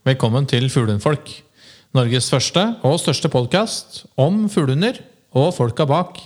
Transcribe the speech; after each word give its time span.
Velkommen 0.00 0.46
til 0.48 0.64
Fuglehundfolk. 0.72 1.26
Norges 1.92 2.30
første 2.32 2.62
og 2.88 2.94
største 3.02 3.28
podkast 3.28 3.98
om 4.16 4.46
fuglehunder 4.48 4.96
og 5.36 5.50
folka 5.52 5.84
bak. 5.84 6.16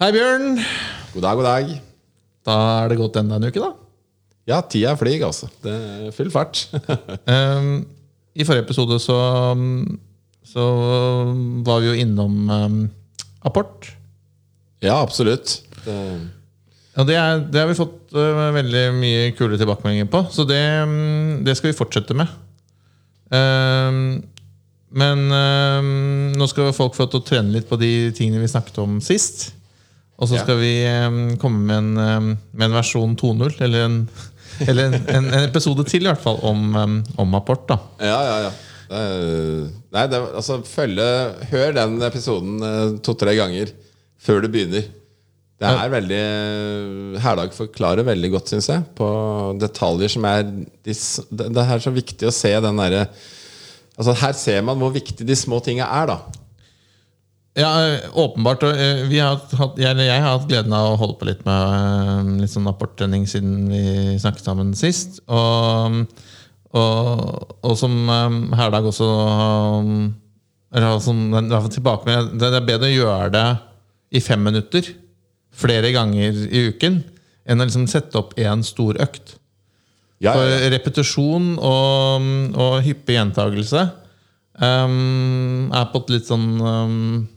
Hei, 0.00 0.08
Bjørn. 0.16 0.56
God 1.12 1.20
dag, 1.20 1.36
god 1.36 1.44
dag. 1.44 1.76
Da 2.48 2.56
er 2.78 2.88
det 2.88 3.00
gått 3.02 3.20
enda 3.20 3.36
en 3.36 3.44
uke, 3.50 3.60
da. 3.60 3.74
Ja, 4.48 4.62
tida 4.64 4.96
flyr, 4.96 5.26
altså. 5.28 5.52
Det 5.60 5.76
er 5.76 6.16
full 6.16 6.32
fart. 6.32 6.64
um, 7.28 7.84
I 8.32 8.48
forrige 8.48 8.64
episode 8.64 8.96
så, 9.04 9.20
så 10.50 10.64
var 11.66 11.80
vi 11.82 11.90
jo 11.92 12.00
innom 12.02 12.50
um, 12.50 12.82
apport. 13.46 13.92
ja, 14.82 15.00
absolutt. 15.00 15.62
Det, 15.84 15.96
Ja, 16.96 17.04
det, 17.06 17.14
er, 17.14 17.38
det 17.46 17.60
har 17.62 17.68
vi 17.70 17.78
fått 17.78 18.12
uh, 18.16 18.50
veldig 18.56 18.82
mye 18.96 19.30
kule 19.38 19.58
tilbakemeldinger 19.60 20.08
på, 20.10 20.24
så 20.34 20.44
det, 20.44 20.60
um, 20.82 21.40
det 21.46 21.54
skal 21.56 21.70
vi 21.70 21.78
fortsette 21.78 22.16
med. 22.18 22.32
Um, 23.30 24.20
men 24.90 25.20
nå 26.34 26.46
skal 26.50 26.72
folk 26.74 26.96
få 26.96 27.04
til 27.06 27.20
å 27.20 27.26
trene 27.28 27.54
litt 27.54 27.68
på 27.70 27.76
de 27.78 28.10
tingene 28.10 28.40
vi 28.42 28.48
snakket 28.50 28.80
om 28.82 28.96
sist. 28.98 29.52
Og 30.18 30.26
så 30.26 30.34
Ja. 30.34 30.42
skal 30.42 30.58
vi 30.58 30.72
øhm, 30.82 31.38
komme 31.38 31.60
med 31.62 31.76
en, 31.78 32.26
med 32.50 32.64
en 32.66 32.74
versjon 32.74 33.14
2.0, 33.16 33.62
eller, 33.62 33.84
en, 33.86 34.08
eller 34.66 34.90
en, 34.90 35.28
en, 35.30 35.44
episode 35.44 35.86
til 35.86 36.02
i 36.02 36.10
hvert 36.10 36.20
fall, 36.20 36.42
om, 36.42 36.74
om 37.16 37.38
apport. 37.38 37.68
da. 37.70 37.78
ja, 38.02 38.18
ja, 38.18 38.36
ja. 38.48 38.50
Er- 38.90 39.68
nei, 39.94 40.06
det, 40.10 40.18
altså, 40.34 40.56
følge 40.66 41.04
Hør 41.52 41.76
den 41.76 42.00
episoden 42.02 42.56
eh, 42.66 42.96
to-tre 43.06 43.36
ganger 43.38 43.70
før 44.20 44.42
du 44.42 44.50
begynner. 44.52 44.88
Det 45.60 45.68
er 45.68 45.92
veldig 45.92 46.20
Herdag 47.20 47.52
forklarer 47.52 48.06
veldig 48.08 48.30
godt, 48.32 48.50
syns 48.52 48.70
jeg, 48.72 48.84
på 48.96 49.08
detaljer 49.60 50.12
som 50.12 50.24
er 50.28 50.42
de, 50.48 50.94
det, 50.94 51.62
er 51.62 51.82
så 51.84 51.92
viktig 51.92 52.28
å 52.28 52.34
se 52.34 52.52
den 52.64 52.80
derre 52.80 53.06
Altså, 54.00 54.14
her 54.16 54.32
ser 54.32 54.62
man 54.64 54.80
hvor 54.80 54.94
viktig 54.94 55.26
de 55.28 55.34
små 55.36 55.58
tinga 55.60 55.84
er, 55.84 56.08
da. 56.08 56.14
Ja, 57.58 57.70
åpenbart. 58.16 58.62
Vi 59.10 59.18
har 59.20 59.34
hatt, 59.36 59.76
jeg, 59.76 59.98
jeg 60.06 60.22
har 60.22 60.38
hatt 60.38 60.46
gleden 60.48 60.72
av 60.72 60.94
å 60.94 60.98
holde 61.02 61.18
på 61.20 61.28
litt 61.28 61.42
med 61.44 62.38
litt 62.40 62.52
sånn 62.54 62.70
apporttrening 62.70 63.26
siden 63.28 63.66
vi 63.68 63.82
snakket 64.22 64.46
sammen 64.46 64.70
sist. 64.78 65.20
Og, 65.28 66.06
og, 66.76 67.54
og 67.66 67.76
som 67.78 67.94
um, 68.08 68.40
Herdag 68.56 68.86
også 68.90 69.06
um, 69.06 69.94
eller 70.70 71.00
sånn, 71.02 71.24
den- 71.34 71.70
tilbake 71.74 72.06
med, 72.06 72.34
det 72.38 72.50
er 72.54 72.66
bedre 72.66 72.86
å 72.90 72.94
gjøre 72.94 73.30
det 73.34 73.46
i 74.14 74.20
fem 74.22 74.42
minutter 74.46 74.86
flere 75.50 75.90
ganger 75.94 76.36
i 76.46 76.68
uken 76.70 77.00
enn 77.50 77.60
å 77.62 77.66
liksom 77.66 77.88
sette 77.90 78.14
opp 78.20 78.36
én 78.38 78.62
stor 78.62 78.98
økt. 79.02 79.34
Ja, 80.22 80.34
For 80.36 80.44
ja, 80.46 80.58
For 80.60 80.70
repetisjon 80.76 81.50
og, 81.58 82.28
og 82.54 82.76
hyppig 82.86 83.16
gjentagelse 83.16 83.82
um, 84.60 85.70
er 85.74 85.88
på 85.90 86.02
et 86.04 86.14
litt 86.16 86.30
sånn 86.30 86.48
um, 86.60 87.28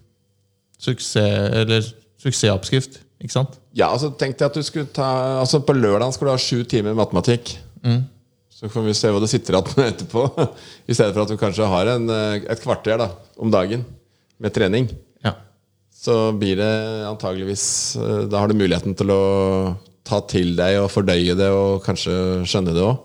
suksess... 0.77 1.17
Eller 1.63 1.85
suksessoppskrift, 2.23 3.01
ikke 3.19 3.33
sant? 3.33 3.57
Ja, 3.75 3.89
altså 3.91 4.13
tenkte 4.15 4.45
jeg 4.45 4.51
at 4.53 4.55
du 4.55 4.63
skulle 4.63 4.87
ta 4.95 5.07
Altså 5.41 5.59
På 5.65 5.73
lørdag 5.75 6.13
skal 6.15 6.29
du 6.29 6.31
ha 6.31 6.37
sju 6.39 6.61
timer 6.69 6.95
matematikk. 6.95 7.55
Så 8.63 8.69
kan 8.71 8.85
vi 8.87 8.93
se 8.95 9.09
hva 9.11 9.19
du 9.19 9.27
sitter 9.27 9.57
igjen 9.57 9.73
med 9.75 9.89
etterpå. 9.91 10.21
I 10.87 10.95
stedet 10.95 11.11
for 11.11 11.25
at 11.25 11.31
du 11.33 11.39
kanskje 11.39 11.67
har 11.67 11.89
en, 11.97 12.05
eh, 12.07 12.45
et 12.47 12.61
kvarter 12.63 12.95
da, 13.01 13.09
om 13.35 13.49
dagen 13.51 13.81
med 14.39 14.53
trening. 14.55 14.87
Ja. 15.25 15.33
Så 15.91 16.31
blir 16.39 16.55
det 16.61 16.69
antageligvis 17.09 17.65
eh, 17.99 18.21
Da 18.31 18.39
har 18.39 18.47
du 18.47 18.55
muligheten 18.55 18.95
til 18.95 19.11
å 19.11 19.23
ta 20.07 20.21
til 20.31 20.55
deg 20.55 20.79
og 20.79 20.87
fordøye 20.93 21.35
det 21.35 21.49
og 21.51 21.83
kanskje 21.83 22.15
skjønne 22.47 22.75
det 22.75 22.85
òg. 22.87 23.01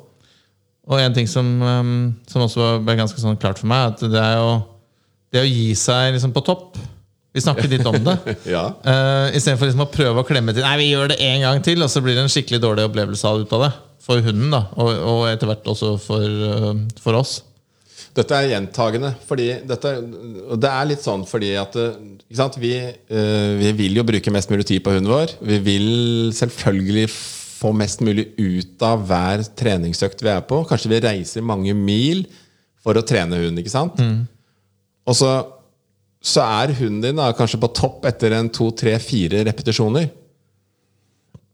Og 0.88 1.02
en 1.02 1.16
ting 1.16 1.26
som, 1.28 1.50
um, 1.60 1.90
som 2.30 2.46
også 2.46 2.78
ble 2.86 2.94
ganske 2.96 3.18
sånn 3.20 3.36
klart 3.42 3.58
for 3.60 3.68
meg, 3.68 3.92
at 3.92 4.06
det 4.14 4.22
er 4.22 4.38
jo 4.38 4.54
det 5.34 5.42
å 5.42 5.50
gi 5.50 5.66
seg 5.76 6.14
liksom 6.14 6.32
på 6.32 6.42
topp. 6.46 6.78
Vi 7.34 7.42
snakket 7.44 7.74
litt 7.74 7.90
om 7.90 7.98
det. 8.06 8.16
Ja. 8.54 8.62
Uh, 8.86 9.26
Istedenfor 9.34 9.68
liksom 9.68 9.84
å 9.84 9.90
prøve 9.90 10.22
å 10.22 10.26
klemme 10.26 10.54
til 10.54 10.64
Nei, 10.64 10.78
vi 10.80 10.88
gjør 10.92 11.12
det 11.12 11.18
en 11.26 11.44
gang 11.44 11.66
til, 11.66 11.82
og 11.82 11.90
så 11.92 12.02
blir 12.02 12.14
det 12.14 12.24
en 12.24 12.32
skikkelig 12.32 12.62
dårlig 12.62 12.86
opplevelse 12.88 13.34
av 13.34 13.42
det. 13.66 13.74
For 14.08 14.24
hunden, 14.24 14.48
da. 14.54 14.64
Og, 14.80 14.88
og 14.88 15.26
etter 15.28 15.50
hvert 15.50 15.68
også 15.68 15.92
for, 16.00 16.24
uh, 16.24 16.72
for 17.02 17.18
oss. 17.18 17.42
Dette 18.16 18.34
er 18.34 18.52
gjentagende. 18.52 19.12
Fordi 19.28 19.48
dette, 19.68 19.94
det 20.58 20.70
er 20.70 20.88
litt 20.88 21.04
sånn 21.04 21.24
fordi 21.28 21.52
at 21.60 21.76
eh, 21.78 21.98
ikke 22.24 22.38
sant? 22.40 22.56
Vi, 22.60 22.72
eh, 22.78 23.50
vi 23.60 23.72
vil 23.78 24.00
jo 24.00 24.06
bruke 24.06 24.32
mest 24.34 24.50
mulig 24.52 24.66
tid 24.68 24.82
på 24.84 24.94
hunden 24.94 25.12
vår. 25.12 25.36
Vi 25.44 25.60
vil 25.64 25.90
selvfølgelig 26.36 27.06
få 27.12 27.72
mest 27.76 28.02
mulig 28.06 28.28
ut 28.38 28.82
av 28.86 29.04
hver 29.06 29.44
treningsøkt 29.58 30.24
vi 30.24 30.32
er 30.32 30.42
på. 30.46 30.62
Kanskje 30.68 30.92
vi 30.94 31.02
reiser 31.04 31.46
mange 31.46 31.74
mil 31.76 32.24
for 32.82 32.98
å 32.98 33.04
trene 33.06 33.38
hunden. 33.38 33.60
ikke 33.62 33.74
sant? 33.74 33.98
Og 35.08 35.16
så, 35.18 35.32
så 36.22 36.46
er 36.62 36.74
hunden 36.78 37.02
din 37.04 37.18
da, 37.20 37.30
kanskje 37.36 37.60
på 37.62 37.70
topp 37.76 38.06
etter 38.10 38.34
en 38.38 38.50
to, 38.54 38.70
tre, 38.78 38.96
fire 39.02 39.42
repetisjoner. 39.48 40.10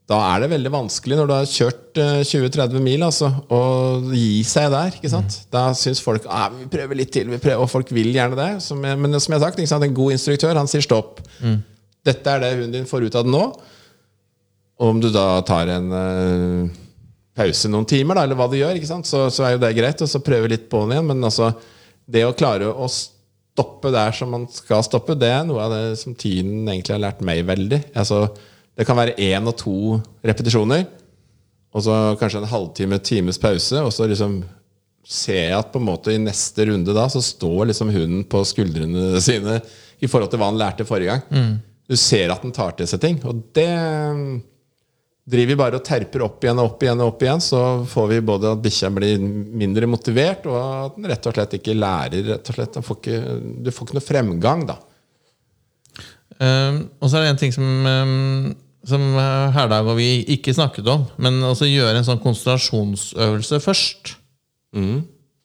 Da 0.05 0.19
er 0.21 0.43
det 0.43 0.51
veldig 0.51 0.69
vanskelig 0.69 1.17
når 1.17 1.29
du 1.29 1.33
har 1.33 1.47
kjørt 1.49 1.97
eh, 1.97 2.19
20-30 2.29 2.83
mil, 2.85 3.01
altså, 3.07 3.31
å 3.49 3.61
gi 4.13 4.43
seg 4.45 4.69
der. 4.73 4.93
ikke 4.99 5.09
sant? 5.09 5.39
Da 5.53 5.71
syns 5.77 6.01
folk 6.05 6.27
at 6.29 6.53
vi 6.53 6.67
prøver 6.69 6.99
litt 6.99 7.13
til, 7.15 7.31
vi 7.31 7.41
prøver, 7.41 7.63
og 7.63 7.71
folk 7.71 7.89
vil 7.95 8.11
gjerne 8.13 8.37
det. 8.37 8.51
Som 8.61 8.85
jeg, 8.85 8.99
men 9.01 9.17
som 9.17 9.33
jeg 9.33 9.41
har 9.41 9.55
sagt, 9.55 9.63
en 9.79 9.97
god 9.97 10.13
instruktør 10.13 10.61
han 10.61 10.69
sier 10.69 10.85
stopp. 10.85 11.23
Dette 12.05 12.35
er 12.35 12.43
det 12.43 12.53
hunden 12.53 12.75
din 12.77 12.89
får 12.89 13.07
ut 13.07 13.17
av 13.17 13.25
det 13.25 13.33
nå. 13.33 13.43
Og 14.75 14.91
om 14.91 15.01
du 15.01 15.09
da 15.09 15.39
tar 15.47 15.71
en 15.73 15.89
uh, 15.89 16.79
pause 17.37 17.71
noen 17.71 17.87
timer, 17.89 18.19
da, 18.19 18.27
eller 18.27 18.37
hva 18.37 18.49
du 18.51 18.57
gjør, 18.59 18.77
ikke 18.77 18.91
sant? 18.91 19.09
Så, 19.09 19.25
så 19.33 19.47
er 19.47 19.55
jo 19.55 19.65
det 19.65 19.73
greit, 19.77 20.05
og 20.05 20.11
så 20.11 20.21
prøve 20.21 20.51
litt 20.51 20.69
på 20.69 20.83
den 20.83 20.99
igjen. 20.99 21.09
Men 21.09 21.31
altså, 21.31 21.49
det 22.05 22.27
å 22.27 22.35
klare 22.37 22.69
å 22.69 22.89
stoppe 22.91 23.89
der 23.95 24.13
som 24.13 24.35
man 24.35 24.45
skal 24.53 24.85
stoppe, 24.85 25.17
det 25.17 25.31
er 25.33 25.47
noe 25.47 25.65
av 25.65 25.73
det 25.73 25.85
som 25.97 26.13
tiden 26.13 26.67
egentlig 26.67 26.93
har 26.93 27.07
lært 27.07 27.25
meg 27.25 27.41
veldig. 27.47 27.87
Altså, 27.97 28.27
det 28.75 28.85
kan 28.87 28.97
være 28.97 29.15
én 29.21 29.47
og 29.47 29.55
to 29.59 29.77
repetisjoner, 30.25 30.85
og 31.75 31.83
så 31.83 31.95
kanskje 32.19 32.41
en 32.43 32.51
halvtime, 32.51 32.99
times 33.03 33.39
pause, 33.41 33.79
og 33.81 33.91
så 33.93 34.07
liksom 34.07 34.41
ser 35.05 35.51
jeg 35.51 35.59
at 35.59 35.69
på 35.73 35.79
en 35.79 35.85
måte 35.85 36.13
i 36.15 36.21
neste 36.21 36.65
runde 36.65 36.93
da 36.97 37.03
så 37.11 37.21
står 37.21 37.69
liksom 37.69 37.91
hunden 37.93 38.23
på 38.27 38.41
skuldrene 38.47 39.19
sine 39.27 39.59
i 40.01 40.09
forhold 40.09 40.31
til 40.31 40.41
hva 40.41 40.49
han 40.49 40.59
lærte 40.59 40.87
forrige 40.87 41.13
gang. 41.13 41.55
Du 41.85 41.95
ser 41.99 42.33
at 42.33 42.41
den 42.41 42.53
tar 42.55 42.73
til 42.77 42.89
seg 42.89 43.03
ting, 43.03 43.21
og 43.27 43.43
det 43.55 43.69
Driver 45.25 45.49
vi 45.49 45.57
bare 45.57 45.77
og 45.79 45.81
terper 45.81 46.21
opp 46.21 46.43
igjen 46.45 46.59
og 46.61 46.67
opp 46.67 46.83
igjen, 46.85 46.99
og 47.01 47.15
opp 47.15 47.23
igjen 47.25 47.39
så 47.41 47.59
får 47.89 48.09
vi 48.11 48.17
både 48.27 48.51
at 48.53 48.59
bikkja 48.61 48.91
blir 48.93 49.23
mindre 49.57 49.87
motivert, 49.89 50.43
og 50.45 50.57
at 50.59 50.99
den 50.99 51.07
rett 51.09 51.25
og 51.25 51.33
slett 51.33 51.55
ikke 51.57 51.73
lærer. 51.73 52.27
rett 52.27 52.51
og 52.51 52.57
slett. 52.59 52.77
Får 52.85 52.99
ikke, 52.99 53.21
du 53.65 53.71
får 53.73 53.87
ikke 53.87 53.97
noe 53.97 54.05
fremgang, 54.05 54.61
da. 54.69 54.75
Um, 56.37 56.77
og 56.99 57.09
så 57.09 57.17
er 57.17 57.25
det 57.25 57.31
en 57.31 57.41
ting 57.41 57.55
som, 57.55 57.65
um, 57.89 58.53
som 58.85 59.01
uh, 59.17 59.51
Herdag 59.55 59.87
og 59.89 59.97
vi 59.99 60.09
ikke 60.35 60.53
snakket 60.55 60.87
om, 60.91 61.05
men 61.21 61.41
også 61.45 61.67
gjøre 61.69 61.99
en 61.99 62.07
sånn 62.07 62.21
konsentrasjonsøvelse 62.23 63.59
først. 63.63 64.15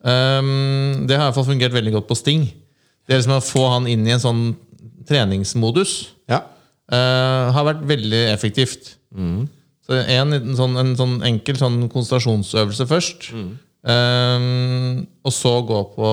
Um, 0.01 1.07
det 1.09 1.17
har 1.17 1.27
i 1.27 1.29
hvert 1.29 1.39
fall 1.39 1.49
fungert 1.49 1.77
veldig 1.77 1.95
godt 1.99 2.09
på 2.11 2.19
Sting. 2.19 2.47
Det 3.05 3.15
er 3.15 3.23
liksom 3.23 3.39
å 3.39 3.45
få 3.45 3.65
han 3.75 3.89
inn 3.91 4.05
i 4.07 4.15
en 4.15 4.23
sånn 4.23 4.43
treningsmodus. 5.09 5.95
Ja. 6.31 6.45
uh, 6.93 7.51
har 7.57 7.67
vært 7.73 7.87
veldig 7.89 8.23
effektivt. 8.31 8.95
Så 9.87 9.97
en, 9.99 10.37
en, 10.37 10.55
sånn, 10.55 10.77
en 10.79 10.95
sånn 10.99 11.17
enkel 11.27 11.59
sånn 11.59 11.83
konsentrasjonsøvelse 11.91 12.87
først. 12.91 13.31
Um, 13.81 15.07
og 15.25 15.33
så 15.33 15.55
gå 15.65 15.79
på 15.95 16.09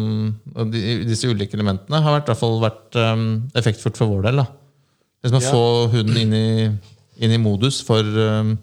um, 0.00 0.30
de, 0.72 0.80
disse 1.04 1.28
ulike 1.28 1.52
elementene 1.58 2.00
har 2.00 2.16
i 2.16 2.22
hvert 2.22 2.40
fall 2.40 2.56
vært 2.62 2.96
um, 2.96 3.26
effektfullt 3.60 4.00
for 4.00 4.08
vår 4.08 4.24
del. 4.30 4.40
da 4.40 4.46
Liksom 5.22 5.38
å 5.38 5.42
Ja. 5.44 5.50
få 5.52 5.64
hunden 5.92 6.16
inn 6.16 6.32
i, 6.34 6.70
inn 7.24 7.32
i 7.36 7.38
modus 7.38 7.82
for, 7.84 8.00
um, 8.00 8.54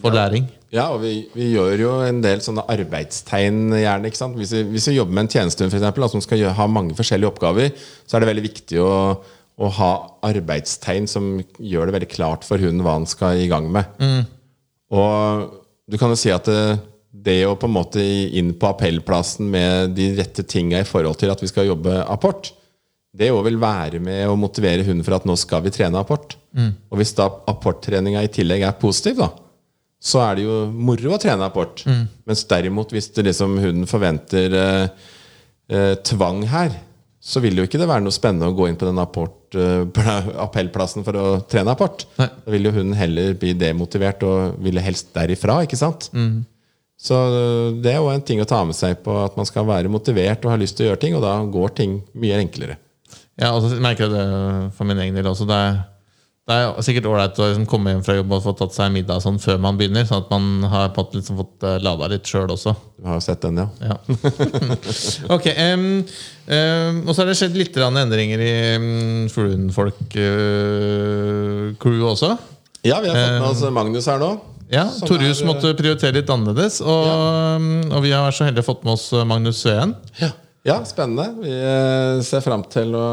for 0.00 0.10
læring. 0.16 0.46
Ja, 0.74 0.88
og 0.94 1.02
vi, 1.04 1.28
vi 1.36 1.52
gjør 1.54 1.78
jo 1.78 1.90
en 2.02 2.20
del 2.24 2.40
sånne 2.42 2.64
arbeidstegn 2.72 3.68
gjerne. 3.78 4.08
ikke 4.08 4.16
sant? 4.18 4.34
Hvis 4.40 4.50
vi, 4.56 4.62
hvis 4.72 4.88
vi 4.90 4.96
jobber 4.96 5.12
med 5.14 5.26
en 5.26 5.32
tjenestehund 5.36 5.70
for 5.70 5.78
eksempel, 5.78 6.02
da, 6.02 6.08
som 6.10 6.20
skal 6.24 6.40
gjøre, 6.40 6.56
ha 6.58 6.66
mange 6.66 6.96
forskjellige 6.98 7.30
oppgaver, 7.30 7.70
så 8.06 8.16
er 8.16 8.24
det 8.24 8.30
veldig 8.32 8.46
viktig 8.48 8.80
å, 8.82 8.94
å 9.60 9.68
ha 9.76 9.92
arbeidstegn 10.26 11.06
som 11.06 11.28
gjør 11.60 11.86
det 11.92 11.94
veldig 12.00 12.10
klart 12.16 12.48
for 12.48 12.58
hunden 12.58 12.82
hva 12.82 12.96
han 12.96 13.06
skal 13.06 13.38
i 13.38 13.46
gang 13.52 13.68
med. 13.70 13.86
Og 14.90 15.54
du 15.90 15.98
kan 16.00 16.10
jo 16.10 16.18
si 16.18 16.32
at 16.34 16.48
det, 16.50 16.80
det 17.14 17.38
å 17.46 17.54
på 17.60 17.68
en 17.70 17.76
måte 17.76 18.02
inn 18.34 18.50
på 18.58 18.72
appellplassen 18.72 19.46
med 19.52 19.94
de 19.94 20.10
rette 20.18 20.42
tinga 20.48 20.80
i 20.82 20.88
forhold 20.88 21.20
til 21.20 21.30
at 21.30 21.40
vi 21.44 21.50
skal 21.52 21.68
jobbe 21.70 22.00
apport, 22.10 22.50
det 23.14 23.28
òg 23.30 23.44
vil 23.46 23.58
være 23.62 24.00
med 24.02 24.26
å 24.26 24.34
motivere 24.38 24.82
hunden 24.86 25.04
for 25.06 25.14
at 25.16 25.26
nå 25.28 25.36
skal 25.38 25.62
vi 25.64 25.70
trene 25.74 26.00
apport. 26.00 26.34
Og 26.90 26.98
hvis 26.98 27.14
da 27.18 27.28
apporttreninga 27.50 28.22
i 28.26 28.30
tillegg 28.34 28.62
er 28.66 28.74
positiv, 28.80 29.20
da, 29.22 29.28
så 30.04 30.20
er 30.26 30.36
det 30.36 30.42
jo 30.48 30.56
moro 30.74 31.14
å 31.14 31.20
trene 31.22 31.46
apport. 31.46 31.84
Mens 32.28 32.42
derimot, 32.50 32.90
hvis 32.92 33.08
det 33.16 33.24
liksom 33.30 33.54
hunden 33.62 33.86
forventer 33.90 34.56
eh, 34.58 34.88
eh, 35.70 35.94
tvang 36.04 36.42
her, 36.50 36.74
så 37.24 37.40
vil 37.40 37.56
jo 37.56 37.64
ikke 37.64 37.78
det 37.80 37.86
være 37.88 38.04
noe 38.04 38.12
spennende 38.12 38.50
å 38.50 38.56
gå 38.58 38.66
inn 38.68 38.76
på 38.76 38.84
den 38.84 38.98
apport, 39.00 39.54
eh, 39.56 39.86
appellplassen 40.46 41.06
for 41.06 41.16
å 41.16 41.28
trene 41.48 41.72
apport. 41.72 42.04
Nei. 42.20 42.28
Da 42.44 42.52
vil 42.52 42.68
jo 42.68 42.74
hunden 42.76 42.98
heller 42.98 43.32
bli 43.40 43.54
demotivert 43.56 44.26
og 44.28 44.58
ville 44.66 44.82
helst 44.84 45.14
derifra. 45.16 45.62
ikke 45.64 45.78
sant? 45.80 46.10
Så 47.00 47.14
eh, 47.16 47.70
det 47.82 47.94
er 47.94 48.02
jo 48.02 48.10
en 48.12 48.22
ting 48.26 48.42
å 48.42 48.48
ta 48.48 48.60
med 48.68 48.76
seg 48.76 49.00
på 49.06 49.16
at 49.24 49.38
man 49.40 49.48
skal 49.48 49.66
være 49.70 49.90
motivert 49.92 50.44
og 50.44 50.52
ha 50.52 50.60
lyst 50.60 50.76
til 50.78 50.86
å 50.86 50.92
gjøre 50.92 51.00
ting, 51.06 51.16
og 51.16 51.24
da 51.24 51.38
går 51.56 51.74
ting 51.80 51.96
mye 52.20 52.42
enklere. 52.44 52.76
Ja, 53.40 53.48
og 53.54 53.62
så 53.64 53.68
merker 53.82 54.04
jeg 54.06 54.14
det 54.14 54.26
for 54.76 54.84
min 54.86 55.00
egen 55.02 55.16
del 55.16 55.26
også. 55.26 55.44
Det 55.48 55.56
er, 55.58 55.72
det 56.46 56.54
er 56.54 56.82
sikkert 56.86 57.08
ålreit 57.10 57.40
å 57.40 57.48
liksom 57.48 57.66
komme 57.70 57.90
hjem 57.90 58.04
fra 58.06 58.16
jobb 58.18 58.30
og 58.36 58.44
få 58.44 58.52
tatt 58.58 58.74
seg 58.76 58.84
en 58.86 58.94
middag 58.94 59.18
sånn 59.24 59.42
før 59.42 59.58
man 59.64 59.78
begynner, 59.80 60.04
sånn 60.06 60.22
at 60.22 60.30
man 60.30 60.44
har 60.70 60.86
liksom 60.94 61.36
fått 61.40 61.58
eh, 61.66 61.82
lada 61.82 62.04
litt 62.12 62.26
sjøl 62.30 62.50
også. 62.54 62.72
Du 63.00 63.04
har 63.10 63.16
jo 63.18 63.22
sett 63.24 63.42
den, 63.42 63.56
ja. 63.58 63.68
Ja. 63.82 63.96
ok. 65.34 65.46
um, 65.74 66.06
um, 66.46 66.94
og 67.08 67.10
så 67.10 67.18
har 67.22 67.28
det 67.30 67.38
skjedd 67.40 67.58
litt 67.58 67.74
endringer 67.82 68.38
i 68.38 68.78
um, 68.78 69.26
Fluenfolk-crew 69.34 72.02
også. 72.14 72.30
Ja, 72.84 73.00
vi 73.00 73.08
har 73.08 73.14
fått 73.16 73.40
med 73.40 73.50
oss 73.50 73.62
Magnus 73.74 74.06
her 74.12 74.18
nå. 74.22 74.54
Ja, 74.72 74.86
Torjus 75.04 75.42
eh, 75.42 75.48
måtte 75.48 75.74
prioritere 75.76 76.20
litt 76.20 76.30
annerledes, 76.32 76.80
og, 76.84 77.08
ja. 77.08 77.58
og 77.90 78.00
vi 78.04 78.12
har 78.14 78.24
vært 78.24 78.38
så 78.38 78.46
heldige 78.46 78.64
å 78.64 78.70
fått 78.70 78.86
med 78.86 78.92
oss 78.94 79.04
uh, 79.12 79.24
Magnus 79.28 79.58
Sveen. 79.64 79.92
Ja, 80.22 80.30
ja 80.64 80.78
spennende. 80.88 81.28
Vi 81.42 81.52
eh, 81.52 82.22
ser 82.26 82.44
fram 82.44 82.64
til 82.72 82.94
å 82.96 83.08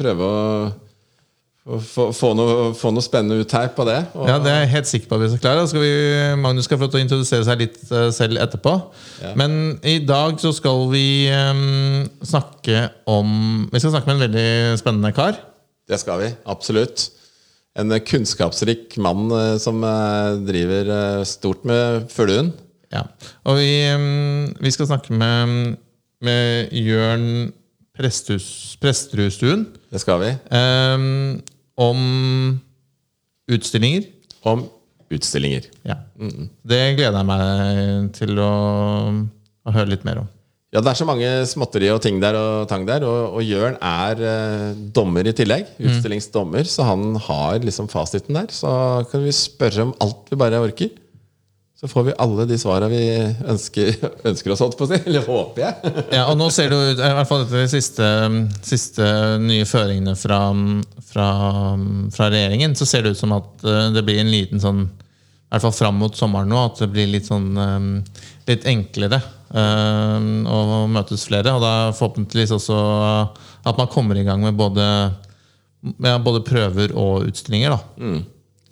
prøve 0.00 0.28
å, 0.30 1.78
få, 1.84 2.08
få, 2.16 2.32
noe, 2.38 2.70
få 2.78 2.92
noe 2.94 3.04
spennende 3.04 3.42
ut 3.42 3.52
her 3.54 3.68
på 3.76 3.84
det. 3.88 3.98
Og, 4.14 4.26
Ja, 4.30 4.38
Det 4.42 4.50
er 4.52 4.64
jeg 4.64 4.72
helt 4.76 4.90
sikker 4.90 5.10
på 5.10 5.18
at 5.18 5.24
vi 5.24 5.30
skal 5.34 5.44
klare. 5.44 5.68
Skal 5.70 5.84
vi, 5.84 5.92
Magnus 6.40 6.70
skal 6.70 6.80
få 6.80 6.86
lov 6.88 6.94
til 6.94 7.02
å 7.02 7.04
introdusere 7.04 7.46
seg 7.46 7.62
litt 7.66 7.78
uh, 7.92 8.08
selv 8.14 8.40
etterpå. 8.42 8.74
Ja. 9.20 9.34
Men 9.38 9.78
i 9.86 9.98
dag 10.06 10.40
så 10.42 10.54
skal 10.56 10.86
vi 10.94 11.06
um, 11.28 12.08
snakke 12.24 12.88
om 13.10 13.68
Vi 13.70 13.82
skal 13.82 13.94
snakke 13.94 14.10
med 14.10 14.16
en 14.18 14.26
veldig 14.28 14.80
spennende 14.80 15.12
kar. 15.16 15.38
Det 15.90 15.98
skal 16.00 16.22
vi. 16.22 16.30
Absolutt. 16.48 17.10
En 17.78 17.92
eh, 17.94 18.02
kunnskapsrik 18.02 18.96
mann 19.02 19.30
eh, 19.30 19.56
som 19.62 19.82
eh, 19.86 20.40
driver 20.46 20.90
eh, 20.94 21.22
stort 21.28 21.64
med 21.68 22.08
fuglehund. 22.10 22.52
Ja. 22.90 23.04
Og 23.46 23.60
vi, 23.60 23.70
vi 24.58 24.72
skal 24.74 24.88
snakke 24.90 25.14
med, 25.14 25.76
med 26.24 26.72
Jørn 26.76 27.26
Presterudstuen 27.96 29.66
Det 29.92 30.00
skal 30.02 30.20
vi. 30.22 30.30
um, 30.54 31.40
om 31.80 32.00
utstillinger. 33.50 34.04
Om 34.46 34.66
utstillinger. 35.10 35.66
Ja. 35.86 35.96
Det 36.62 36.82
gleder 36.98 37.18
jeg 37.18 37.28
meg 37.28 38.10
til 38.16 38.38
å, 38.40 38.50
å 39.66 39.74
høre 39.74 39.90
litt 39.94 40.04
mer 40.06 40.22
om. 40.22 40.28
Ja, 40.70 40.78
det 40.78 40.92
er 40.92 40.98
så 41.00 41.06
mange 41.08 41.28
småtteri 41.50 41.88
og 41.90 41.98
ting 42.04 42.20
der 42.22 42.36
og 42.38 42.68
tang 42.70 42.84
der. 42.86 43.02
Og, 43.02 43.40
og 43.40 43.42
Jørn 43.42 43.74
er 43.82 44.20
eh, 44.22 44.68
dommer 44.94 45.26
i 45.26 45.32
tillegg. 45.34 45.72
Utstillingsdommer. 45.82 46.62
Så 46.70 46.86
han 46.86 47.16
har 47.26 47.58
liksom 47.66 47.88
fasiten 47.90 48.38
der. 48.38 48.52
Så 48.54 48.70
kan 49.10 49.24
vi 49.26 49.34
spørre 49.34 49.88
om 49.88 49.96
alt 50.04 50.30
vi 50.30 50.38
bare 50.38 50.60
orker. 50.62 50.92
Så 51.80 51.88
får 51.88 52.02
vi 52.10 52.12
alle 52.20 52.44
de 52.44 52.58
svara 52.60 52.90
vi 52.92 53.00
ønsker, 53.48 53.94
ønsker 54.28 54.52
oss, 54.52 54.60
holdt 54.60 54.76
på 54.76 54.84
å 54.84 54.90
si. 54.90 54.98
Eller 55.08 55.24
håper 55.24 55.62
jeg. 55.64 55.92
Ja, 56.18 56.26
og 56.28 56.36
nå 56.36 56.50
ser 56.52 56.68
det 56.68 56.76
ut, 56.76 56.98
i 57.00 57.12
hvert 57.16 57.28
fall 57.30 57.46
etter 57.46 57.62
de 57.62 57.70
siste, 57.72 58.08
siste 58.66 59.06
nye 59.40 59.64
føringene 59.68 60.12
fra, 60.18 60.40
fra, 61.08 61.28
fra 62.12 62.28
regjeringen, 62.34 62.76
så 62.76 62.84
ser 62.88 63.06
det 63.06 63.14
ut 63.14 63.20
som 63.22 63.32
at 63.38 63.64
eh, 63.64 63.86
det 63.96 64.02
blir 64.04 64.20
en 64.20 64.32
liten 64.32 64.60
sånn 64.60 64.82
I 64.90 65.54
hvert 65.54 65.64
fall 65.64 65.78
fram 65.78 65.96
mot 66.02 66.18
sommeren 66.20 66.52
nå, 66.52 66.58
at 66.68 66.82
det 66.84 66.90
blir 66.92 67.08
litt 67.14 67.30
sånn 67.30 67.48
litt 68.46 68.66
enklere 68.70 69.18
å 69.50 70.58
møtes 70.86 71.24
flere. 71.26 71.56
Og 71.56 71.64
da 71.64 71.72
forhåpentligvis 71.96 72.52
også 72.54 72.76
at 73.66 73.80
man 73.80 73.88
kommer 73.90 74.20
i 74.20 74.22
gang 74.28 74.44
med 74.44 74.54
både, 74.54 74.84
ja, 76.06 76.18
både 76.22 76.44
prøver 76.46 76.94
og 76.94 77.26
utstillinger. 77.26 77.74
da. 77.74 78.12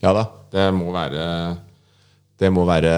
Ja 0.04 0.12
da. 0.14 0.28
Det 0.52 0.68
må 0.76 0.92
være 0.94 1.24
Det 2.38 2.50
må 2.54 2.62
være 2.68 2.92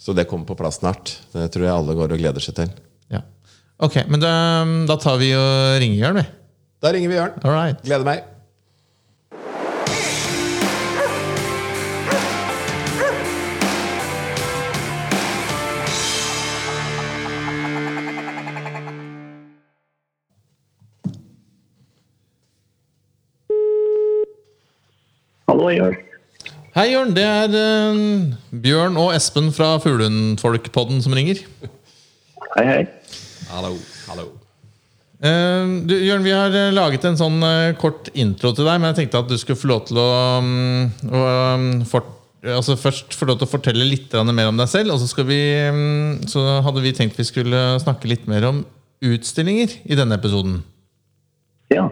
Så 0.00 0.14
det 0.16 0.24
kommer 0.28 0.48
på 0.48 0.56
plass 0.58 0.80
snart. 0.80 1.14
Det 1.34 1.50
tror 1.52 1.66
jeg 1.68 1.74
alle 1.76 1.94
går 1.94 2.14
og 2.16 2.22
gleder 2.22 2.42
seg 2.42 2.56
til. 2.56 2.72
Ja. 3.12 3.20
Ok, 3.82 4.00
men 4.08 4.22
da, 4.22 4.32
da 4.88 4.96
tar 4.98 5.20
vi 5.20 5.30
og 5.36 5.78
ringer 5.82 6.00
Jørn, 6.00 6.20
vi. 6.22 6.26
Da 6.82 6.90
ringer 6.94 7.12
vi 7.12 7.18
Jørn. 7.20 7.36
Right. 7.46 7.82
Gleder 7.86 8.08
meg. 8.08 8.28
Hallo, 25.46 25.68
Jørn. 25.70 26.11
Hei, 26.72 26.86
Jørn. 26.94 27.10
Det 27.12 27.20
er 27.20 27.52
uh, 27.52 27.96
Bjørn 28.64 28.94
og 28.96 29.10
Espen 29.12 29.50
fra 29.52 29.74
Fuglehundfolk-podden 29.82 31.02
som 31.04 31.12
ringer. 31.12 31.42
Hei, 32.54 32.62
hei. 32.64 32.78
Hallo. 33.50 33.74
Hallo. 34.06 34.24
Uh, 35.20 35.82
du, 35.84 35.92
Jørn, 36.00 36.24
vi 36.24 36.32
har 36.32 36.54
eh, 36.56 36.70
laget 36.72 37.04
en 37.04 37.18
sånn 37.20 37.36
uh, 37.44 37.74
kort 37.76 38.08
intro 38.16 38.54
til 38.56 38.64
deg, 38.64 38.80
men 38.80 38.88
jeg 38.88 39.02
tenkte 39.02 39.20
at 39.20 39.28
du 39.28 39.36
skulle 39.36 39.60
få 39.60 39.68
lov 39.68 39.82
til 39.90 40.00
å, 40.00 40.06
um, 40.40 41.66
fort, 41.90 42.08
altså 42.40 42.78
Først 42.80 43.18
få 43.20 43.28
lov 43.28 43.36
til 43.42 43.50
å 43.50 43.52
fortelle 43.52 43.84
litt 43.84 44.16
mer 44.32 44.48
om 44.48 44.62
deg 44.62 44.70
selv, 44.72 44.94
og 44.94 45.02
så, 45.02 45.10
skal 45.10 45.28
vi, 45.28 45.42
mm, 45.76 46.22
så 46.32 46.46
hadde 46.64 46.84
vi 46.86 46.94
tenkt 46.96 47.20
vi 47.20 47.26
skulle 47.28 47.60
snakke 47.84 48.08
litt 48.08 48.24
mer 48.32 48.48
om 48.48 48.62
utstillinger 49.04 49.76
i 49.84 50.00
denne 50.00 50.16
episoden. 50.16 50.62
Ja. 51.68 51.84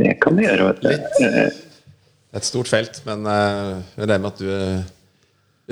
Det 0.00 0.16
kan 0.24 0.40
vi 0.40 0.48
gjøre, 0.48 0.72
vet 0.72 0.80
du. 0.80 1.28
Eh, 1.28 1.60
Et 2.32 2.46
stort 2.48 2.68
felt, 2.70 3.02
men 3.04 3.26
uh, 3.28 3.82
jeg 3.98 4.06
regner 4.08 4.22
med 4.24 4.30
at 4.32 4.38
du 4.40 4.48
eh, 4.48 4.84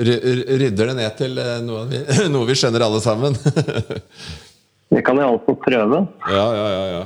ry- 0.05 0.19
ry- 0.21 0.57
rydder 0.61 0.91
det 0.91 0.95
ned 0.99 1.15
til 1.17 1.39
eh, 1.41 1.55
noe, 1.65 1.87
vi, 1.89 2.01
noe 2.35 2.45
vi 2.49 2.55
skjønner 2.59 2.83
alle 2.85 2.99
sammen. 3.01 3.33
Det 4.91 5.01
kan 5.07 5.15
jeg 5.17 5.23
altså 5.31 5.53
prøve. 5.55 6.01
ja, 6.27 6.45
ja, 6.53 6.65
ja, 6.75 6.83
ja. 6.97 7.03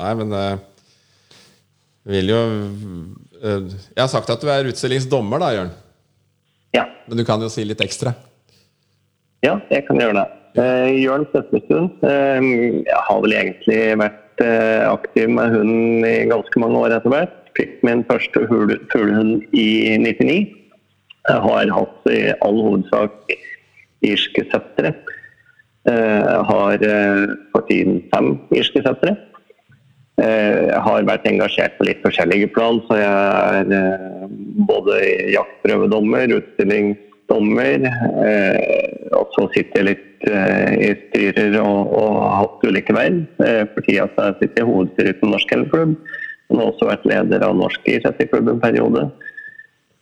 Nei, 0.00 0.10
men 0.20 0.32
uh, 0.32 0.58
vil 2.08 2.30
jo 2.30 2.38
uh, 3.42 3.64
Jeg 3.66 3.98
har 4.00 4.08
sagt 4.12 4.30
at 4.32 4.40
du 4.40 4.48
er 4.48 4.68
utstillingsdommer, 4.70 5.42
da, 5.42 5.48
Jørn. 5.58 5.72
Ja, 6.72 6.84
Men 7.10 7.18
du 7.18 7.24
kan 7.26 7.42
jo 7.42 7.48
si 7.50 7.64
litt 7.66 7.82
ekstra. 7.84 8.12
ja 9.42 9.56
jeg 9.72 9.84
kan 9.88 9.98
gjøre 10.00 10.20
det. 10.22 10.26
Uh, 10.56 10.88
Jørn 11.02 11.26
Søtterstuen 11.34 11.90
Uh, 12.00 12.80
jeg 12.86 13.02
har 13.10 13.20
vel 13.26 13.34
egentlig 13.36 13.80
vært 14.00 14.40
eh, 14.46 14.86
aktiv 14.88 15.28
med 15.34 15.52
hunden 15.52 16.06
i 16.08 16.14
ganske 16.30 16.62
mange 16.62 16.78
år 16.80 16.94
etter 16.96 17.12
hvert. 17.12 17.34
Fikk 17.58 17.80
min 17.86 18.04
første 18.08 18.42
fuglehund 18.48 19.42
i 19.56 19.96
99. 20.00 20.36
Jeg 21.28 21.40
har 21.46 21.72
hatt 21.76 22.10
i 22.10 22.20
all 22.42 22.60
hovedsak 22.64 23.34
irske 24.06 24.44
settere. 24.52 24.94
Eh, 25.88 26.20
Jeg 26.30 26.44
har 26.50 26.84
eh, 26.86 27.26
for 27.52 27.66
tiden 27.68 28.00
fem 28.14 28.32
irske 28.56 28.82
settere. 28.86 29.16
Eh, 30.20 30.70
Jeg 30.70 30.80
har 30.86 31.04
vært 31.08 31.26
engasjert 31.28 31.76
på 31.78 31.86
litt 31.88 32.02
forskjellige 32.04 32.50
plan, 32.54 32.80
så 32.88 32.96
jeg 33.00 33.12
er 33.60 33.74
eh, 33.76 34.26
både 34.68 34.96
jaktprøvedommer, 35.36 36.32
utstillingsdommer, 36.38 37.86
eh, 38.24 39.12
og 39.16 39.28
så 39.36 39.46
sitter 39.54 39.80
jeg 39.82 39.88
litt 39.90 40.28
eh, 40.30 40.72
i 40.88 40.90
styrer 41.04 41.60
og, 41.60 41.92
og 42.00 42.16
har 42.22 42.36
hatt 42.44 42.66
ulike 42.70 42.96
verv. 42.96 43.22
Eh, 43.44 43.62
For 43.74 43.84
tida 43.88 44.08
sitter 44.40 44.64
i 44.64 44.68
hovedstyret 44.72 45.20
til 45.20 45.32
Norsk 45.34 45.52
Kennelklubb, 45.52 45.96
men 46.50 46.60
har 46.62 46.72
også 46.72 46.88
vært 46.90 47.06
leder 47.08 47.46
av 47.46 47.56
Norsk 47.58 47.86
Irseterklubb 47.88 48.50
en 48.52 48.62
periode. 48.62 49.08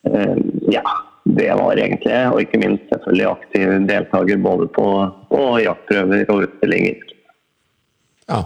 Eh, 0.08 0.36
Ja, 0.72 0.84
det 1.28 1.48
var 1.54 1.76
egentlig, 1.76 2.18
og 2.32 2.40
ikke 2.40 2.60
minst 2.62 2.88
selvfølgelig 2.92 3.26
aktiv 3.30 3.72
deltaker 3.88 4.40
både 4.44 4.68
på, 4.72 4.86
på 5.28 5.42
jaktprøver 5.64 6.30
og 6.32 6.46
utstillinger. 6.46 7.02
Ja. 8.28 8.44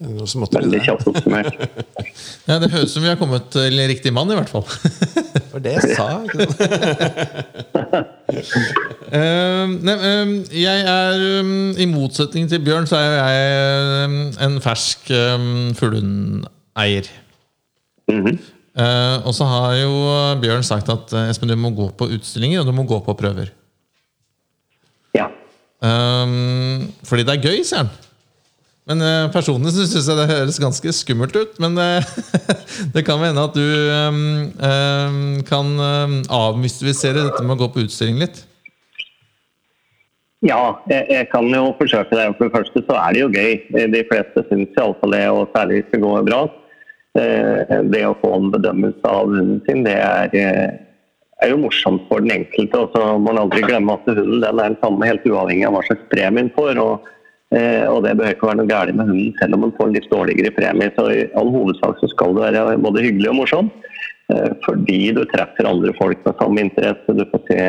Veldig 0.00 0.70
det. 0.72 0.84
kjapt 0.86 1.08
oppsummert. 1.10 1.56
Ja, 2.48 2.56
Det 2.58 2.70
høres 2.72 2.88
ut 2.88 2.94
som 2.94 3.04
vi 3.04 3.10
har 3.10 3.18
kommet 3.20 3.50
til 3.52 3.76
riktig 3.86 4.12
mann, 4.16 4.30
i 4.32 4.36
hvert 4.38 4.48
fall. 4.48 4.64
Det 4.64 5.42
sa 5.52 5.58
det 5.60 5.74
jeg 5.74 5.82
sa. 5.98 6.06
Ikke 6.24 6.46
uh, 7.92 8.06
Eh, 9.10 9.66
nei, 9.82 9.94
eh, 10.06 10.28
jeg 10.54 10.84
er 10.86 11.22
um, 11.42 11.72
I 11.74 11.86
motsetning 11.90 12.46
til 12.48 12.62
Bjørn, 12.62 12.86
så 12.86 13.00
er 13.00 13.16
jeg 13.16 14.04
um, 14.06 14.12
en 14.46 14.60
fersk 14.62 15.10
um, 15.10 16.44
fuglehundeier. 16.80 17.10
-hmm. 18.08 18.38
Eh, 18.80 19.26
og 19.26 19.34
så 19.34 19.46
har 19.50 19.72
jo 19.80 19.94
Bjørn 20.40 20.62
sagt 20.62 20.90
at 20.92 21.12
eh, 21.12 21.30
Espen, 21.32 21.50
du 21.50 21.58
må 21.58 21.72
gå 21.74 21.88
på 21.90 22.06
utstillinger 22.14 22.62
og 22.62 22.70
du 22.70 22.72
må 22.76 22.86
gå 22.88 23.00
på 23.02 23.16
prøver. 23.18 23.50
Ja. 25.16 25.26
Um, 25.82 26.86
fordi 27.08 27.26
det 27.26 27.34
er 27.34 27.48
gøy, 27.48 27.64
sier 27.66 27.82
han. 27.82 27.90
Men 28.90 29.02
eh, 29.04 29.30
personlig 29.34 29.72
syns 29.74 29.94
jeg 29.96 30.18
det 30.18 30.28
høres 30.30 30.60
ganske 30.62 30.92
skummelt 30.94 31.34
ut. 31.36 31.58
Men 31.62 31.76
eh, 31.78 32.06
det 32.94 33.04
kan 33.06 33.22
hende 33.22 33.42
at 33.42 33.58
du 33.58 33.64
um, 33.64 34.22
um, 34.54 35.18
kan 35.46 35.74
avmystifisere 36.30 37.26
dette 37.26 37.42
med 37.42 37.58
å 37.58 37.60
gå 37.64 37.72
på 37.74 37.84
utstilling 37.86 38.22
litt. 38.22 38.44
Ja, 40.46 40.78
jeg, 40.88 41.04
jeg, 41.10 41.26
kan 41.34 41.50
jo 41.52 41.74
forsøke 41.76 42.16
det. 42.16 42.30
For 42.38 42.48
det 42.48 42.54
første 42.54 42.82
så 42.86 42.96
er 43.02 43.12
det 43.12 43.26
jo 43.26 43.32
gøy. 43.34 43.52
De 43.92 44.06
fleste 44.08 44.46
syns 44.48 44.78
iallfall 44.78 45.18
det, 45.18 45.26
og 45.28 45.50
særlig 45.52 45.82
hvis 45.82 45.90
det 45.92 46.04
går 46.06 46.24
bra. 46.30 46.44
Eh, 47.18 47.80
det 47.90 48.04
å 48.06 48.14
få 48.20 48.36
en 48.36 48.52
bedømmelse 48.52 49.02
av 49.02 49.32
hunden 49.32 49.58
sin, 49.66 49.82
det 49.82 49.96
er, 49.98 50.30
eh, 50.30 50.76
er 51.42 51.50
jo 51.50 51.62
morsomt 51.64 52.04
for 52.08 52.20
den 52.22 52.30
enkelte. 52.38 52.78
Og 52.78 52.92
så 52.94 53.02
må 53.18 53.32
man 53.32 53.42
aldri 53.42 53.62
glemme 53.66 53.96
at 53.96 54.06
hunden 54.06 54.40
den 54.40 54.60
er 54.60 54.68
den 54.68 54.78
samme 54.82 55.08
helt 55.08 55.26
uavhengig 55.26 55.66
av 55.66 55.74
hva 55.74 55.82
slags 55.88 56.06
premie 56.12 56.44
den 56.44 56.52
får. 56.54 56.78
Og, 56.78 57.08
eh, 57.50 57.82
og, 57.88 58.04
det 58.04 58.14
behøver 58.16 58.36
ikke 58.36 58.50
være 58.50 58.60
noe 58.60 58.70
galt 58.70 58.94
med 58.94 59.08
hunden 59.10 59.34
selv 59.40 59.54
om 59.54 59.62
den 59.66 59.74
får 59.74 59.88
en 59.88 59.94
litt 59.94 60.10
dårligere 60.10 60.54
premie. 60.54 60.92
Så 60.94 61.08
i 61.10 61.26
all 61.34 61.50
hovedsak 61.50 61.98
så 61.98 62.10
skal 62.14 62.34
det 62.34 62.46
være 62.46 62.78
både 62.78 63.02
hyggelig 63.02 63.30
og 63.30 63.40
morsomt. 63.42 63.72
Fordi 64.62 65.10
du 65.10 65.24
treffer 65.26 65.66
andre 65.66 65.90
folk 65.98 66.18
med 66.22 66.36
samme 66.38 66.60
interesse. 66.62 67.14
Du 67.18 67.24
får 67.32 67.40
se 67.48 67.64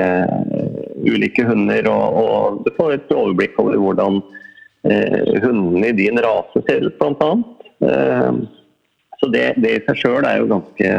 ulike 1.09 1.41
hunder, 1.41 1.87
og, 1.89 2.19
og 2.21 2.59
du 2.67 2.69
får 2.77 2.93
et 2.93 3.09
overblikk 3.09 3.57
over 3.57 3.79
hvordan 3.81 4.21
hundene 5.41 5.89
i 5.89 5.97
din 5.97 6.21
rase 6.21 6.61
ser 6.67 6.85
ut, 6.85 7.01
bl.a. 7.01 7.31
Så 9.21 9.29
det, 9.29 9.45
det 9.61 9.75
i 9.77 9.83
seg 9.85 10.01
sjøl 10.01 10.25
er 10.25 10.41
jo 10.41 10.49
ganske 10.49 10.91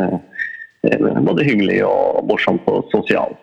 eh, 0.87 1.11
både 1.27 1.47
hyggelig 1.47 1.81
og 1.89 2.23
morsomt 2.31 2.69
og 2.71 2.87
sosialt. 2.95 3.39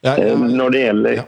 Ja, 0.00 0.16
ja, 0.16 0.32
eh, 0.32 0.44
Når 0.56 0.72
det 0.72 0.84
gjelder 0.86 1.18
ja. 1.20 1.26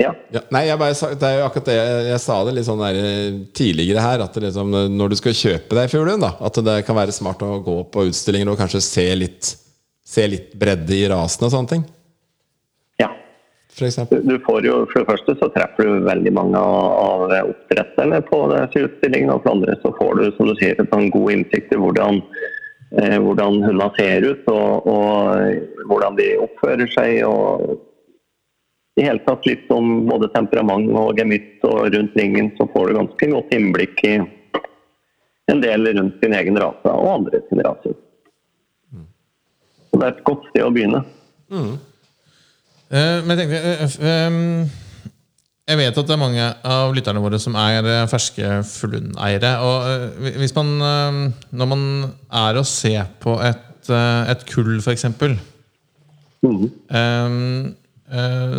Ja. 0.00 0.12
ja. 0.32 0.42
Nei, 0.52 0.64
bare, 0.76 1.12
det 1.16 1.28
er 1.28 1.38
jo 1.38 1.44
akkurat 1.46 1.68
det 1.68 1.76
jeg, 1.76 2.00
jeg 2.10 2.22
sa 2.24 2.38
det 2.44 2.54
litt 2.56 2.68
sånn 2.68 2.82
der, 2.84 2.98
eh, 3.00 3.36
tidligere 3.56 4.04
her. 4.04 4.24
At 4.24 4.40
liksom, 4.40 4.72
når 4.96 5.12
du 5.12 5.18
skal 5.20 5.36
kjøpe 5.36 5.78
deg 5.78 5.92
fuglehund, 5.92 6.24
at 6.24 6.62
det 6.68 6.78
kan 6.88 6.98
være 6.98 7.16
smart 7.16 7.44
å 7.44 7.58
gå 7.64 7.76
på 7.92 8.08
utstillinger 8.10 8.52
og 8.52 8.60
kanskje 8.60 8.84
se 8.84 9.06
litt, 9.16 9.52
se 10.06 10.26
litt 10.28 10.56
bredde 10.56 10.96
i 10.96 11.06
rasen 11.12 11.48
og 11.48 11.52
sånne 11.52 11.72
ting 11.74 11.86
Du 14.24 14.38
får 14.46 14.64
jo, 14.64 14.76
for 14.88 15.02
det 15.02 15.08
første 15.10 15.34
så 15.36 15.48
treffer 15.52 15.84
du 15.84 16.04
veldig 16.06 16.32
mange 16.32 16.60
av 16.60 17.26
oppdretterne 17.28 18.22
på 18.24 18.38
utstillingen. 18.48 19.32
Og 19.34 19.42
for 19.42 19.50
det 19.50 19.56
andre 19.56 19.74
så 19.82 19.92
får 19.98 20.14
du 20.16 20.24
som 20.36 20.48
du 20.48 20.54
sier, 20.56 20.80
en 20.80 21.10
god 21.12 21.32
innsikt 21.34 21.74
i 21.74 21.80
hvordan, 21.82 22.22
eh, 22.96 23.18
hvordan 23.20 23.58
hundene 23.66 23.90
ser 23.98 24.24
ut 24.30 24.48
og, 24.52 24.88
og, 24.88 25.82
hvordan 25.90 26.16
de 26.16 26.30
oppfører 26.46 26.88
seg. 26.94 27.20
og 27.28 27.82
i 28.96 29.04
hele 29.04 29.20
tatt 29.26 29.44
litt 29.44 29.68
om 29.68 30.06
både 30.08 30.30
temperament 30.32 30.88
og 30.96 31.18
gemytt, 31.20 31.58
og 31.68 31.90
rundt 31.92 32.14
ringen 32.16 32.48
så 32.56 32.64
får 32.72 32.88
du 32.88 32.96
ganske 32.96 33.26
godt 33.34 33.52
innblikk 33.52 34.00
i 34.08 34.14
en 35.52 35.60
del 35.60 35.90
rundt 35.98 36.16
din 36.22 36.36
egen 36.38 36.56
rase 36.58 36.94
og 36.94 37.10
andre 37.10 37.42
sin 37.50 37.60
rase. 37.66 37.92
Mm. 38.88 39.04
Så 39.90 40.00
det 40.00 40.06
er 40.06 40.14
et 40.14 40.24
godt 40.30 40.48
sted 40.48 40.64
å 40.64 40.72
begynne. 40.72 41.02
Mm. 41.52 41.76
Uh, 42.86 43.22
men 43.26 43.34
jeg 43.34 43.48
tenkte 43.50 43.86
uh, 43.98 44.82
Jeg 45.66 45.78
vet 45.80 45.96
at 45.98 46.06
det 46.06 46.14
er 46.14 46.20
mange 46.20 46.42
av 46.70 46.92
lytterne 46.94 47.22
våre 47.24 47.40
som 47.42 47.56
er 47.58 48.06
ferske 48.06 48.60
fuglehundeiere. 48.68 49.56
Og 49.66 50.36
hvis 50.38 50.54
man, 50.54 50.68
når 51.50 51.68
man 51.72 51.80
er 52.30 52.60
og 52.60 52.68
ser 52.70 53.08
på 53.18 53.34
et, 53.42 53.88
et 53.90 54.44
kull, 54.46 54.76
f.eks. 54.78 55.08
Mm. 56.46 56.68
Um, 56.86 57.64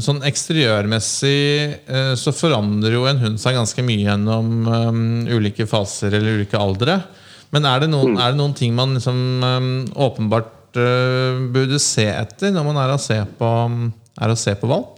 sånn 0.03 0.19
eksteriørmessig 0.27 1.39
så 2.19 2.34
forandrer 2.36 2.98
jo 2.98 3.05
en 3.07 3.22
hund 3.22 3.39
seg 3.39 3.55
ganske 3.55 3.86
mye 3.88 4.03
gjennom 4.03 4.67
ulike 5.31 5.63
faser 5.72 6.12
eller 6.12 6.41
ulike 6.41 6.60
aldre. 6.60 6.98
Men 7.55 7.69
er 7.72 7.86
det 7.86 7.89
noen, 7.93 8.17
mm. 8.17 8.19
er 8.19 8.36
det 8.36 8.41
noen 8.41 8.57
ting 8.60 8.75
man 8.75 8.98
liksom, 9.00 9.22
åpenbart 9.96 10.75
burde 10.75 11.79
se 11.79 12.10
etter 12.12 12.51
når 12.51 12.67
man 12.67 12.81
er 12.84 12.98
og 12.98 13.00
ser 13.00 13.24
på 13.39 13.53
er 14.22 14.34
å 14.34 14.40
se 14.40 14.54
på 14.58 14.70
valp? 14.70 14.98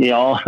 Ja, 0.00 0.38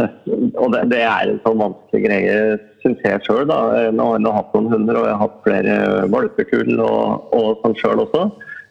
og 0.62 0.70
det, 0.72 0.86
det 0.92 1.00
er 1.04 1.28
en 1.28 1.40
sånn 1.44 1.60
vanskelig 1.60 2.04
greie, 2.06 2.36
syns 2.80 3.02
jeg 3.04 3.24
sjøl. 3.26 3.50
Nå 3.50 4.06
har 4.06 4.22
jeg 4.22 4.36
hatt 4.36 4.54
noen 4.56 4.70
hunder, 4.72 5.00
og 5.00 5.08
jeg 5.08 5.16
har 5.16 5.24
hatt 5.26 5.42
flere 5.44 5.74
valpekull 6.14 6.72
og, 6.78 7.34
og 7.36 7.60
sånn 7.64 7.76
sjøl 7.80 8.06
også. 8.06 8.30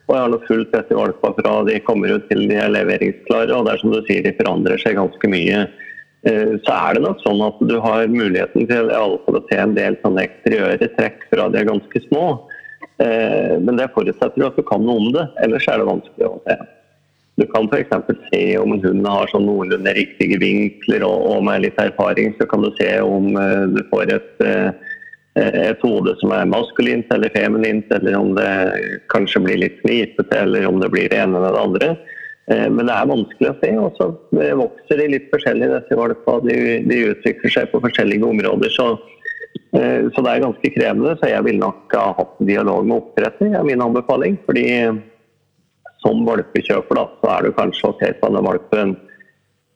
Og 0.10 0.16
jeg 0.16 0.24
har 0.24 0.32
nå 0.34 0.40
fulgt 0.48 0.74
i 0.80 0.98
valpa 0.98 1.30
fra 1.38 1.52
de 1.68 1.76
kommer 1.86 2.16
ut 2.18 2.26
til 2.32 2.48
de 2.50 2.58
er 2.58 2.74
leveringsklare. 2.74 3.54
Og 3.54 3.68
det 3.68 3.76
er 3.76 3.84
som 3.84 3.94
du 3.94 4.00
sier, 4.08 4.26
de 4.26 4.34
forandrer 4.40 4.82
seg 4.82 4.98
ganske 4.98 5.30
mye. 5.30 5.68
Eh, 6.28 6.56
så 6.66 6.74
er 6.74 6.98
det 6.98 7.04
nok 7.06 7.22
sånn 7.22 7.44
at 7.46 7.62
du 7.70 7.76
har 7.84 8.10
muligheten 8.10 8.66
til 8.68 8.90
i 8.90 8.98
alle 8.98 9.22
fall 9.28 9.38
å 9.38 9.46
se 9.52 9.60
en 9.62 9.78
del 9.78 10.00
sånne 10.02 10.26
eksteriøre 10.26 10.90
trekk 10.98 11.30
fra 11.30 11.46
de 11.54 11.62
er 11.62 11.70
ganske 11.70 12.02
små. 12.08 12.26
Eh, 12.98 13.56
men 13.62 13.78
det 13.78 13.92
forutsetter 13.94 14.42
jo 14.42 14.50
at 14.50 14.58
du 14.58 14.66
kan 14.66 14.82
noe 14.84 14.98
om 15.06 15.14
det, 15.14 15.30
ellers 15.46 15.70
er 15.70 15.80
det 15.80 15.88
vanskelig 15.94 16.28
å 16.32 16.42
se. 16.48 16.58
Du 17.40 17.46
kan 17.48 17.70
f.eks. 17.72 17.90
se 18.34 18.58
om 18.58 18.74
en 18.74 18.84
hund 18.84 19.08
har 19.08 19.30
sånn 19.32 19.46
noenlunde 19.48 19.94
riktige 19.96 20.40
vinkler, 20.42 21.06
og, 21.08 21.26
og, 21.32 21.44
med 21.48 21.64
litt 21.64 21.78
erfaring 21.80 22.34
så 22.36 22.48
kan 22.52 22.66
du 22.66 22.70
se 22.76 22.90
om 23.00 23.32
uh, 23.38 23.64
du 23.72 23.80
får 23.92 24.12
et, 24.18 24.32
uh, 24.44 24.72
et 25.40 25.86
hode 25.86 26.18
som 26.20 26.34
er 26.36 26.50
maskulint 26.52 27.14
eller 27.16 27.32
feminint, 27.32 27.88
eller 27.96 28.18
om 28.20 28.34
det 28.36 28.50
kanskje 29.14 29.44
blir 29.46 29.62
litt 29.64 29.78
knipete, 29.86 30.42
eller 30.44 30.68
om 30.68 30.82
det 30.84 30.92
blir 30.92 31.08
det 31.08 31.22
ene 31.22 31.40
eller 31.40 31.56
det 31.56 31.62
andre. 31.64 31.92
Uh, 32.52 32.68
men 32.76 32.90
det 32.90 32.98
er 32.98 33.14
vanskelig 33.14 33.54
å 33.54 33.60
se. 33.62 33.72
og 33.86 34.02
så 34.02 34.10
vokser 34.66 35.00
de 35.00 35.08
litt 35.16 35.30
forskjellig. 35.32 35.72
De, 36.50 36.58
de 36.92 37.00
utvikler 37.14 37.56
seg 37.56 37.72
på 37.72 37.84
forskjellige 37.88 38.34
områder. 38.34 38.76
så 38.76 38.98
så 39.70 40.22
det 40.26 40.32
er 40.32 40.42
ganske 40.42 40.70
krevende, 40.74 41.12
så 41.18 41.28
jeg 41.30 41.46
ville 41.46 41.62
nok 41.62 41.94
ha 41.94 42.08
hatt 42.18 42.40
dialog 42.46 42.88
med 42.90 42.96
oppdretter, 43.04 43.52
er 43.54 43.66
min 43.66 43.82
anbefaling. 43.86 44.38
fordi 44.46 44.66
som 46.04 46.26
valpekjøper, 46.28 47.00
da, 47.00 47.06
så 47.22 47.32
er 47.36 47.48
du 47.48 47.58
kanskje 47.58 47.90
å 47.90 47.98
se 48.00 48.14
på 48.20 48.30
denne 48.30 48.46
valpen 48.46 48.96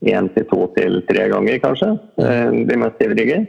én 0.04 0.30
til 0.36 0.48
to 0.50 0.68
til 0.78 1.02
tre 1.08 1.28
ganger, 1.32 1.60
kanskje. 1.64 1.92
Eh, 2.20 2.64
de 2.70 2.80
mest 2.80 3.04
ivrige. 3.04 3.44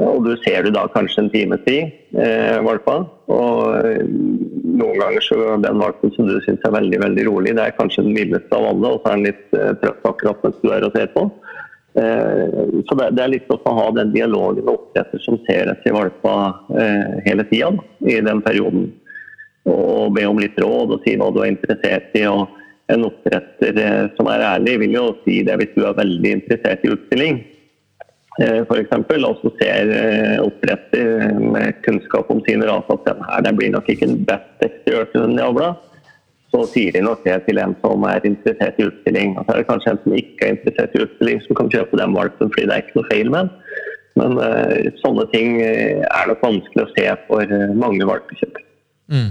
Og 0.00 0.24
du 0.24 0.32
ser 0.40 0.64
du 0.64 0.70
da 0.72 0.86
kanskje 0.88 1.24
en 1.24 1.30
times 1.30 1.60
tid, 1.66 1.92
eh, 2.16 2.56
valpa. 2.64 2.96
Og 3.28 3.74
eh, 3.84 4.00
noen 4.06 4.98
ganger 5.02 5.24
så 5.26 5.36
den 5.60 5.82
valpen 5.82 6.14
som 6.14 6.28
du 6.28 6.38
syns 6.46 6.64
er 6.64 6.76
veldig 6.78 7.02
veldig 7.04 7.26
rolig, 7.28 7.54
det 7.58 7.66
er 7.66 7.76
kanskje 7.76 8.06
den 8.06 8.16
villeste 8.16 8.56
av 8.56 8.70
alle, 8.72 8.94
og 8.94 9.02
så 9.02 9.12
er 9.12 9.18
den 9.18 9.28
litt 9.28 9.58
eh, 9.58 9.72
trøtt 9.82 10.08
akkurat 10.08 10.46
mens 10.46 10.62
du 10.62 10.72
er 10.72 10.86
og 10.88 10.96
ser 10.96 11.12
på. 11.12 11.26
Eh, 12.00 12.46
så 12.86 12.96
det, 12.96 13.10
det, 13.18 13.22
er 13.24 13.32
litt 13.34 13.50
å 13.50 13.58
ha 13.76 13.86
den 13.98 14.12
dialogen 14.14 14.62
med 14.62 14.72
oppdretter 14.72 15.22
som 15.24 15.40
ser 15.48 15.72
etter 15.72 15.96
valpa 15.96 16.34
eh, 16.78 17.18
hele 17.26 17.44
tida 17.50 17.72
i 18.06 18.20
den 18.22 18.42
perioden 18.46 18.92
og 19.68 20.14
be 20.16 20.24
om 20.28 20.40
litt 20.40 20.58
råd 20.60 20.96
og 20.96 21.04
si 21.04 21.16
hva 21.18 21.30
du 21.34 21.42
er 21.42 21.52
interessert 21.52 22.16
i. 22.16 22.24
og 22.28 22.48
En 22.90 23.06
oppdretter 23.06 23.76
eh, 23.78 24.04
som 24.16 24.30
er 24.32 24.46
ærlig, 24.54 24.78
vil 24.84 24.96
jo 24.96 25.06
si 25.24 25.40
det 25.46 25.58
hvis 25.60 25.74
du 25.76 25.84
er 25.86 25.98
veldig 25.98 26.36
interessert 26.38 26.86
i 26.86 26.92
utstilling. 26.94 27.42
Eh, 28.40 28.62
F.eks. 28.64 28.96
og 29.18 29.42
så 29.42 29.52
ser 29.60 29.92
eh, 29.94 30.38
oppdretter 30.42 31.36
med 31.42 31.78
kunnskap 31.84 32.30
om 32.32 32.42
sin 32.46 32.64
rase 32.66 32.96
at 32.96 33.06
den 33.10 33.22
her 33.28 33.44
den 33.46 33.60
blir 33.60 33.72
nok 33.74 33.90
ikke 33.92 34.08
den 34.08 34.24
best 34.26 34.66
eksteriørte 34.66 35.18
til 35.18 35.38
i 35.38 35.44
avla. 35.44 35.74
Så 36.50 36.64
sier 36.72 36.96
de 36.96 37.04
nok 37.06 37.20
det 37.22 37.36
til 37.46 37.60
en 37.62 37.76
som 37.78 38.02
er 38.10 38.24
interessert 38.26 38.80
i 38.80 38.88
utstilling. 38.88 39.36
Og 39.38 39.44
så 39.44 39.52
er 39.52 39.60
det 39.60 39.68
kanskje 39.68 39.92
en 39.92 40.00
som 40.02 40.16
ikke 40.18 40.48
er 40.48 40.56
interessert 40.56 40.96
i 40.96 41.04
utstilling, 41.04 41.44
som 41.44 41.58
kan 41.60 41.70
kjøpe 41.70 42.00
den 42.00 42.16
valpen 42.16 42.50
fordi 42.50 42.66
det 42.66 42.74
er 42.74 42.82
ikke 42.82 42.98
noe 42.98 43.10
feil 43.12 43.30
med 43.30 43.44
den. 43.44 43.52
Men 44.18 44.34
uh, 44.42 44.88
sånne 44.98 45.28
ting 45.30 45.60
er 45.62 46.26
nok 46.26 46.42
vanskelig 46.42 46.82
å 46.82 46.90
se 46.96 47.04
for 47.28 47.54
mange 47.78 48.08
valpekjøpere. 48.08 48.66
Mm. 49.14 49.30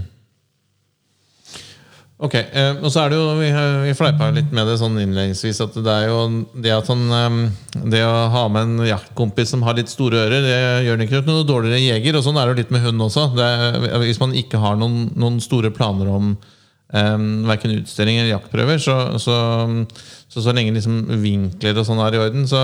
Ok, 2.20 2.34
eh, 2.36 2.74
og 2.84 2.92
så 2.92 3.06
er 3.06 3.14
det 3.14 3.18
jo 3.20 3.28
Vi, 3.40 3.48
vi 3.86 3.96
fleipa 3.96 4.28
litt 4.36 4.50
med 4.52 4.68
det 4.68 4.76
sånn 4.82 4.98
innledningsvis 5.00 5.62
at 5.64 5.78
det 5.80 5.94
er 5.94 6.10
jo 6.10 6.18
det 6.52 6.74
at 6.76 6.90
han 6.92 7.06
eh, 7.16 7.38
Det 7.94 8.02
å 8.04 8.18
ha 8.34 8.42
med 8.52 8.66
en 8.66 8.90
jaktkompis 8.90 9.54
som 9.56 9.64
har 9.64 9.78
litt 9.80 9.92
store 9.92 10.26
ører, 10.26 10.44
det 10.44 10.58
gjør 10.88 11.00
det 11.00 11.08
ikke 11.08 11.24
noe 11.30 11.48
dårligere 11.48 11.80
jeger. 11.80 12.20
Og 12.20 12.26
sånn 12.26 12.36
er 12.36 12.50
det 12.50 12.52
jo 12.52 12.60
litt 12.60 12.76
med 12.76 12.84
hund 12.84 13.06
også. 13.08 13.30
Er, 13.40 13.80
hvis 14.04 14.20
man 14.20 14.36
ikke 14.36 14.60
har 14.60 14.76
noen, 14.82 15.14
noen 15.16 15.40
store 15.44 15.72
planer 15.72 16.12
om 16.12 16.34
eh, 16.92 17.16
verken 17.54 17.78
utstilling 17.78 18.20
eller 18.20 18.34
jaktprøver, 18.34 18.84
så, 18.84 18.98
så, 19.24 19.40
så, 20.28 20.44
så 20.44 20.58
lenge 20.58 20.76
liksom 20.76 21.00
vinkler 21.24 21.80
og 21.80 21.88
sånn 21.88 22.04
er 22.04 22.20
i 22.20 22.24
orden, 22.26 22.46
så, 22.52 22.62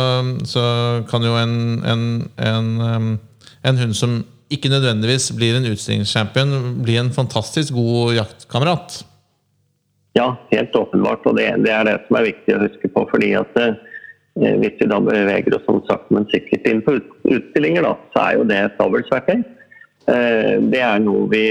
så 0.51 0.67
kan 1.07 1.24
jo 1.24 1.39
en, 1.39 1.57
en, 1.88 2.05
en, 2.43 2.71
um, 2.83 3.12
en 3.63 3.83
hund 3.85 3.95
som 3.95 4.19
ikke 4.51 4.69
nødvendigvis 4.69 5.31
blir 5.39 5.55
en 5.55 5.71
utstillingschampion, 5.71 6.81
bli 6.83 7.00
en 7.00 7.15
fantastisk 7.15 7.79
god 7.79 8.17
jaktkamerat. 8.19 9.05
Ja, 10.17 10.36
helt 10.51 10.75
åpenbart. 10.75 11.25
Og 11.25 11.36
det, 11.36 11.50
det, 11.65 11.74
er 11.75 11.84
det 11.88 11.98
som 12.07 12.17
er 12.19 12.29
viktig 12.29 12.55
å 12.55 12.62
huske 12.63 12.91
på. 12.91 13.03
fordi 13.12 13.34
at 13.36 13.60
eh, 13.60 13.75
Hvis 14.62 14.79
vi 14.79 14.88
da 14.88 15.01
beveger 15.03 15.57
oss 15.57 15.67
som 15.67 15.81
sagt, 15.89 16.07
men 16.12 16.27
sikkert 16.31 16.67
inn 16.72 16.81
på 16.86 16.98
utstillinger, 17.27 17.84
da, 17.84 17.93
så 18.13 18.24
er 18.24 18.39
jo 18.39 18.48
det 18.48 18.62
et 18.62 18.81
avlsverktøy. 18.86 19.43
Eh, 20.15 20.55
det 20.72 20.81
er 20.88 21.03
noe 21.03 21.27
vi, 21.31 21.43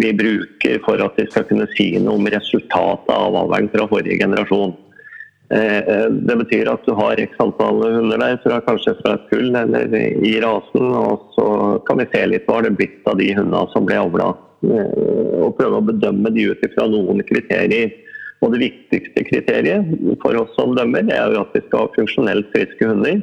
vi, 0.00 0.14
bruker 0.16 0.80
for 0.86 1.04
at 1.04 1.20
vi 1.20 1.28
skal 1.28 1.44
kunne 1.48 1.68
si 1.74 1.90
noe 2.00 2.16
om 2.16 2.28
resultatet 2.32 3.12
av 3.12 3.36
avlen 3.44 3.68
fra 3.74 3.88
forrige 3.92 4.20
generasjon. 4.24 4.72
Eh, 5.52 5.78
eh, 5.78 6.08
det 6.24 6.40
betyr 6.40 6.72
at 6.72 6.88
du 6.88 6.96
har 6.96 7.20
x 7.20 7.36
antall 7.44 7.84
hunder 7.84 8.24
der, 8.24 8.40
fra, 8.46 8.62
kanskje 8.64 8.96
fra 9.02 9.18
et 9.18 9.28
kull 9.28 9.52
eller 9.52 9.92
i 10.24 10.38
rasen. 10.40 10.88
Og 11.04 11.32
så 11.36 11.48
kan 11.84 12.00
vi 12.00 12.08
se 12.14 12.26
litt 12.32 12.48
hva 12.48 12.62
det 12.64 12.72
er 12.72 12.80
blitt 12.80 13.08
av 13.12 13.20
de 13.20 13.28
hundene 13.36 13.66
som 13.76 13.84
ble 13.84 14.00
avla 14.08 14.32
Eh, 14.32 14.47
og 14.64 15.56
prøve 15.58 15.78
å 15.78 15.86
bedømme 15.86 16.32
de 16.34 16.48
ut 16.50 16.64
fra 16.74 16.88
noen 16.90 17.22
kriterier. 17.28 17.94
Og 18.42 18.52
det 18.54 18.60
viktigste 18.62 19.24
kriteriet 19.26 19.88
for 20.22 20.36
oss 20.38 20.52
som 20.54 20.76
dømmer, 20.76 21.08
er 21.10 21.34
jo 21.34 21.42
at 21.42 21.56
vi 21.56 21.64
skal 21.64 21.86
ha 21.86 21.94
funksjonelt 21.96 22.52
friske 22.54 22.86
hunder 22.86 23.18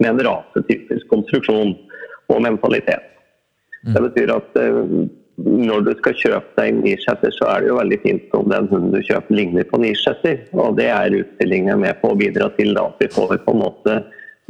med 0.00 0.08
en 0.10 0.22
rasetypisk 0.26 1.10
konstruksjon 1.12 1.74
og 2.32 2.40
mentalitet. 2.42 3.04
Det 3.84 4.00
betyr 4.00 4.32
at 4.32 4.56
eh, 4.56 4.80
når 5.44 5.84
du 5.84 5.92
skal 5.98 6.16
kjøpe 6.16 6.56
deg 6.56 6.70
en 6.70 6.82
nisjetter, 6.86 7.32
så 7.34 7.48
er 7.50 7.62
det 7.62 7.70
jo 7.70 7.78
veldig 7.80 7.98
fint 8.04 8.36
om 8.38 8.48
den 8.52 8.68
hunden 8.70 8.94
du 8.94 9.00
kjøper 9.04 9.36
ligner 9.36 9.66
på 9.68 9.80
nisjetter. 9.82 10.44
Og 10.56 10.78
det 10.78 10.88
er 10.94 11.18
utstillingen 11.18 11.82
med 11.82 11.98
på 12.00 12.12
å 12.12 12.18
bidra 12.18 12.48
til 12.58 12.76
at 12.80 13.02
vi 13.02 13.10
får 13.12 13.36
på 13.44 13.54
en 13.54 13.62
måte 13.64 13.98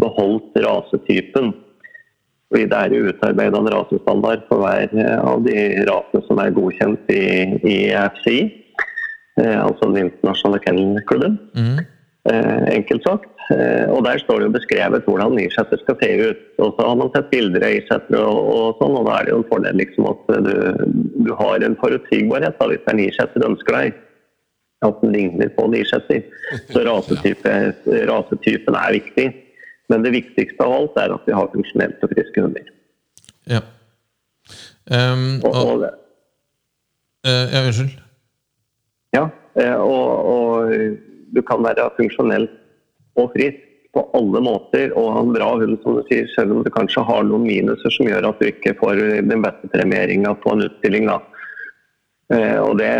beholdt 0.03 0.59
rasetypen. 0.65 1.55
Fordi 2.55 2.69
det 2.71 2.79
er 2.79 2.93
jo 2.95 3.09
utarbeida 3.11 3.59
en 3.59 3.73
rasestandard 3.75 4.45
for 4.47 4.63
hver 4.63 4.93
eh, 4.95 5.17
av 5.19 5.41
de 5.43 5.57
rasene 5.89 6.21
som 6.29 6.39
er 6.39 6.53
godkjent 6.55 7.09
i, 7.11 7.25
i 7.67 7.79
FCI, 7.91 8.37
eh, 9.43 9.57
altså 9.59 9.89
den 9.91 10.05
internasjonale 10.05 10.61
kennelklubben. 10.63 11.35
Mm. 11.59 11.81
Eh, 12.31 12.63
enkelt 12.77 13.03
sagt. 13.03 13.27
Eh, 13.51 13.91
og 13.91 14.05
Der 14.07 14.23
står 14.23 14.39
det 14.39 14.47
jo 14.47 14.55
beskrevet 14.55 15.05
hvordan 15.11 15.35
Nirsetter 15.35 15.83
skal 15.83 15.99
se 15.99 16.13
ut. 16.31 16.47
Og 16.63 16.79
så 16.79 16.87
har 16.87 16.95
man 17.03 17.11
sett 17.17 17.35
bilder 17.35 17.67
av 17.67 17.75
Nirsetter 17.75 18.23
og, 18.23 18.39
og, 18.55 18.79
sånn, 18.79 18.99
og 19.01 19.09
da 19.11 19.19
er 19.19 19.27
det 19.27 19.35
jo 19.35 19.41
en 19.43 19.51
fordel 19.51 19.81
liksom 19.83 20.09
at 20.13 20.33
du, 20.47 20.55
du 21.27 21.33
har 21.43 21.67
en 21.67 21.79
forutsigbarhet 21.83 22.55
da, 22.61 22.71
hvis 22.71 22.87
det 22.87 22.95
er 22.95 23.01
Nirsetter 23.03 23.43
du 23.43 23.49
ønsker 23.51 23.81
deg. 23.81 24.03
At 24.87 25.03
den 25.03 25.17
ligner 25.19 25.51
på 25.59 25.67
Nirsetter. 25.75 26.23
Så 26.73 26.87
rasetype, 26.87 27.59
rasetypen 28.15 28.79
er 28.79 29.01
viktig. 29.03 29.29
Men 29.93 30.05
det 30.05 30.15
viktigste 30.15 30.65
av 30.65 30.73
alt 30.73 30.97
er 31.03 31.13
at 31.13 31.27
vi 31.29 31.35
har 31.37 31.51
funksjonelt 31.53 32.05
og 32.05 32.13
friske 32.15 32.41
hunder. 32.41 32.71
Ja. 33.51 33.61
Um, 34.89 35.41
Og, 35.45 35.51
og, 35.53 35.69
og, 35.69 35.85
eh, 37.29 37.53
ja, 37.53 37.61
unnskyld. 37.67 37.93
ja, 39.17 39.29
eh, 39.61 39.77
og, 39.81 40.09
og 40.35 40.73
du 41.35 41.41
kan 41.43 41.65
være 41.65 41.91
funksjonell 41.97 42.49
og 43.21 43.31
frisk 43.37 43.61
på 43.95 44.03
alle 44.19 44.41
måter 44.43 44.91
og 44.99 45.13
ha 45.15 45.21
en 45.23 45.33
bra 45.37 45.53
hund, 45.61 45.77
som 45.85 46.01
du 46.01 46.03
sier, 46.09 46.27
selv 46.35 46.57
om 46.57 46.65
du 46.67 46.71
kanskje 46.75 47.05
har 47.07 47.23
noen 47.29 47.45
minuser 47.47 47.93
som 47.95 48.09
gjør 48.11 48.27
at 48.33 48.41
du 48.41 48.49
ikke 48.49 48.75
får 48.81 48.99
den 49.31 49.45
beste 49.45 49.71
premieringa 49.71 50.35
på 50.43 50.53
en 50.53 50.65
utstilling. 50.67 51.07
Da. 51.13 51.21
Eh, 52.35 52.59
Og 52.65 52.79
det, 52.81 52.91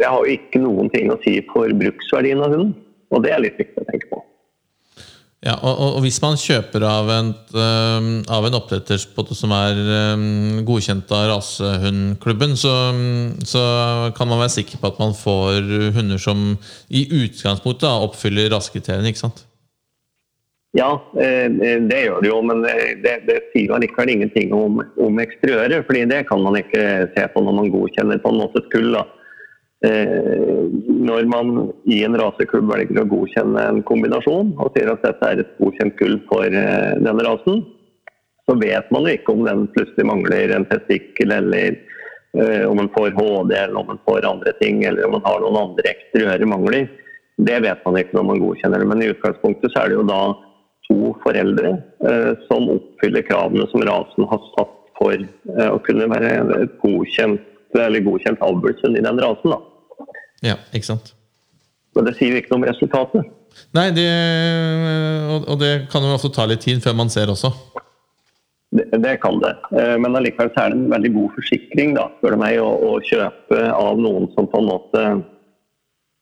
det 0.00 0.08
har 0.08 0.18
jo 0.22 0.38
ikke 0.38 0.62
noen 0.62 0.90
ting 0.94 1.12
å 1.12 1.20
si 1.22 1.38
for 1.52 1.68
bruksverdien 1.82 2.42
av 2.42 2.54
hunden, 2.54 2.74
og 3.12 3.22
det 3.26 3.34
er 3.34 3.44
litt 3.44 3.60
viktig 3.60 3.84
å 3.84 3.90
tenke 3.90 4.08
på. 4.10 4.22
Ja, 5.42 5.56
og, 5.58 5.80
og, 5.82 5.96
hvis 6.04 6.20
man 6.22 6.36
kjøper 6.38 6.84
av 6.86 7.08
en, 7.10 7.32
av 8.30 8.44
en 8.46 8.56
oppdretter 8.60 9.00
som 9.02 9.54
er 9.56 9.80
godkjent 10.62 11.10
av 11.10 11.24
rasehundklubben, 11.32 12.54
så, 12.54 12.74
så 13.42 13.62
kan 14.14 14.30
man 14.30 14.38
være 14.44 14.54
sikker 14.60 14.78
på 14.78 14.92
at 14.92 15.00
man 15.02 15.16
får 15.18 15.66
hunder 15.98 16.22
som 16.22 16.52
i 16.94 17.02
utgangspunktet 17.24 17.90
oppfyller 17.90 18.54
rasekriteriene, 18.54 19.10
ikke 19.10 19.24
sant? 19.24 19.42
Ja, 20.78 20.92
eh, 21.20 21.50
det 21.84 21.98
gjør 22.06 22.22
det 22.22 22.30
jo, 22.30 22.38
men 22.48 22.62
det, 22.64 22.76
det, 23.04 23.16
det 23.28 23.40
sier 23.52 23.74
allikevel 23.76 24.14
ingenting 24.14 24.54
om, 24.56 24.78
om 24.80 25.18
eksteriøret. 25.20 25.84
fordi 25.86 26.06
det 26.08 26.22
kan 26.30 26.40
man 26.40 26.56
ikke 26.56 27.10
se 27.12 27.26
på 27.34 27.42
når 27.44 27.58
man 27.58 27.72
godkjenner 27.74 28.22
på 28.22 28.32
en 28.32 28.40
måte 28.40 28.62
et 28.62 28.70
kull. 28.72 28.88
da. 28.94 29.04
Eh, 29.82 30.62
Når 31.02 31.26
man 31.26 31.72
i 31.90 32.02
en 32.06 32.14
raseklubb 32.18 32.68
velger 32.70 33.02
å 33.02 33.08
godkjenne 33.10 33.62
en 33.66 33.80
kombinasjon 33.86 34.52
og 34.62 34.76
sier 34.76 34.92
at 34.92 35.02
dette 35.02 35.30
er 35.30 35.42
et 35.42 35.54
godkjent 35.58 35.96
kull 35.98 36.20
for 36.28 36.46
eh, 36.46 36.92
denne 37.02 37.24
rasen, 37.26 37.64
så 38.46 38.54
vet 38.58 38.90
man 38.94 39.06
jo 39.06 39.16
ikke 39.16 39.34
om 39.34 39.42
den 39.46 39.64
plutselig 39.74 40.06
mangler 40.06 40.54
en 40.54 40.66
testikkel, 40.70 41.34
eller 41.34 41.74
eh, 42.38 42.64
om 42.68 42.78
den 42.78 42.90
får 42.94 43.14
HD, 43.16 43.54
eller 43.58 43.80
om 43.80 43.90
den 43.90 44.00
får 44.06 44.28
andre 44.28 44.54
ting, 44.60 44.84
eller 44.86 45.06
om 45.06 45.16
den 45.16 45.26
har 45.26 45.42
noen 45.42 45.60
andre 45.64 45.94
eksteriøre 45.94 46.48
mangler. 46.50 46.86
Det 47.42 47.58
vet 47.64 47.82
man 47.86 47.98
ikke 47.98 48.18
når 48.18 48.28
man 48.28 48.42
godkjenner 48.42 48.82
det, 48.82 48.88
men 48.92 49.02
i 49.02 49.10
utgangspunktet 49.10 49.74
så 49.74 49.82
er 49.82 49.90
det 49.90 49.98
jo 49.98 50.06
da 50.10 50.22
to 50.88 51.12
foreldre 51.24 51.74
eh, 52.06 52.30
som 52.46 52.70
oppfyller 52.76 53.26
kravene 53.26 53.66
som 53.70 53.82
rasen 53.88 54.30
har 54.30 54.46
satt 54.52 54.78
for 54.98 55.16
eh, 55.16 55.70
å 55.70 55.82
kunne 55.86 56.10
være 56.10 56.66
godkjent, 56.82 57.50
godkjent 57.72 58.42
avlshund 58.46 58.98
i 58.98 59.06
den 59.06 59.22
rasen. 59.22 59.54
da. 59.54 59.60
Ja, 60.42 60.58
ikke 60.74 60.90
sant? 60.90 61.12
Men 61.96 62.08
det 62.08 62.16
sier 62.18 62.34
jo 62.34 62.40
ikke 62.40 62.52
noe 62.54 62.62
om 62.62 62.68
resultatet. 62.70 63.30
Nei, 63.76 63.90
det, 63.92 64.08
og, 65.28 65.48
og 65.52 65.58
det 65.60 65.72
kan 65.92 66.04
jo 66.04 66.14
ofte 66.16 66.32
ta 66.32 66.46
litt 66.48 66.64
tid 66.64 66.80
før 66.84 66.96
man 66.98 67.12
ser 67.12 67.30
også. 67.32 67.52
Det, 68.72 68.86
det 69.04 69.18
kan 69.20 69.36
det. 69.42 69.52
Eh, 69.76 69.98
Men 70.00 70.16
allikevel 70.16 70.48
så 70.54 70.64
er 70.64 70.72
det 70.72 70.78
en 70.80 70.92
veldig 70.94 71.10
god 71.18 71.34
forsikring 71.36 71.92
da, 71.98 72.06
spør 72.16 72.36
du 72.36 72.40
meg, 72.40 72.60
å, 72.64 72.70
å 72.72 72.94
kjøpe 73.04 73.66
av 73.76 74.00
noen 74.00 74.30
som 74.32 74.48
på 74.48 74.62
en 74.62 74.70
måte 74.70 75.04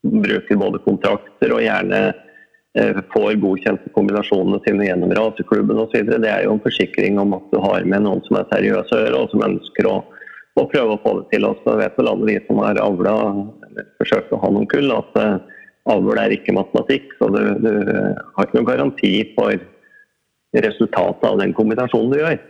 bruker 0.02 0.58
både 0.58 0.80
kontrakter 0.82 1.54
og 1.54 1.62
gjerne 1.62 2.00
eh, 2.10 2.98
får 3.12 3.36
godkjente 3.42 3.92
kombinasjonene 3.94 4.58
sine 4.64 4.88
gjennom 4.88 5.14
raseklubben 5.14 5.78
osv. 5.84 6.10
Det 6.10 6.30
er 6.32 6.48
jo 6.48 6.56
en 6.56 6.64
forsikring 6.64 7.20
om 7.22 7.36
at 7.38 7.46
du 7.54 7.60
har 7.62 7.86
med 7.86 8.06
noen 8.08 8.24
som 8.26 8.40
er 8.40 8.50
seriøse 8.50 9.02
og 9.14 9.30
som 9.30 9.46
ønsker 9.46 9.90
å, 9.90 9.96
å 10.58 10.66
prøve 10.72 10.96
å 10.96 11.02
få 11.04 11.16
det 11.20 11.28
til. 11.36 11.46
Og 11.46 11.62
så 11.62 11.78
vet 11.78 11.98
vel 12.00 12.10
alle 12.10 12.32
de 12.32 12.38
som 12.48 12.62
har 12.64 12.82
avla, 12.82 13.14
eller 13.70 13.88
forsøkt 14.00 14.32
å 14.34 14.40
ha 14.42 14.52
noen 14.52 14.68
kull, 14.70 14.92
at 14.94 15.18
eh, 15.20 15.58
avl 15.90 16.20
er 16.20 16.36
ikke 16.36 16.56
matematikk. 16.56 17.12
Så 17.18 17.30
du, 17.34 17.42
du 17.64 17.72
har 17.72 18.46
ikke 18.46 18.58
noen 18.58 18.70
garanti 18.70 19.12
for 19.36 19.54
resultatet 20.60 21.28
av 21.28 21.38
den 21.40 21.54
kombinasjonen 21.56 22.14
du 22.14 22.18
gjør. 22.20 22.40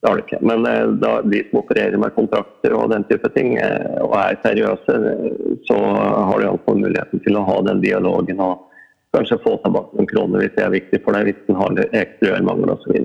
Det 0.00 0.08
har 0.08 0.16
du 0.16 0.22
ikke. 0.22 0.38
Men 0.46 0.66
eh, 0.66 0.86
da, 1.02 1.12
de 1.26 1.42
som 1.48 1.60
opererer 1.60 1.98
med 1.98 2.14
kontrakter 2.14 2.74
og 2.78 2.92
den 2.92 3.04
type 3.10 3.30
ting, 3.34 3.56
eh, 3.58 3.98
og 4.04 4.14
er 4.20 4.38
seriøse, 4.44 4.94
eh, 4.94 5.38
så 5.66 5.78
har 5.78 6.38
du 6.38 6.46
iallfall 6.46 6.78
muligheten 6.84 7.22
til 7.24 7.38
å 7.38 7.46
ha 7.48 7.56
den 7.66 7.82
dialogen 7.82 8.42
og 8.44 8.68
kanskje 9.16 9.40
få 9.42 9.56
tilbake 9.64 9.98
noen 9.98 10.10
kroner 10.10 10.44
hvis 10.44 10.54
det 10.54 10.66
er 10.66 10.76
viktig 10.76 11.00
for 11.02 11.16
deg, 11.16 11.30
hvis 11.30 11.42
den 11.48 11.58
har 11.58 11.82
eksteriørmangel 11.88 12.74
osv. 12.76 13.00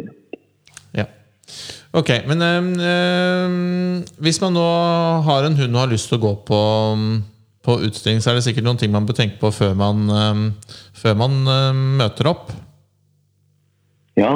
Ja. 0.99 1.07
Ok, 1.93 2.09
men 2.25 2.41
øhm, 2.41 3.99
hvis 4.25 4.39
man 4.41 4.55
nå 4.57 4.65
har 5.27 5.45
en 5.45 5.57
hund 5.59 5.75
og 5.75 5.83
har 5.83 5.91
lyst 5.91 6.09
til 6.09 6.17
å 6.17 6.23
gå 6.23 6.31
på, 6.47 6.61
på 7.61 7.75
utstilling, 7.85 8.23
så 8.23 8.31
er 8.31 8.39
det 8.39 8.47
sikkert 8.47 8.65
noen 8.65 8.79
ting 8.81 8.89
man 8.95 9.05
bør 9.05 9.19
tenke 9.19 9.37
på 9.41 9.51
før 9.53 9.75
man, 9.77 10.07
øh, 10.09 10.73
før 10.97 11.19
man 11.19 11.35
øh, 11.45 11.69
møter 12.01 12.31
opp. 12.31 12.49
Ja, 14.17 14.31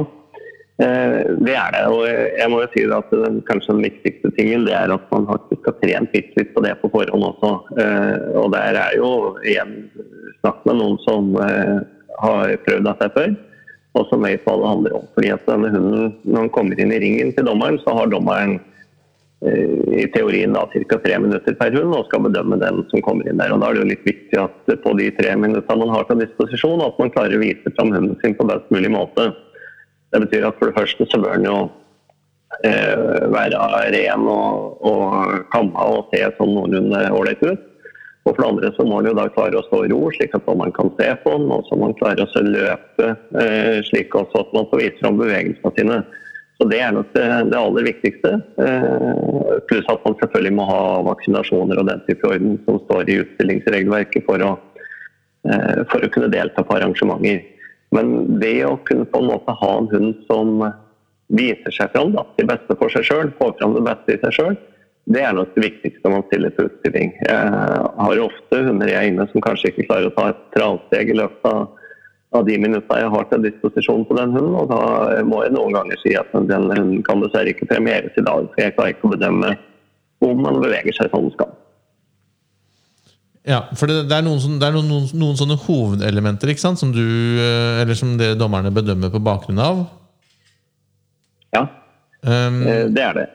eh, 0.78 1.34
det 1.42 1.56
er 1.58 1.74
det. 1.74 1.82
Og 1.90 2.06
jeg 2.06 2.52
må 2.54 2.62
jo 2.62 2.70
si 2.76 2.86
at 3.00 3.18
kanskje 3.50 3.74
den 3.74 3.88
viktigste 3.90 4.34
tingen 4.38 4.70
det 4.70 4.78
er 4.78 4.94
at 4.94 5.10
man 5.14 5.26
faktisk 5.32 5.66
har 5.72 5.80
trent 5.82 6.14
litt, 6.14 6.32
litt 6.38 6.54
på 6.54 6.62
det 6.66 6.76
på 6.84 6.94
forhånd 6.94 7.26
også. 7.32 7.52
Eh, 7.82 8.16
Og 8.38 8.54
der 8.54 8.78
er 8.86 8.98
jo 9.02 9.12
igjen 9.42 9.80
snakk 10.44 10.62
med 10.70 10.78
noen 10.78 11.02
som 11.10 11.34
eh, 11.42 11.78
har 12.22 12.54
prøvd 12.70 12.94
seg 13.02 13.18
før, 13.18 13.36
og 13.98 14.10
som 14.10 14.26
det 14.26 14.40
handler 14.46 14.96
om. 15.00 15.06
Fordi 15.16 15.32
at 15.34 15.46
denne 15.50 15.70
hunden, 15.74 16.16
når 16.24 16.46
den 16.46 16.52
kommer 16.56 16.82
inn 16.82 16.94
i 16.94 17.00
ringen 17.04 17.34
til 17.36 17.48
dommeren, 17.48 17.80
så 17.84 17.96
har 17.98 18.12
dommeren 18.12 18.58
eh, 19.46 20.04
i 20.04 20.06
teorien 20.14 20.54
da 20.56 20.66
ca. 20.74 21.00
tre 21.04 21.18
minutter 21.24 21.58
per 21.60 21.74
hund 21.76 21.96
og 21.96 22.06
skal 22.10 22.26
bedømme 22.28 22.60
den 22.62 22.84
som 22.92 23.04
kommer 23.06 23.28
inn 23.28 23.42
der. 23.42 23.54
Og 23.54 23.62
Da 23.64 23.70
er 23.70 23.78
det 23.78 23.84
jo 23.84 23.92
litt 23.94 24.08
viktig 24.08 24.42
at 24.44 24.72
på 24.84 24.96
de 25.00 25.10
tre 25.18 25.36
minuttene 25.36 25.82
man 25.84 25.96
har 25.96 26.08
til 26.10 26.24
disposisjon, 26.24 26.86
at 26.86 27.00
man 27.02 27.14
klarer 27.16 27.38
å 27.38 27.44
vise 27.44 27.76
fram 27.76 27.94
hunden 27.96 28.18
sin 28.24 28.38
på 28.38 28.48
best 28.50 28.72
mulig 28.74 28.94
måte. 28.94 29.32
Det 30.14 30.24
betyr 30.24 30.48
at 30.48 30.60
for 30.60 30.72
det 30.72 30.78
første 30.78 31.10
så 31.12 31.20
bør 31.20 31.36
den 31.36 31.50
jo 31.50 31.58
eh, 32.64 33.26
være 33.34 33.64
ren 33.96 34.30
og, 34.32 34.78
og 34.88 35.50
kamma 35.54 35.90
og 35.98 36.14
se 36.14 36.24
sånn 36.38 36.54
noenlunde 36.56 37.08
ålreit 37.12 37.44
ut. 37.44 37.74
Og 38.28 38.36
for 38.36 38.44
det 38.44 38.48
andre 38.50 38.70
så 38.76 38.84
må 38.84 39.00
han 39.00 39.08
jo 39.08 39.16
da 39.16 39.28
klare 39.32 39.60
å 39.60 39.66
stå 39.70 39.86
i 39.86 39.90
ro, 39.94 40.00
slik 40.12 40.34
at 40.36 40.48
man 40.60 40.74
kan 40.76 40.90
se 41.00 41.10
på 41.24 41.34
den, 41.38 41.48
og 41.54 41.64
så 41.68 41.78
må 41.78 41.88
man 41.88 42.00
klare 42.00 42.26
å 42.28 42.44
løpe 42.44 43.12
eh, 43.40 43.78
slik 43.88 44.16
også 44.20 44.42
at 44.44 44.56
man 44.58 44.68
får 44.68 44.82
vise 44.82 45.00
fram 45.00 45.20
bevegelsene 45.22 45.72
sine. 45.78 46.00
Så 46.58 46.66
Det 46.68 46.80
er 46.82 46.92
nok 46.92 47.12
det, 47.14 47.26
det 47.52 47.58
aller 47.60 47.86
viktigste. 47.86 48.32
Eh, 48.66 49.52
pluss 49.70 49.92
at 49.94 50.04
man 50.04 50.18
selvfølgelig 50.20 50.56
må 50.58 50.66
ha 50.68 50.82
vaksinasjoner 51.08 51.80
og 51.80 51.88
den 51.88 52.02
type 52.10 52.28
orden 52.28 52.58
som 52.66 52.82
står 52.88 53.12
i 53.14 53.20
utstillingsregelverket 53.22 54.26
for 54.28 54.44
å, 54.44 54.56
eh, 55.48 55.84
for 55.92 56.04
å 56.04 56.12
kunne 56.12 56.32
delta 56.34 56.66
på 56.66 56.76
arrangementer. 56.76 57.46
Men 57.96 58.40
det 58.42 58.58
å 58.68 58.76
kunne 58.90 59.08
på 59.08 59.22
en 59.22 59.30
måte 59.30 59.56
ha 59.56 59.74
en 59.78 59.92
hund 59.94 60.26
som 60.28 60.66
viser 61.38 61.72
seg 61.76 61.94
fram 61.94 62.12
da, 62.16 62.26
til 62.36 62.50
beste 62.50 62.76
for 62.80 62.92
seg 62.92 63.06
sjøl, 63.08 63.32
får 63.40 63.56
fram 63.62 63.78
det 63.78 63.86
beste 63.88 64.18
i 64.18 64.20
seg 64.26 64.36
sjøl, 64.36 64.58
det 65.08 65.24
er 65.24 65.36
nok 65.36 65.54
det 65.56 65.64
viktigste 65.64 66.12
man 66.12 66.24
stiller 66.28 66.52
til 66.56 66.68
utstilling. 66.68 67.14
Jeg 67.24 67.52
har 68.04 68.22
ofte 68.24 68.62
hunder 68.66 68.90
jeg 68.92 69.00
er 69.00 69.12
inne 69.12 69.28
som 69.32 69.44
kanskje 69.44 69.72
ikke 69.72 69.88
klarer 69.88 70.10
å 70.10 70.16
ta 70.18 70.26
et 70.34 70.42
travsteg 70.56 71.12
i 71.14 71.20
løpet 71.22 71.52
av, 71.52 71.68
de 72.46 72.58
minuttene 72.60 73.00
jeg 73.00 73.12
har 73.14 73.24
til 73.32 73.46
disposisjon 73.48 74.04
på 74.06 74.18
den 74.18 74.34
hunden, 74.36 74.58
og 74.60 74.68
da 74.70 75.22
må 75.26 75.40
jeg 75.46 75.54
noen 75.56 75.74
ganger 75.74 76.02
si 76.04 76.12
at 76.20 76.28
den 76.36 76.68
hunden 76.70 77.00
kan 77.08 77.24
dessverre 77.24 77.54
ikke 77.54 77.70
premieres 77.70 78.20
i 78.20 78.26
dag, 78.26 78.50
for 78.52 78.62
jeg 78.62 78.76
klarer 78.76 78.94
ikke 78.94 79.08
å 79.08 79.14
bedømme 79.16 79.54
om 80.28 80.44
man 80.44 80.60
beveger 80.62 80.98
seg 80.98 81.10
som 81.14 81.24
den 81.26 81.34
skal. 81.38 81.56
Ja, 83.48 83.62
for 83.80 83.88
det, 83.88 84.04
det 84.12 84.20
er, 84.20 84.28
noen, 84.28 84.42
sånne- 84.44 84.60
det 84.60 84.68
er 84.68 84.76
noen, 84.76 85.08
noen, 85.16 85.40
sånne 85.40 85.56
hovedelementer 85.64 86.52
ikke 86.52 86.66
sant, 86.66 86.84
som 86.84 86.92
du, 86.92 87.02
øh, 87.02 87.80
eller 87.82 87.96
som 87.96 88.18
det 88.20 88.34
dommerne 88.38 88.76
bedømmer 88.76 89.14
på 89.14 89.24
bakgrunn 89.24 89.64
av. 89.64 89.86
Ja, 91.56 91.64
Um, 92.28 92.64
eh, 92.68 92.88
det 92.92 93.04
er 93.04 93.14
det. 93.14 93.26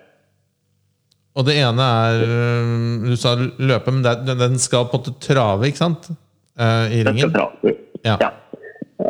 Og 1.33 1.47
det 1.49 1.55
ene 1.63 1.85
er 2.07 2.25
øh, 2.27 3.07
Du 3.07 3.17
sa 3.17 3.35
løpe, 3.41 3.95
men 3.95 4.05
er, 4.05 4.25
den 4.37 4.59
skal 4.61 4.89
på 4.91 4.99
en 4.99 5.05
måte 5.05 5.15
trave, 5.23 5.71
ikke 5.71 5.81
sant? 5.81 6.11
Eh, 6.61 6.99
I 7.01 7.05
Den 7.09 7.19
skal 7.19 7.33
trave. 7.37 7.77
Ja. 8.05 8.19
Ja. 8.21 8.33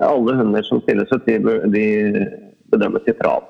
Alle 0.03 0.37
hunder 0.39 0.63
som 0.67 0.81
stilles 0.85 1.11
ut, 1.13 1.27
de, 1.27 1.39
de 1.73 1.87
bedømmes 2.73 3.09
i 3.11 3.17
trav. 3.19 3.49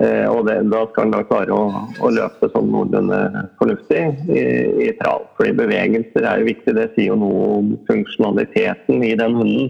Eh, 0.00 0.24
og 0.26 0.46
det, 0.48 0.56
da 0.72 0.86
skal 0.90 1.06
den 1.06 1.14
da 1.14 1.20
klare 1.28 1.54
å, 1.54 1.66
å 2.00 2.10
løpe 2.10 2.48
sånn 2.54 2.70
noenlunde 2.72 3.20
fornuftig 3.60 4.00
i, 4.32 4.42
i 4.86 4.88
trav. 5.02 5.28
Fordi 5.36 5.52
bevegelser 5.60 6.26
er 6.26 6.40
jo 6.40 6.48
viktig. 6.48 6.74
Det 6.78 6.88
sier 6.94 7.12
jo 7.12 7.18
noe 7.20 7.44
om 7.58 7.70
funksjonaliteten 7.90 9.04
i 9.04 9.12
den 9.20 9.36
hunden. 9.38 9.68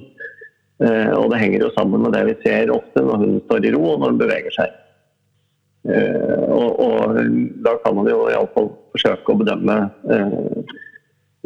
Eh, 0.82 1.10
og 1.18 1.28
det 1.32 1.42
henger 1.42 1.66
jo 1.66 1.74
sammen 1.76 2.06
med 2.06 2.14
det 2.16 2.22
vi 2.30 2.38
ser 2.46 2.72
ofte 2.74 3.02
når 3.02 3.20
hunden 3.24 3.42
står 3.48 3.66
i 3.66 3.74
ro 3.74 3.82
og 3.92 4.00
når 4.02 4.14
den 4.14 4.22
beveger 4.22 4.56
seg. 4.56 4.78
Eh, 5.82 6.42
og, 6.46 6.78
og 6.78 7.16
da 7.64 7.74
kan 7.82 7.96
man 7.98 8.06
jo 8.10 8.28
iallfall 8.30 8.70
forsøke 8.94 9.34
å 9.34 9.38
bedømme 9.40 9.78
eh, 10.14 10.36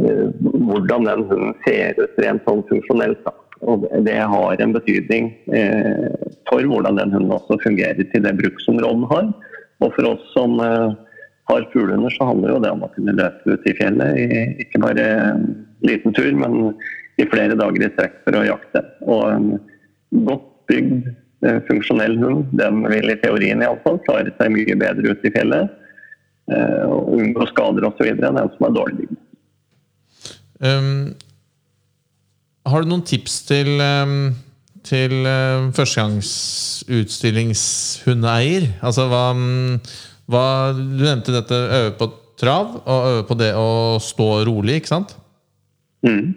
eh, 0.04 0.26
hvordan 0.42 1.08
den 1.08 1.24
hunden 1.30 1.54
ser 1.64 1.96
ut 2.02 2.20
rent 2.20 2.44
sånn 2.48 2.64
funksjonelt. 2.68 3.22
Da. 3.24 3.32
Og 3.64 3.86
det, 4.04 4.18
har 4.20 4.60
en 4.60 4.74
betydning 4.74 5.30
for 6.44 6.60
hvordan 6.60 6.98
den 7.00 7.14
hunden 7.14 7.32
også 7.32 7.56
fungerer 7.62 8.04
til 8.12 8.24
det 8.26 8.34
bruksområdet 8.36 8.98
den 9.00 9.06
har. 9.14 9.30
Og 9.80 9.94
for 9.96 10.10
oss 10.10 10.26
som 10.34 10.58
har 10.60 11.64
fuglehunder, 11.72 12.12
så 12.12 12.28
handler 12.28 12.52
jo 12.52 12.60
det 12.60 12.72
om 12.74 12.84
å 12.84 12.90
kunne 12.92 13.14
løpe 13.16 13.56
ut 13.56 13.64
i 13.64 13.72
fjellet. 13.78 14.60
Ikke 14.60 14.82
bare 14.84 15.06
en 15.30 15.46
liten 15.88 16.12
tur, 16.16 16.28
men 16.36 16.74
i 17.16 17.24
flere 17.32 17.56
dager 17.56 17.86
i 17.86 17.90
strekk 17.94 18.20
for 18.26 18.36
å 18.36 18.44
jakte. 18.44 18.84
Og 19.08 19.24
en 19.32 19.48
godt 20.28 20.46
bygd, 20.68 21.08
funksjonell 21.68 22.14
hund, 22.20 22.46
den 22.56 22.80
vil 22.88 23.12
i 23.12 23.18
teorien 23.20 23.60
i 23.60 23.66
alle 23.68 23.82
fall 23.84 23.98
klare 24.06 24.32
seg 24.38 24.54
mye 24.54 24.76
bedre 24.80 25.12
ute 25.12 25.28
i 25.28 25.34
fjellet. 25.34 25.74
Eh, 26.46 26.84
og 26.86 27.08
unngå 27.18 27.42
skader 27.50 27.82
osv. 27.88 28.06
enn 28.06 28.20
den 28.22 28.36
som 28.54 28.66
er 28.68 28.74
dårlig 28.74 28.96
bygd. 29.00 29.16
Um, 30.62 31.14
har 32.70 32.78
du 32.82 32.86
noen 32.90 33.06
tips 33.06 33.34
til, 33.48 33.70
um, 33.82 34.34
til 34.86 35.12
um, 35.26 35.72
førstegangsutstilingshundeeier? 35.74 38.62
Altså 38.78 39.02
hva, 39.10 39.30
um, 39.34 39.80
hva 40.30 40.72
Du 40.78 41.02
nevnte 41.02 41.34
dette 41.34 41.56
øve 41.80 41.92
på 41.98 42.06
trav 42.38 42.66
og 42.84 43.00
øve 43.10 43.24
på 43.26 43.34
det 43.42 43.52
å 43.58 43.98
stå 44.02 44.28
rolig, 44.46 44.74
ikke 44.78 44.94
sant? 44.94 45.10
Mm. 46.06 46.34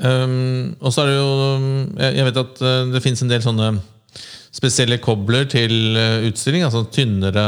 Um, 0.00 0.76
og 0.80 0.92
så 0.92 1.00
er 1.02 1.06
det 1.10 1.18
jo 1.18 1.30
um, 1.56 1.86
Jeg 2.00 2.24
vet 2.28 2.44
at 2.44 2.54
det 2.92 3.04
fins 3.04 3.22
en 3.24 3.32
del 3.32 3.42
sånne 3.44 3.68
spesielle 4.54 5.00
kobler 5.02 5.46
til 5.50 5.96
uh, 5.98 6.26
utstilling. 6.28 6.64
Altså 6.66 6.84
tynnere, 6.92 7.44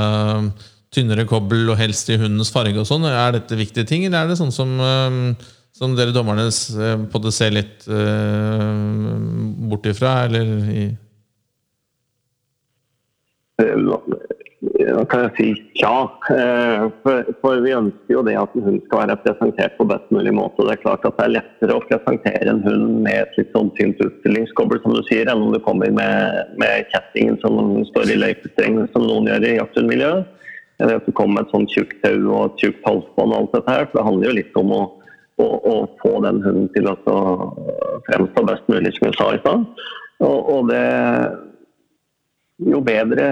tynnere 0.94 1.26
kobbel 1.28 1.72
og 1.72 1.80
helst 1.80 2.10
i 2.12 2.18
hundens 2.20 2.52
farge 2.54 2.78
og 2.78 2.88
sånn. 2.88 3.08
Er 3.08 3.36
dette 3.38 3.58
viktige 3.58 3.88
ting, 3.88 4.06
eller 4.06 4.24
er 4.24 4.32
det 4.32 4.40
sånn 4.40 4.54
som, 4.54 4.74
um, 4.78 5.22
som 5.76 5.96
dere 5.98 6.14
dommerne 6.14 6.48
uh, 6.48 7.06
på 7.12 7.22
det 7.24 7.34
ser 7.36 7.56
litt 7.56 7.88
uh, 7.90 8.66
bort 9.70 9.88
ifra, 9.90 10.22
eller 10.28 10.54
i 10.72 10.86
Da 14.62 15.02
kan 15.10 15.24
jeg 15.24 15.32
si 15.36 15.46
ja. 15.80 15.94
Eh, 16.30 16.84
For, 17.02 17.26
for 17.42 17.62
vi 17.64 17.72
ønsker 17.74 18.14
jo 18.14 18.22
det 18.26 18.36
at 18.38 18.52
en 18.54 18.66
hund 18.66 18.82
skal 18.84 19.02
være 19.02 19.16
presentert 19.24 19.74
på 19.78 19.86
best 19.90 20.12
mulig 20.14 20.34
måte. 20.36 20.62
Det 20.68 20.76
er 20.76 20.84
klart 20.84 21.06
at 21.08 21.18
det 21.18 21.26
er 21.26 21.34
lettere 21.38 21.78
å 21.78 21.82
presentere 21.88 22.52
en 22.52 22.62
hund 22.62 23.00
med 23.02 23.24
et 23.24 23.40
litt 23.40 23.50
sånn 23.56 23.72
tynt 23.78 23.98
utstillingskobbel, 24.04 24.78
som 24.84 24.94
du 24.94 25.02
sier, 25.08 25.26
enn 25.26 25.42
om 25.42 25.50
du 25.54 25.58
kommer 25.66 25.90
med, 25.90 26.54
med 26.62 26.86
kjettingen 26.94 27.40
som 27.42 27.58
står 27.90 28.14
i 28.14 28.20
løypestreng, 28.22 28.84
som 28.94 29.08
noen 29.08 29.30
gjør 29.32 29.48
i 29.48 29.56
jakthundmiljøet. 29.58 30.40
Eller 30.82 30.98
at 30.98 31.06
du 31.06 31.14
kommer 31.14 31.40
med 31.40 31.48
et 31.48 31.54
sånt 31.54 31.74
tjukt 31.74 31.98
tau 32.02 32.18
og 32.32 32.42
et 32.46 32.64
tjukt 32.64 32.86
halsbånd 32.86 33.34
og 33.34 33.38
alt 33.38 33.56
dette 33.58 33.76
her. 33.76 33.88
For 33.90 33.98
det 33.98 34.08
handler 34.08 34.30
jo 34.30 34.38
litt 34.38 34.58
om 34.62 34.74
å, 34.78 34.82
å, 35.42 35.76
få 36.02 36.16
den 36.24 36.42
hunden 36.46 36.70
til 36.74 36.90
å 36.90 36.96
fremstå 38.08 38.46
best 38.46 38.70
mulig, 38.70 38.94
som 38.94 39.10
jeg 39.10 39.18
sa 39.18 39.32
i 39.34 39.42
stad. 39.42 39.66
Og, 40.22 40.38
og 40.54 40.70
det 40.70 40.86
jo 42.70 42.82
bedre 42.84 43.28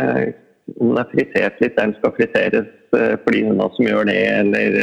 om 0.78 0.94
det 0.94 1.02
er 1.02 1.10
frisert 1.14 1.62
litt, 1.62 1.76
den 1.78 1.94
skal 1.98 2.14
friseres 2.16 2.70
eh, 2.96 3.16
for 3.22 3.34
de 3.34 3.42
hundene 3.48 3.68
som 3.76 3.88
gjør 3.88 4.08
det, 4.10 4.18
eller 4.38 4.78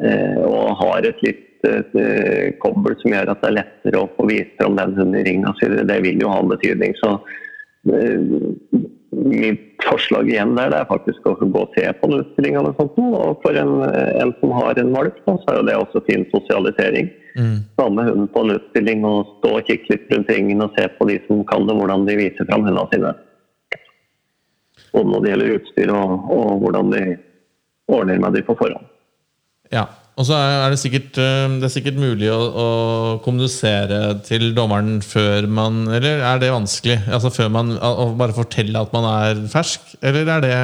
eh, 0.00 0.42
og 0.46 0.76
har 0.80 1.08
et 1.08 1.22
litt 1.26 1.68
eh, 1.68 2.54
kobbel 2.62 2.96
som 3.02 3.14
gjør 3.14 3.32
at 3.32 3.42
det 3.42 3.50
er 3.50 3.58
lettere 3.60 4.02
å 4.02 4.10
få 4.16 4.28
vist 4.30 4.54
fram 4.60 4.78
den 4.78 4.96
hunden 4.98 5.20
i 5.20 5.24
ringa 5.26 5.54
si. 5.60 5.70
Det 5.70 6.02
vil 6.04 6.22
jo 6.22 6.32
ha 6.32 6.42
en 6.42 6.52
betydning. 6.52 6.96
Så 7.02 7.16
mitt 9.16 9.84
forslag 9.86 10.26
igjen 10.28 10.56
der 10.56 10.72
det 10.72 10.80
er 10.80 10.88
faktisk 10.88 11.28
å 11.28 11.36
gå 11.38 11.60
og 11.60 11.76
se 11.76 11.84
på 12.00 12.08
en 12.08 12.18
utstilling 12.18 12.56
eller 12.58 12.74
sånt. 12.78 12.96
Og 12.98 13.44
for 13.44 13.60
en, 13.60 13.76
en 13.86 14.32
som 14.40 14.56
har 14.56 14.80
en 14.80 14.90
valp, 14.96 15.20
så 15.28 15.36
er 15.52 15.60
jo 15.60 15.68
det 15.68 15.76
også 15.78 16.02
fin 16.08 16.26
sosialisering. 16.32 17.12
Ta 17.78 17.86
med 17.92 18.08
hunden 18.08 18.26
på 18.32 18.42
en 18.42 18.56
utstilling 18.56 19.04
og 19.06 19.30
stå 19.38 19.54
og 19.60 19.70
kikke 19.70 19.92
litt 19.92 20.12
rundt 20.12 20.32
ringen 20.32 20.64
og 20.64 20.74
se 20.74 20.88
på 20.98 21.08
de 21.12 21.20
som 21.28 21.44
kan 21.48 21.68
det, 21.68 21.78
hvordan 21.78 22.08
de 22.08 22.18
viser 22.18 22.48
fram 22.48 22.66
hundene 22.66 22.90
sine 22.92 23.14
både 24.96 25.12
når 25.12 25.22
det 25.22 25.32
gjelder 25.32 25.54
utstyr 25.60 25.94
og, 25.94 26.26
og 26.32 26.58
hvordan 26.64 26.90
de 26.96 27.04
ordner 27.92 28.20
med 28.24 28.36
de 28.36 28.42
på 28.46 28.56
forhånd. 28.58 28.90
Ja. 29.74 29.86
Og 30.16 30.24
så 30.24 30.32
er 30.32 30.72
det 30.72 30.78
sikkert, 30.80 31.18
uh, 31.20 31.58
det 31.60 31.66
er 31.68 31.72
sikkert 31.74 31.98
mulig 32.00 32.30
å, 32.32 32.38
å 32.40 32.68
kommunisere 33.20 34.16
til 34.24 34.48
dommeren 34.56 35.02
før 35.04 35.44
man 35.44 35.82
Eller 35.92 36.22
er 36.24 36.40
det 36.40 36.54
vanskelig? 36.54 37.02
Altså 37.12 37.28
før 37.34 37.50
man 37.52 37.74
å 37.76 38.06
bare 38.16 38.36
fortelle 38.36 38.80
at 38.80 38.94
man 38.96 39.04
er 39.10 39.42
fersk, 39.52 39.92
eller 40.00 40.30
er 40.38 40.46
det 40.46 40.54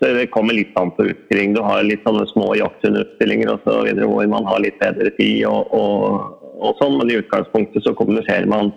ofte 0.00 0.12
det 0.16 0.30
kommer 0.34 0.56
litt 0.56 0.76
an 0.80 0.90
på 0.96 1.06
utstilling. 1.10 1.54
Du 1.54 1.62
har 1.64 1.82
litt 1.86 2.02
sånne 2.06 2.26
små 2.32 2.52
jakthundutstillinger 2.58 3.52
og 3.52 3.64
så 3.66 3.80
videre, 3.84 4.08
hvor 4.08 4.26
man 4.30 4.48
har 4.48 4.62
litt 4.64 4.78
bedre 4.80 5.12
tid 5.18 5.44
og, 5.48 5.70
og, 5.76 6.38
og 6.60 6.80
sånn, 6.80 6.96
men 6.98 7.12
i 7.12 7.18
utgangspunktet 7.20 7.84
så 7.84 7.94
kommuniserer 7.96 8.48
man 8.50 8.72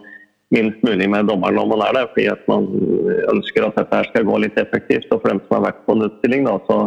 minst 0.54 0.84
mulig 0.86 1.10
med 1.10 1.30
dommeren 1.30 1.58
når 1.60 1.70
man 1.72 1.86
er 1.88 1.96
der, 1.98 2.10
fordi 2.14 2.28
at 2.32 2.44
man 2.52 2.68
ønsker 3.34 3.68
at 3.68 3.80
dette 3.80 4.00
her 4.00 4.10
skal 4.10 4.28
gå 4.28 4.42
litt 4.44 4.60
effektivt. 4.62 5.10
Og 5.12 5.22
for 5.22 5.32
dem 5.34 5.42
som 5.46 5.58
har 5.58 5.66
vært 5.70 5.82
på 5.88 5.96
en 5.98 6.06
utstilling, 6.08 6.46
da, 6.50 6.60
så 6.70 6.80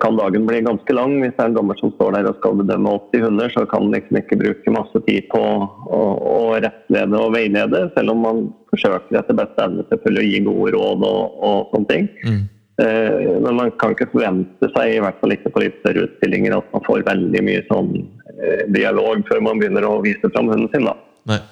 kan 0.00 0.16
dagen 0.16 0.46
bli 0.46 0.60
ganske 0.62 0.94
lang. 0.94 1.16
Hvis 1.20 1.34
det 1.36 1.42
er 1.42 1.50
en 1.50 1.56
dommer 1.58 1.78
som 1.80 1.92
står 1.96 2.16
der 2.16 2.30
og 2.30 2.38
skal 2.38 2.58
bedømme 2.60 2.96
80 3.10 3.26
hunder, 3.26 3.52
så 3.52 3.66
kan 3.70 3.84
man 3.84 3.96
liksom 3.96 4.18
ikke 4.20 4.40
bruke 4.42 4.74
masse 4.74 5.04
tid 5.08 5.28
på 5.32 5.42
å, 5.42 6.02
å 6.32 6.40
rettlede 6.62 7.18
og 7.18 7.34
veilede, 7.36 7.84
selv 7.96 8.14
om 8.14 8.26
man 8.26 8.42
forsøker 8.72 9.20
etter 9.20 9.38
beste 9.38 9.66
evne 9.66 9.86
selvfølgelig 9.90 10.22
å 10.22 10.30
gi 10.30 10.42
gode 10.48 10.74
råd 10.76 11.06
og, 11.08 11.38
og 11.50 11.72
sånne 11.74 11.90
ting. 11.90 12.10
Mm. 12.26 12.42
Men 12.82 13.58
man 13.58 13.72
kan 13.78 13.92
ikke 13.92 14.08
forvente 14.14 14.68
seg, 14.72 14.94
i 14.94 15.00
hvert 15.04 15.18
fall 15.20 15.34
ikke 15.34 15.52
på 15.54 15.62
litt 15.62 15.74
større 15.82 16.06
utstillinger, 16.06 16.56
at 16.56 16.70
man 16.72 16.84
får 16.86 17.04
veldig 17.06 17.42
mye 17.44 17.64
sånn 17.68 17.90
eh, 18.32 18.62
dialog 18.74 19.20
før 19.28 19.42
man 19.44 19.60
begynner 19.60 19.86
å 19.86 19.98
vise 20.02 20.30
fram 20.32 20.48
hunden 20.50 20.70
sin. 20.72 20.88
da. 20.88 20.96
Nei. 21.30 21.42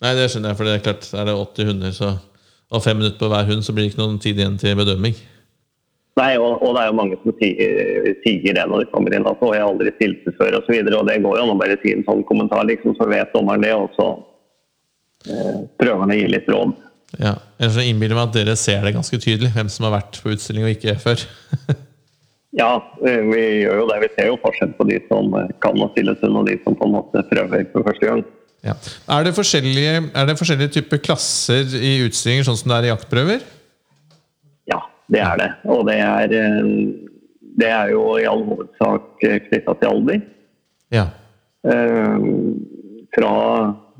Nei, 0.00 0.14
det 0.16 0.30
skjønner 0.32 0.52
jeg, 0.52 0.58
for 0.58 0.68
det 0.68 0.74
er 0.76 0.84
klart, 0.84 1.10
er 1.12 1.28
det 1.28 1.36
80 1.36 1.68
hunder 1.68 1.92
så, 1.96 2.14
og 2.70 2.82
fem 2.84 2.96
minutter 3.00 3.20
på 3.20 3.28
hver 3.32 3.50
hund, 3.50 3.64
så 3.66 3.74
blir 3.76 3.84
det 3.84 3.92
ikke 3.92 4.00
noen 4.00 4.20
tid 4.22 4.40
igjen 4.40 4.56
til 4.60 4.78
bedømming. 4.78 5.18
Nei, 6.20 6.32
og, 6.40 6.62
og 6.64 6.74
det 6.74 6.82
er 6.82 6.88
jo 6.90 6.96
mange 6.98 7.18
som 7.20 7.34
sier, 7.38 8.08
sier 8.24 8.56
det 8.56 8.64
når 8.68 8.82
de 8.82 8.88
kommer 8.90 9.14
inn. 9.14 9.28
Altså, 9.28 9.52
jeg 9.54 9.62
har 9.62 9.70
aldri 9.70 9.92
stilt 9.94 10.24
det 10.26 10.34
før, 10.38 10.56
og 10.58 10.66
så 10.66 10.74
videre, 10.74 10.98
og 10.98 11.08
det 11.08 11.20
går 11.24 11.36
jo 11.38 11.44
an 11.44 11.52
å 11.54 11.58
bare 11.60 11.78
si 11.82 11.92
en 11.94 12.06
sånn 12.08 12.24
kommentar, 12.28 12.64
liksom, 12.68 12.96
så 12.98 13.08
vet 13.10 13.32
dommeren 13.36 13.64
det, 13.64 13.74
og 13.76 13.92
så 13.96 14.08
eh, 15.28 15.60
prøver 15.80 16.02
han 16.04 16.14
å 16.16 16.18
gi 16.18 16.32
litt 16.32 16.50
råd. 16.50 16.74
Ja. 17.20 17.36
Ellers 17.58 17.76
så 17.76 17.84
innbiller 17.84 18.14
jeg 18.14 18.20
meg 18.20 18.28
at 18.28 18.36
dere 18.38 18.56
ser 18.58 18.84
det 18.86 18.96
ganske 18.96 19.20
tydelig, 19.20 19.52
hvem 19.54 19.70
som 19.72 19.88
har 19.88 19.96
vært 19.98 20.20
på 20.22 20.34
utstilling 20.34 20.66
og 20.66 20.74
ikke 20.76 20.98
før. 21.04 21.28
Ja, 22.50 22.96
eh, 23.06 23.20
vi 23.30 23.42
gjør 23.62 23.84
jo 23.84 23.86
det. 23.86 24.00
Vi 24.02 24.08
ser 24.16 24.26
jo 24.26 24.38
forskjell 24.42 24.72
på 24.74 24.86
de 24.88 24.96
som 25.06 25.30
eh, 25.38 25.52
kan 25.62 25.78
å 25.78 25.86
stille 25.92 26.16
hund, 26.18 26.38
og 26.40 26.48
de 26.48 26.56
som 26.64 26.74
på 26.74 26.88
en 26.88 26.96
måte 26.96 27.22
prøver 27.30 27.68
for 27.70 27.86
første 27.86 28.08
gang. 28.08 28.24
Ja. 28.66 28.74
Er 29.08 29.24
det 29.24 29.32
er 29.32 30.26
det 30.28 30.36
forskjellige 30.36 30.74
typer 30.74 31.00
klasser 31.00 31.64
i 31.80 31.94
utstillinger, 32.04 32.44
sånn 32.44 32.58
som 32.60 32.72
det 32.72 32.76
er 32.78 32.88
i 32.88 32.92
jaktprøver? 32.92 33.46
Ja, 34.68 34.82
det 35.08 35.22
er 35.24 35.40
det. 35.40 35.50
Og 35.64 35.86
det 35.88 35.96
er, 36.04 36.34
eh, 36.36 36.68
det 37.60 37.70
er 37.70 37.94
jo 37.94 38.04
i 38.20 38.26
all 38.28 38.44
hovedsak 38.44 39.24
knytta 39.48 39.76
til 39.80 39.88
alder. 39.94 40.20
Ja. 40.92 41.06
Eh, 41.64 42.28
fra 43.16 43.34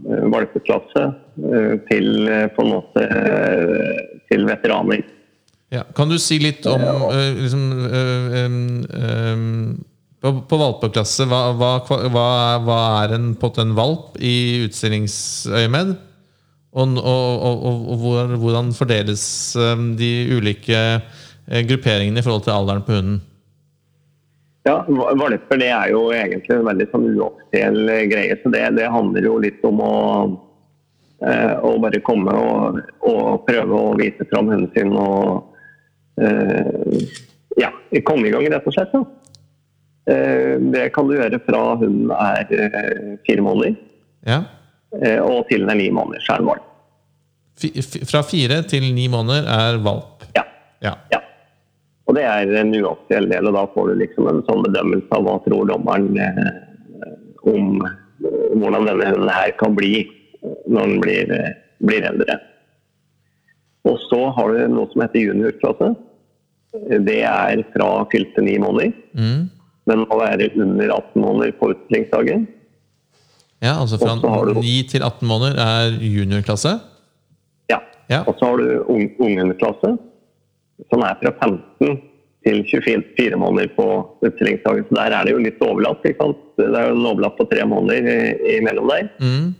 eh, 0.08 0.26
valpeklasse 0.32 1.06
eh, 1.06 1.74
til 1.90 2.28
eh, 2.28 2.46
på 2.54 2.64
en 2.64 2.72
måte 2.74 3.06
eh, 3.06 4.04
til 4.30 4.46
veteraner. 4.48 5.02
ja. 5.74 5.84
Kan 5.96 6.10
du 6.10 6.18
si 6.18 6.38
litt 6.42 6.66
om 6.66 6.82
liksom, 7.40 7.64
på, 10.20 10.32
på 10.48 10.58
valpeklasse, 10.60 11.24
hva, 11.30 11.40
hva, 11.56 11.70
hva, 12.12 12.26
hva 12.66 12.78
er 13.04 13.14
en, 13.16 13.30
på 13.40 13.50
en 13.62 13.74
valp 13.78 14.18
i 14.20 14.34
utstillingsøyemed? 14.66 15.94
Og, 16.70 16.92
og, 17.00 17.02
og, 17.02 17.64
og, 17.66 17.78
og 17.90 17.96
hvor- 18.04 18.36
hvordan 18.38 18.68
fordeles 18.76 19.24
de 19.98 20.10
ulike 20.36 20.76
øh, 20.78 21.62
grupperingene 21.66 22.20
i 22.20 22.22
forhold 22.22 22.44
til 22.46 22.54
alderen 22.54 22.84
på 22.86 22.94
hunden? 22.98 23.16
Ja, 24.68 24.76
valper 25.16 25.56
det 25.58 25.70
er 25.72 25.88
jo 25.94 26.02
egentlig 26.12 26.52
en 26.52 26.66
veldig 26.68 26.86
sånn 26.92 27.08
uoffisiell 27.16 27.80
eh, 27.88 28.04
greie. 28.12 28.36
Så 28.42 28.52
det, 28.52 28.60
det 28.76 28.90
handler 28.92 29.24
jo 29.26 29.38
litt 29.40 29.64
om 29.66 29.80
å, 29.82 29.94
eh, 31.24 31.54
å 31.64 31.72
bare 31.80 32.02
komme 32.06 32.34
og, 32.36 32.78
og 33.08 33.46
prøve 33.48 33.80
å 33.88 33.94
vise 33.98 34.28
fram 34.30 34.52
hunden 34.52 34.68
sin 34.76 34.92
og 35.00 35.56
eh, 36.20 37.08
ja, 37.58 37.72
komme 38.06 38.28
i 38.28 38.34
gang, 38.36 38.46
rett 38.52 38.68
og 38.68 38.76
slett. 38.76 38.92
Ja. 38.94 39.02
Eh, 40.10 40.56
det 40.74 40.88
kan 40.94 41.06
du 41.08 41.14
gjøre 41.14 41.38
fra 41.46 41.60
hun 41.80 42.10
er 42.14 42.48
eh, 42.56 43.16
fire 43.28 43.44
måneder 43.46 43.76
Ja. 44.26 44.40
eh, 45.00 45.20
og 45.22 45.46
til 45.48 45.62
hun 45.64 45.70
er 45.70 45.78
ni 45.78 45.90
måneder. 45.94 46.22
Så 46.26 46.34
er 46.34 46.42
hun 46.42 46.50
valp. 46.50 46.66
Fra 48.10 48.22
fire 48.24 48.62
til 48.68 48.86
ni 48.96 49.06
måneder 49.12 49.46
er 49.52 49.78
valp. 49.84 50.24
Ja. 50.36 50.44
Ja. 50.82 50.94
ja. 51.12 51.20
Og 52.08 52.16
det 52.16 52.24
er 52.26 52.50
en 52.62 52.72
uoffisiell 52.74 53.28
del, 53.30 53.46
og 53.46 53.54
da 53.54 53.66
får 53.74 53.90
du 53.92 53.98
liksom 54.00 54.26
en 54.30 54.40
sånn 54.48 54.64
bedømmelse 54.66 55.12
av 55.14 55.26
hva 55.28 55.36
tror 55.44 55.68
dommeren 55.68 56.08
om 57.46 57.76
hvordan 58.60 58.88
denne 58.88 59.10
hunden 59.12 59.30
her 59.32 59.52
kan 59.60 59.76
bli 59.78 59.92
når 60.66 60.88
den 60.88 60.98
blir, 61.04 61.30
blir 61.84 62.08
eldre. 62.08 62.38
Og 63.88 64.00
så 64.08 64.24
har 64.36 64.50
du 64.56 64.64
noe 64.74 64.88
som 64.90 65.04
heter 65.04 65.22
juniorklasse. 65.28 65.92
Det 67.06 67.20
er 67.28 67.62
fra 67.74 67.92
fylte 68.12 68.42
ni 68.44 68.58
måneder, 68.62 68.92
Mm. 69.14 69.48
Men 69.90 70.04
må 70.06 70.18
være 70.20 70.48
under 70.56 70.94
18 70.96 71.22
måneder 71.24 71.52
på 71.60 71.72
utstillingsdagen. 71.74 72.46
ja, 73.62 73.74
altså 73.80 73.98
fra 74.00 74.14
du- 74.22 74.60
9 74.60 74.76
til 74.88 75.02
18 75.02 75.26
måneder 75.28 75.58
er 75.60 75.98
juniorklasse. 76.00 76.76
Ja. 77.70 77.78
Ja. 78.10 78.22
Og 78.26 78.34
så 78.38 78.46
har 78.48 78.56
du 78.56 78.84
unghundklasse, 78.88 79.90
som 80.90 81.02
er 81.04 81.18
fra 81.20 81.32
15 81.42 82.00
til 82.46 82.62
24 82.64 83.36
måneder 83.36 83.68
på 83.76 83.86
utstillingsdagen. 84.24 84.86
Så 84.88 84.94
der 84.96 85.12
er 85.18 85.24
det 85.28 85.32
jo 85.34 85.42
litt 85.44 85.60
overlapp. 85.60 86.06
ikke 86.08 86.22
sant? 86.22 86.38
Det 86.56 86.70
er 86.72 86.88
jo 86.88 86.96
en 86.96 87.06
overlapp 87.10 87.36
på 87.36 87.48
tre 87.50 87.66
måneder 87.68 88.38
imellom 88.58 88.88
der. 88.88 89.10
Mm. 89.20 89.50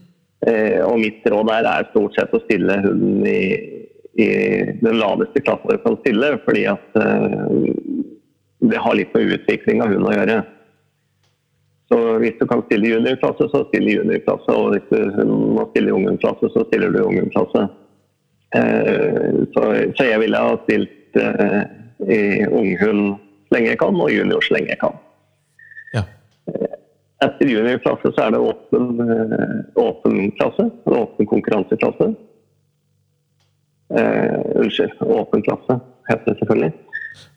Eh, 0.48 0.80
og 0.86 0.96
mitt 1.02 1.26
råd 1.28 1.46
der 1.52 1.68
er 1.68 1.90
stort 1.90 2.14
sett 2.16 2.32
å 2.32 2.40
stille 2.46 2.78
hunden 2.80 3.26
i, 3.28 3.42
i 4.16 4.28
den 4.80 4.96
laveste 4.96 5.42
klassen 5.44 5.68
du 5.68 5.76
kan 5.84 5.98
stille, 6.00 6.30
fordi 6.46 6.64
at 6.72 6.96
eh, 6.96 7.44
det 8.60 8.80
har 8.80 8.94
litt 8.94 9.14
med 9.14 9.34
utvikling 9.36 9.82
av 9.82 9.92
hunden 9.92 10.08
å 10.10 10.16
gjøre. 10.16 10.38
Så 11.90 11.98
hvis 12.22 12.36
du 12.38 12.46
kan 12.46 12.62
stille 12.68 12.86
i 12.86 12.92
juniorklasse, 12.92 13.48
så 13.50 13.64
still 13.66 13.88
i 13.88 13.96
juniorklasse. 13.96 14.54
Og 14.54 14.76
hvis 14.76 14.90
du 14.92 15.30
må 15.30 15.64
stille 15.70 15.90
i 15.90 15.96
ungdomsklasse, 15.96 16.52
så 16.54 16.64
stiller 16.68 16.92
du 16.94 17.00
i 17.00 17.06
ungdomsklasse. 17.08 17.64
Eh, 18.54 19.40
så, 19.54 19.64
så 19.96 20.06
jeg 20.06 20.22
ville 20.22 20.42
ha 20.44 20.54
stilt 20.64 21.18
eh, 21.18 21.60
i 22.06 22.20
unghund 22.46 23.16
så 23.50 23.56
lenge 23.56 23.72
jeg 23.72 23.80
kan, 23.80 23.98
og 23.98 24.12
junior 24.14 24.44
så 24.46 24.54
lenge 24.54 24.70
jeg 24.70 24.80
kan. 24.84 25.00
Ja. 25.96 26.04
Etter 27.26 27.50
juniorklasse 27.50 28.12
så 28.14 28.26
er 28.26 28.36
det 28.36 28.42
åpen, 28.52 28.90
eh, 29.02 29.56
åpen 29.82 30.30
klasse, 30.38 30.68
en 30.70 30.98
åpen 31.00 31.30
konkurranseklasse. 31.32 32.12
Eh, 33.98 34.38
unnskyld, 34.62 34.94
åpen 35.02 35.42
klasse 35.42 35.80
heter 36.06 36.30
det 36.30 36.38
selvfølgelig. 36.38 36.72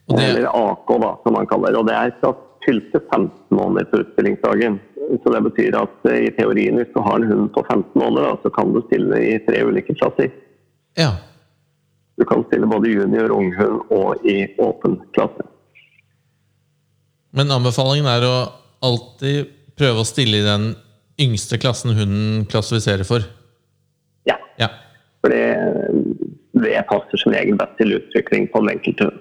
Det- 0.09 0.23
Eller 0.29 0.49
AK, 0.51 0.87
da, 1.01 1.11
som 1.23 1.33
man 1.33 1.47
kaller 1.47 1.71
det. 1.71 1.79
Og 1.79 1.87
det 1.87 1.95
er 1.95 2.11
fra 2.21 2.33
fylte 2.65 2.99
15 3.11 3.31
måneder 3.51 3.85
på 3.91 3.99
utstillingsdagen. 4.03 4.79
Så 5.23 5.31
det 5.33 5.41
betyr 5.43 5.75
at 5.79 6.05
eh, 6.11 6.25
i 6.27 6.31
teorien, 6.37 6.75
hvis 6.79 6.91
du 6.95 6.99
har 7.03 7.15
en 7.19 7.27
hund 7.27 7.49
på 7.55 7.63
15 7.67 7.91
måneder, 7.99 8.29
da, 8.29 8.35
så 8.43 8.49
kan 8.55 8.71
du 8.73 8.81
stille 8.87 9.19
i 9.19 9.37
tre 9.47 9.63
ulike 9.67 9.95
klasser. 9.99 10.31
ja. 10.97 11.11
Du 12.19 12.25
kan 12.29 12.43
stille 12.45 12.67
både 12.69 12.91
junior, 12.93 13.31
unghund 13.33 13.79
og 13.89 14.21
i 14.29 14.45
åpen 14.61 14.99
klasse. 15.15 15.41
Men 17.33 17.49
anbefalingen 17.51 18.05
er 18.05 18.21
å 18.27 18.33
alltid 18.85 19.47
prøve 19.79 20.03
å 20.03 20.05
stille 20.05 20.37
i 20.37 20.45
den 20.45 20.67
yngste 21.23 21.57
klassen 21.57 21.95
hunden 21.97 22.45
klassifiserer 22.51 23.03
for. 23.07 23.25
Ja, 24.29 24.35
Ja. 24.61 24.67
For 25.23 25.29
det, 25.33 25.41
det 26.61 26.83
passer 26.89 27.17
som 27.17 27.33
regel 27.33 27.57
best 27.57 27.77
til 27.79 27.95
utvikling 27.97 28.45
på 28.53 28.61
den 28.61 28.75
enkelte 28.77 29.07
hund. 29.09 29.19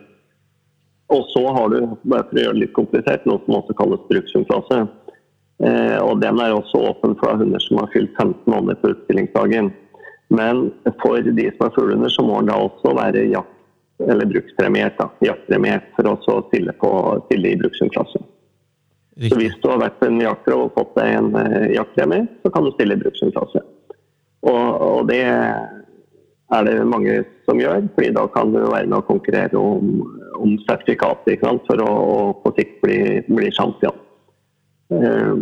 Og 1.13 1.27
så 1.29 1.43
har 1.53 1.69
du, 1.69 1.79
bare 2.09 2.25
for 2.29 2.39
å 2.39 2.45
gjøre 2.47 2.57
det 2.57 2.65
litt 2.65 2.77
komplisert, 2.77 3.25
noe 3.29 3.43
som 3.45 3.59
også 3.59 3.77
kalles 3.77 4.05
brukshundklasse. 4.09 4.79
Eh, 5.63 5.99
og 6.01 6.23
den 6.23 6.41
er 6.41 6.55
også 6.57 6.81
åpen 6.89 7.15
for 7.21 7.37
hunder 7.39 7.61
som 7.63 7.83
har 7.83 7.91
fylt 7.93 8.15
15 8.17 8.49
måneder 8.49 8.81
på 8.81 8.95
utstillingsdagen. 8.95 9.71
Men 10.33 10.71
for 11.03 11.21
de 11.21 11.49
som 11.53 11.67
er 11.67 11.75
fuglehunder, 11.75 12.13
så 12.13 12.25
må 12.25 12.41
den 12.41 12.49
da 12.49 12.57
også 12.65 12.95
være 12.97 13.27
jakt, 13.29 13.59
eller 14.09 14.31
brukspremiert. 14.31 14.97
da, 14.99 15.11
Jaktpremiert 15.29 15.91
for 15.99 16.09
å 16.15 16.39
stille, 16.49 16.73
på, 16.81 16.93
stille 17.29 17.53
i 17.53 17.61
brukshundklasse. 17.61 18.23
Så 19.29 19.37
hvis 19.37 19.59
du 19.61 19.69
har 19.69 19.83
vært 19.83 20.01
en 20.07 20.17
jakter 20.23 20.57
og 20.57 20.73
fått 20.73 20.97
deg 20.97 21.19
en 21.19 21.35
eh, 21.37 21.75
jaktpremie, 21.77 22.25
så 22.41 22.51
kan 22.55 22.65
du 22.65 22.73
stille 22.73 22.97
i 22.97 23.03
brukshundklasse. 23.05 23.61
Og, 24.49 24.65
og 24.81 25.05
det 25.13 25.21
er 26.53 26.67
det 26.69 26.77
mange 26.89 27.17
som 27.47 27.61
gjør, 27.61 27.87
fordi 27.95 28.13
da 28.17 28.27
kan 28.35 28.53
du 28.53 28.61
være 28.61 28.87
med 28.89 28.99
å 28.99 29.07
konkurrere 29.09 29.59
om, 29.59 30.03
om 30.37 30.55
sant? 30.67 31.65
for 31.69 31.81
å, 31.81 31.89
å 31.89 32.17
på 32.43 32.53
sikt 32.59 32.81
bli, 32.85 32.99
bli 33.29 33.51
champion. 33.57 33.97
Eh, 34.93 35.35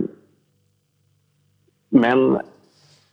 Men 1.91 2.39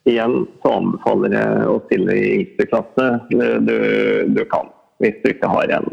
igjen 0.07 0.45
så 0.61 0.73
anbefaler 0.77 1.33
jeg 1.33 1.69
å 1.71 1.79
stille 1.87 2.15
i 2.15 2.27
yngste 2.35 2.67
klasse. 2.69 3.07
Du, 3.31 3.77
du 4.37 4.43
kan, 4.51 4.69
hvis 5.01 5.17
du 5.23 5.31
ikke 5.33 5.49
har 5.49 5.73
en, 5.79 5.87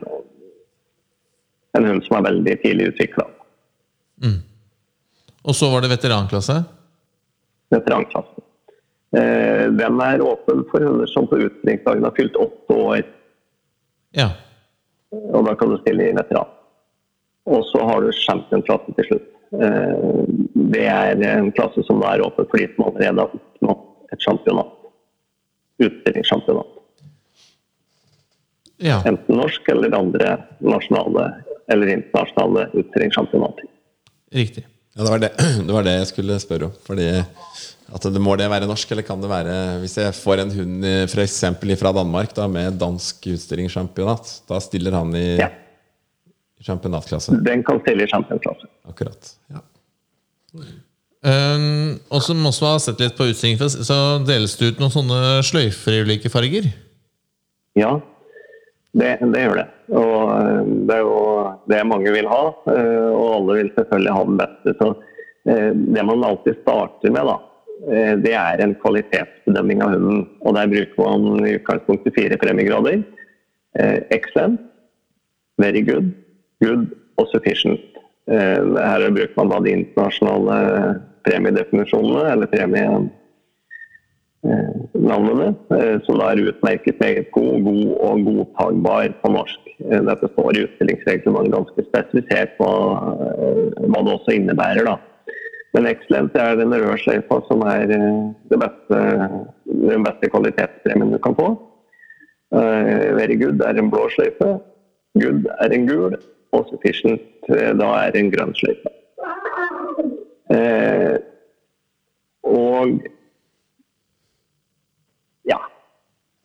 en 1.79 1.88
hund 1.88 2.05
som 2.07 2.19
er 2.21 2.29
veldig 2.29 2.59
tidlig 2.62 2.90
utvikla. 2.93 3.27
Og 5.45 5.57
så 5.57 5.69
var 5.73 5.85
det 5.85 5.90
veteranklasse. 5.93 6.61
veteranklassen. 7.75 8.45
Eh, 9.14 9.66
den 9.79 10.00
er 10.03 10.22
åpen 10.24 10.64
for 10.70 10.83
hunder 10.83 11.07
som 11.07 11.29
på 11.31 11.38
utstillingsdagen 11.44 12.05
har 12.05 12.14
fylt 12.16 12.37
åtte 12.37 12.74
år, 12.74 13.03
Ja. 14.14 14.31
og 15.12 15.46
da 15.46 15.55
kan 15.55 15.70
du 15.70 15.79
stille 15.79 16.09
i 16.11 16.16
veteran. 16.16 16.50
Og 17.46 17.64
så 17.70 17.85
har 17.85 18.00
du 18.00 18.11
championklasse 18.12 18.94
til 18.96 19.05
slutt. 19.11 19.31
Eh, 19.62 20.24
det 20.72 20.87
er 20.88 21.22
en 21.38 21.53
klasse 21.53 21.85
som 21.87 22.03
er 22.03 22.24
åpen 22.24 22.46
for 22.50 22.59
de 22.59 22.66
som 22.74 22.87
allerede 22.88 23.20
har 23.20 23.31
oppnådd 23.38 24.12
et 24.12 24.20
championat. 24.20 24.72
Utstillingssjampionat. 25.79 26.66
ja. 28.79 29.03
Enten 29.07 29.37
norsk 29.37 29.68
eller 29.68 29.94
andre 29.96 30.38
nasjonale 30.61 31.29
eller 31.68 31.87
internasjonale 31.87 32.66
utstillingssjampionater. 32.74 33.64
Riktig. 34.35 34.66
Ja, 34.94 35.02
det 35.02 35.11
var 35.11 35.18
det, 35.22 35.30
det 35.66 35.74
var 35.74 35.87
det 35.87 35.96
jeg 35.98 36.11
skulle 36.12 36.38
spørre 36.42 36.68
om. 36.70 36.74
Fordi 36.87 37.09
at 37.94 38.07
det 38.11 38.20
Må 38.22 38.37
det 38.40 38.46
være 38.50 38.66
norsk, 38.66 38.90
eller 38.94 39.04
kan 39.07 39.20
det 39.20 39.28
være 39.30 39.54
Hvis 39.83 39.98
jeg 40.00 40.14
får 40.16 40.40
en 40.42 40.50
hund 40.54 40.87
eksempel 41.22 41.74
fra 41.78 41.92
Danmark 41.94 42.33
da, 42.35 42.46
med 42.50 42.78
dansk 42.80 43.26
utstillingssjampionat, 43.35 44.30
da 44.48 44.59
stiller 44.62 44.96
han 44.96 45.12
i 45.18 45.26
Ja. 45.42 45.50
championatklasse? 46.64 47.35
Den 47.44 47.62
kan 47.66 47.80
stille 47.85 48.07
i 48.07 48.11
championklasse. 48.11 48.66
Akkurat. 48.88 49.35
Ja. 49.52 49.61
Um, 51.24 51.98
og 52.12 52.20
som 52.22 52.40
også 52.46 52.66
har 52.68 52.80
sett 52.85 53.00
litt 53.00 53.16
på 53.16 53.26
utstillingen, 53.30 53.68
så 53.85 53.96
deles 54.24 54.57
det 54.61 54.72
ut 54.74 54.80
noen 54.83 54.92
sånne 54.92 55.20
sløyfer 55.44 55.96
i 55.96 56.02
ulike 56.04 56.30
farger. 56.33 56.70
Ja, 57.76 57.94
det, 58.94 59.14
det 59.33 59.44
gjør 59.44 59.61
det. 59.62 59.68
Og 59.92 60.20
eh, 60.33 60.61
det 60.88 60.97
er 60.97 61.03
jo 61.05 61.25
det 61.70 61.81
mange 61.88 62.12
vil 62.14 62.29
ha, 62.31 62.44
eh, 62.73 63.09
og 63.11 63.27
alle 63.38 63.59
vil 63.61 63.73
selvfølgelig 63.77 64.16
ha 64.16 64.23
den 64.29 64.38
beste. 64.40 64.77
Så 64.81 64.90
eh, 65.51 65.70
det 65.75 66.07
man 66.09 66.25
alltid 66.25 66.61
starter 66.62 67.14
med, 67.14 67.31
da, 67.31 67.40
det 68.23 68.33
er 68.38 68.62
en 68.62 68.77
kvalitetsbedømming 68.81 69.83
av 69.85 69.97
hunden. 69.97 70.23
Og 70.47 70.55
der 70.57 70.70
bruker 70.70 71.01
man 71.03 71.49
i 71.49 71.57
utgangspunktet 71.59 72.14
fire 72.16 72.38
premiegrader. 72.40 73.03
Excellent, 74.14 74.61
very 75.59 75.83
good, 75.83 76.12
good 76.62 76.87
og 77.18 77.27
sufficient. 77.33 77.83
Her 78.31 79.09
bruker 79.11 79.35
man 79.40 79.51
da 79.51 79.59
de 79.66 79.75
internasjonale 79.75 80.61
premiedefinisjonene, 81.27 82.23
eller 82.31 82.53
premie 82.55 82.87
navnene, 84.92 85.55
eh, 85.70 86.01
som 86.05 86.18
da 86.20 86.33
er 86.33 86.42
utmerket 86.51 87.01
meget 87.01 87.31
god, 87.33 87.62
god 87.64 87.87
og 88.09 88.25
godtagbar 88.29 89.14
på 89.23 89.33
norsk. 89.33 89.63
Eh, 89.83 90.01
Dette 90.07 90.29
står 90.33 90.59
utstillingsreglementet 90.63 91.55
ganske 91.55 91.85
spesifisert 91.89 92.55
på 92.61 92.69
eh, 92.69 93.89
hva 93.89 94.03
det 94.05 94.15
også 94.15 94.37
innebærer. 94.37 94.87
da. 94.87 94.99
Men 95.75 95.89
Excellence 95.91 96.39
er 96.39 96.59
den 96.61 96.75
røde 96.75 96.99
sløyfa 97.03 97.41
som 97.49 97.65
er 97.67 97.91
eh, 97.97 98.59
beste, 98.63 99.01
den 99.67 100.07
beste 100.07 100.31
kvalitetspremien 100.31 101.15
du 101.15 101.19
kan 101.23 101.39
få. 101.39 101.55
Very 102.55 103.35
good 103.35 103.63
er 103.67 103.81
en 103.81 103.91
blå 103.91 104.05
sløyfe. 104.15 104.53
Good 105.19 105.49
er 105.59 105.75
en 105.75 105.89
gul. 105.89 106.15
Og 106.55 106.69
sufficient 106.71 107.49
da 107.51 107.89
er 108.05 108.15
en 108.15 108.31
grønn 108.31 108.53
sløyfe. 108.55 108.93
Og 112.47 112.93
ja. 115.51 115.59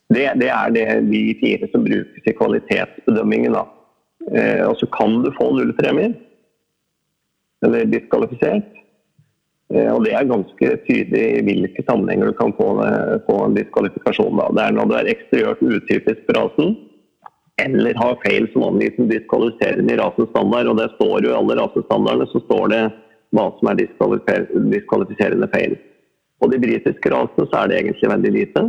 Det, 0.10 0.26
det 0.42 0.50
er 0.50 0.74
det, 0.74 0.88
de 1.12 1.22
fire 1.42 1.70
som 1.72 1.86
brukes 1.86 2.26
i 2.26 2.34
kvalitetsbedømmingen. 2.34 3.54
Da. 3.54 3.66
Eh, 4.34 4.64
og 4.66 4.76
så 4.80 4.90
kan 4.96 5.22
du 5.24 5.30
få 5.38 5.52
nullpremier, 5.54 6.16
eller 7.66 7.90
diskvalifisert. 7.94 8.72
Eh, 9.74 9.90
og 9.94 10.04
det 10.06 10.16
er 10.18 10.32
ganske 10.32 10.72
tydelig 10.88 11.26
i 11.38 11.44
hvilke 11.46 11.86
sammenhenger 11.86 12.32
du 12.32 12.38
kan 12.40 12.56
få, 12.58 12.72
få 13.28 13.38
en 13.46 13.58
diskvalifikasjon. 13.58 14.40
Da. 14.42 14.50
Det 14.58 14.66
er 14.66 14.78
når 14.80 14.90
du 14.90 14.96
er 14.98 15.12
eksteriørt 15.14 15.62
utypisk 15.62 16.26
for 16.26 16.42
rasen, 16.42 16.78
eller 17.62 17.98
har 18.00 18.18
feil 18.24 18.48
som 18.54 18.66
angis 18.70 18.96
som 18.96 19.10
diskvalifiserende 19.10 19.94
i 19.94 20.00
rasens 20.00 20.32
standard. 20.34 20.72
Og 20.72 20.80
det 20.80 20.90
står 20.96 21.26
jo 21.26 21.34
i 21.34 21.38
alle 21.38 21.60
rasestandardene 21.60 22.30
så 22.32 22.42
står 22.48 22.74
det 22.74 22.82
hva 23.36 23.46
som 23.60 23.70
er 23.70 23.82
diskvalifiserende 24.74 25.50
feil. 25.54 25.78
På 26.40 26.48
de 26.48 26.60
britiske 26.60 27.12
rasene 27.12 27.48
så 27.50 27.58
er 27.60 27.68
det 27.68 27.80
egentlig 27.80 28.10
veldig 28.12 28.32
lite. 28.32 28.62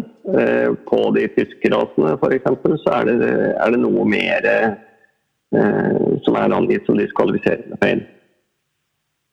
Eh, 0.43 0.71
på 0.91 1.01
de 1.15 1.27
tyske 1.37 1.71
rasene 1.71 2.17
f.eks. 2.17 2.49
så 2.83 2.95
er 2.97 3.11
det, 3.11 3.29
er 3.55 3.75
det, 3.75 3.81
noe 3.85 4.07
mer 4.11 4.49
eh, 4.51 6.09
som 6.27 6.39
er 6.41 6.57
angitt 6.57 6.89
som 6.89 6.99
diskvalifiserende 6.99 7.79
feil. 7.83 8.03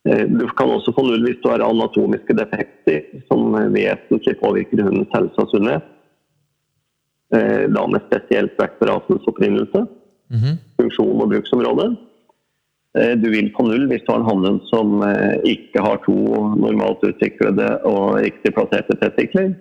Eh, 0.10 0.24
du 0.30 0.46
kan 0.60 0.70
også 0.76 0.94
få 0.94 1.08
null 1.08 1.26
hvis 1.26 1.42
du 1.42 1.50
har 1.50 1.66
anatomiske 1.66 2.38
defekter 2.38 3.24
som 3.26 3.58
vesentlig 3.74 4.38
påvirker 4.44 4.86
hundens 4.86 5.14
helse 5.18 5.46
og 5.46 5.54
sunnhet. 5.54 5.94
Da 7.28 7.82
med 7.92 8.06
spesielt 8.06 8.54
vekt 8.56 8.78
på 8.80 8.88
rasens 8.88 9.26
opprinnelse, 9.28 9.82
-hmm. 10.32 10.56
funksjon 10.80 11.22
og 11.22 11.30
bruksområde. 11.30 11.88
Eh, 12.98 13.14
du 13.18 13.30
vil 13.30 13.52
få 13.56 13.66
null 13.68 13.86
hvis 13.92 14.04
du 14.06 14.12
har 14.14 14.22
en 14.22 14.28
hannhund 14.28 14.62
som 14.72 15.02
eh, 15.06 15.38
ikke 15.52 15.84
har 15.86 16.00
to 16.06 16.18
normalt 16.58 17.04
utviklede 17.06 17.70
og 17.88 18.20
riktig 18.24 18.54
plasserte 18.56 18.98
testikler. 19.02 19.54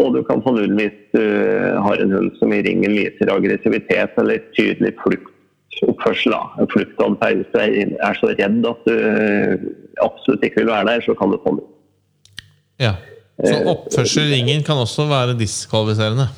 Og 0.00 0.14
du 0.16 0.22
kan 0.26 0.42
få 0.44 0.54
null 0.56 0.74
hvis 0.78 0.96
du 1.14 1.22
har 1.84 2.00
en 2.00 2.16
hund 2.16 2.32
som 2.40 2.52
i 2.56 2.62
ringen 2.64 2.96
viser 2.96 3.32
aggressivitet 3.32 4.16
eller 4.20 4.42
tydelig 4.56 4.94
fluktoppførsel. 5.02 6.36
Fluktatferd. 6.72 7.44
Hvis 7.44 7.52
du 7.54 7.96
er 8.08 8.18
så 8.18 8.32
redd 8.32 8.68
at 8.72 8.88
du 8.88 8.96
eh, 8.96 9.68
absolutt 10.04 10.44
ikke 10.48 10.62
vil 10.62 10.72
være 10.72 10.88
der, 10.90 11.06
så 11.06 11.16
kan 11.16 11.32
du 11.32 11.40
få 11.44 11.56
null. 11.58 11.70
Ja, 12.80 12.96
Så 13.40 13.56
oppførsel 13.68 14.28
i 14.28 14.36
ringen 14.38 14.64
kan 14.64 14.80
også 14.80 15.06
være 15.08 15.36
diskvalifiserende? 15.36 16.28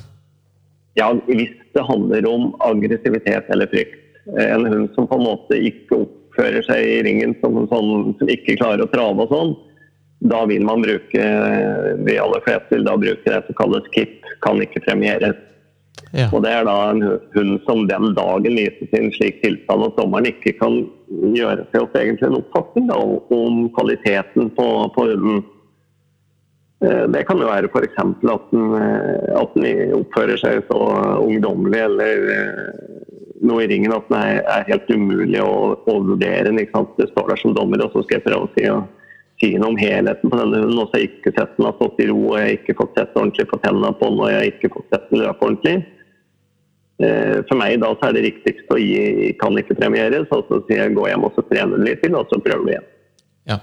Ja, 0.99 1.09
hvis 1.27 1.55
det 1.75 1.83
handler 1.89 2.27
om 2.29 2.51
aggressivitet 2.61 3.49
eller 3.51 3.71
frykt 3.71 4.02
en 4.27 4.67
hund 4.67 4.91
som 4.95 5.09
på 5.11 5.19
en 5.19 5.27
måte 5.27 5.59
ikke 5.59 6.03
oppfører 6.05 6.65
seg 6.67 6.87
i 6.87 6.99
ringen 7.07 7.35
som 7.43 7.59
en 7.59 7.71
sånn 7.71 8.17
som 8.19 8.31
ikke 8.31 8.59
klarer 8.61 8.85
å 8.85 8.91
trave 8.93 9.27
og 9.27 9.33
sånn, 9.35 9.55
da 10.33 10.45
vil 10.47 10.63
man 10.67 10.85
bruke 10.85 11.23
de 12.07 12.19
aller 12.23 12.45
fleste 12.45 12.77
vil 12.77 12.87
da 12.87 12.95
bruke 12.99 13.27
det 13.27 13.41
som 13.47 13.59
kalles 13.59 13.89
KIP, 13.95 14.21
kan 14.45 14.61
ikke 14.63 14.85
premieres. 14.85 15.39
Ja. 16.13 16.29
Og 16.33 16.43
Det 16.45 16.51
er 16.53 16.67
da 16.69 16.77
en 16.91 17.03
hund 17.35 17.61
som 17.67 17.87
den 17.89 18.13
dagen 18.15 18.59
viser 18.59 18.89
sin 18.93 19.11
slik 19.17 19.41
tilstand 19.43 19.87
at 19.87 19.97
dommeren 19.97 20.29
ikke 20.29 20.55
kan 20.59 20.83
gjøre 21.09 21.65
seg 21.73 21.87
opp 21.87 21.97
egentlig 21.97 22.29
en 22.29 22.39
oppfatning 22.39 22.91
da, 22.91 22.99
om 23.33 23.65
kvaliteten 23.77 24.53
på, 24.57 24.69
på 24.95 25.07
hunden. 25.09 25.43
Eh, 26.85 27.05
det 27.15 27.25
kan 27.29 27.41
jo 27.41 27.49
være 27.49 27.71
f.eks. 27.71 27.99
At, 27.99 28.47
den, 28.53 28.75
eh, 28.77 29.41
at 29.41 29.57
den 29.57 29.97
oppfører 29.97 30.41
seg 30.41 30.63
så 30.69 30.81
ungdommelig 31.23 31.81
eller 31.87 32.29
eh, 32.37 33.12
noe 33.47 33.65
i 33.65 33.69
ringen 33.71 33.95
at 33.95 34.09
den 34.11 34.19
er, 34.19 34.43
er 34.47 34.67
helt 34.71 34.91
umulig 34.91 35.41
å, 35.43 35.75
å 35.75 35.95
vurdere 36.07 36.51
den. 36.51 36.61
Det 36.63 37.09
står 37.11 37.33
der 37.33 37.41
som 37.41 37.57
dommer, 37.57 37.83
og 37.85 37.95
så 37.95 38.05
skal 38.05 38.19
jeg 38.19 38.27
prøve 38.27 38.47
å 38.47 38.53
si, 38.55 38.67
og, 38.71 38.87
si 39.43 39.51
noe 39.57 39.73
om 39.73 39.81
helheten 39.81 40.31
på 40.31 40.39
denne 40.39 40.63
hunden. 40.63 40.79
Og 40.79 40.89
så 40.89 40.99
har 40.99 41.05
jeg 41.05 41.11
ikke 41.17 41.35
sett 41.37 41.57
den 41.59 41.69
har 41.69 41.77
stått 41.81 42.05
i 42.05 42.09
ro, 42.13 42.21
og 42.31 42.39
jeg 42.39 42.47
har 42.47 42.55
ikke 42.61 42.79
fått 42.79 42.95
sett 43.01 43.19
ordentlig 43.19 43.49
på 43.51 43.61
tennene 43.65 43.93
på 43.99 44.13
den, 44.13 44.23
og 44.23 44.33
jeg 44.33 44.41
har 44.41 44.49
ikke 44.53 44.73
fått 44.77 44.95
sett 44.95 45.11
den 45.11 45.23
løpe 45.25 45.49
ordentlig. 45.49 45.77
Eh, 47.03 47.37
for 47.49 47.59
meg 47.59 47.79
da 47.83 47.93
så 47.97 48.09
er 48.09 48.17
det 48.17 48.25
riktigst 48.29 48.71
å 48.71 48.79
gi 48.79 49.33
kan 49.41 49.59
ikke 49.59 49.79
premieres, 49.79 50.31
og 50.31 50.47
så 50.49 50.63
sier 50.69 50.85
jeg 50.85 50.97
gå 50.99 51.07
hjem 51.11 51.27
og 51.27 51.37
så 51.37 51.45
trene 51.51 51.81
litt 51.83 52.03
til, 52.05 52.15
og 52.19 52.31
så 52.31 52.39
prøver 52.43 52.67
du 52.67 52.75
igjen. 52.77 52.91
Ja, 53.51 53.59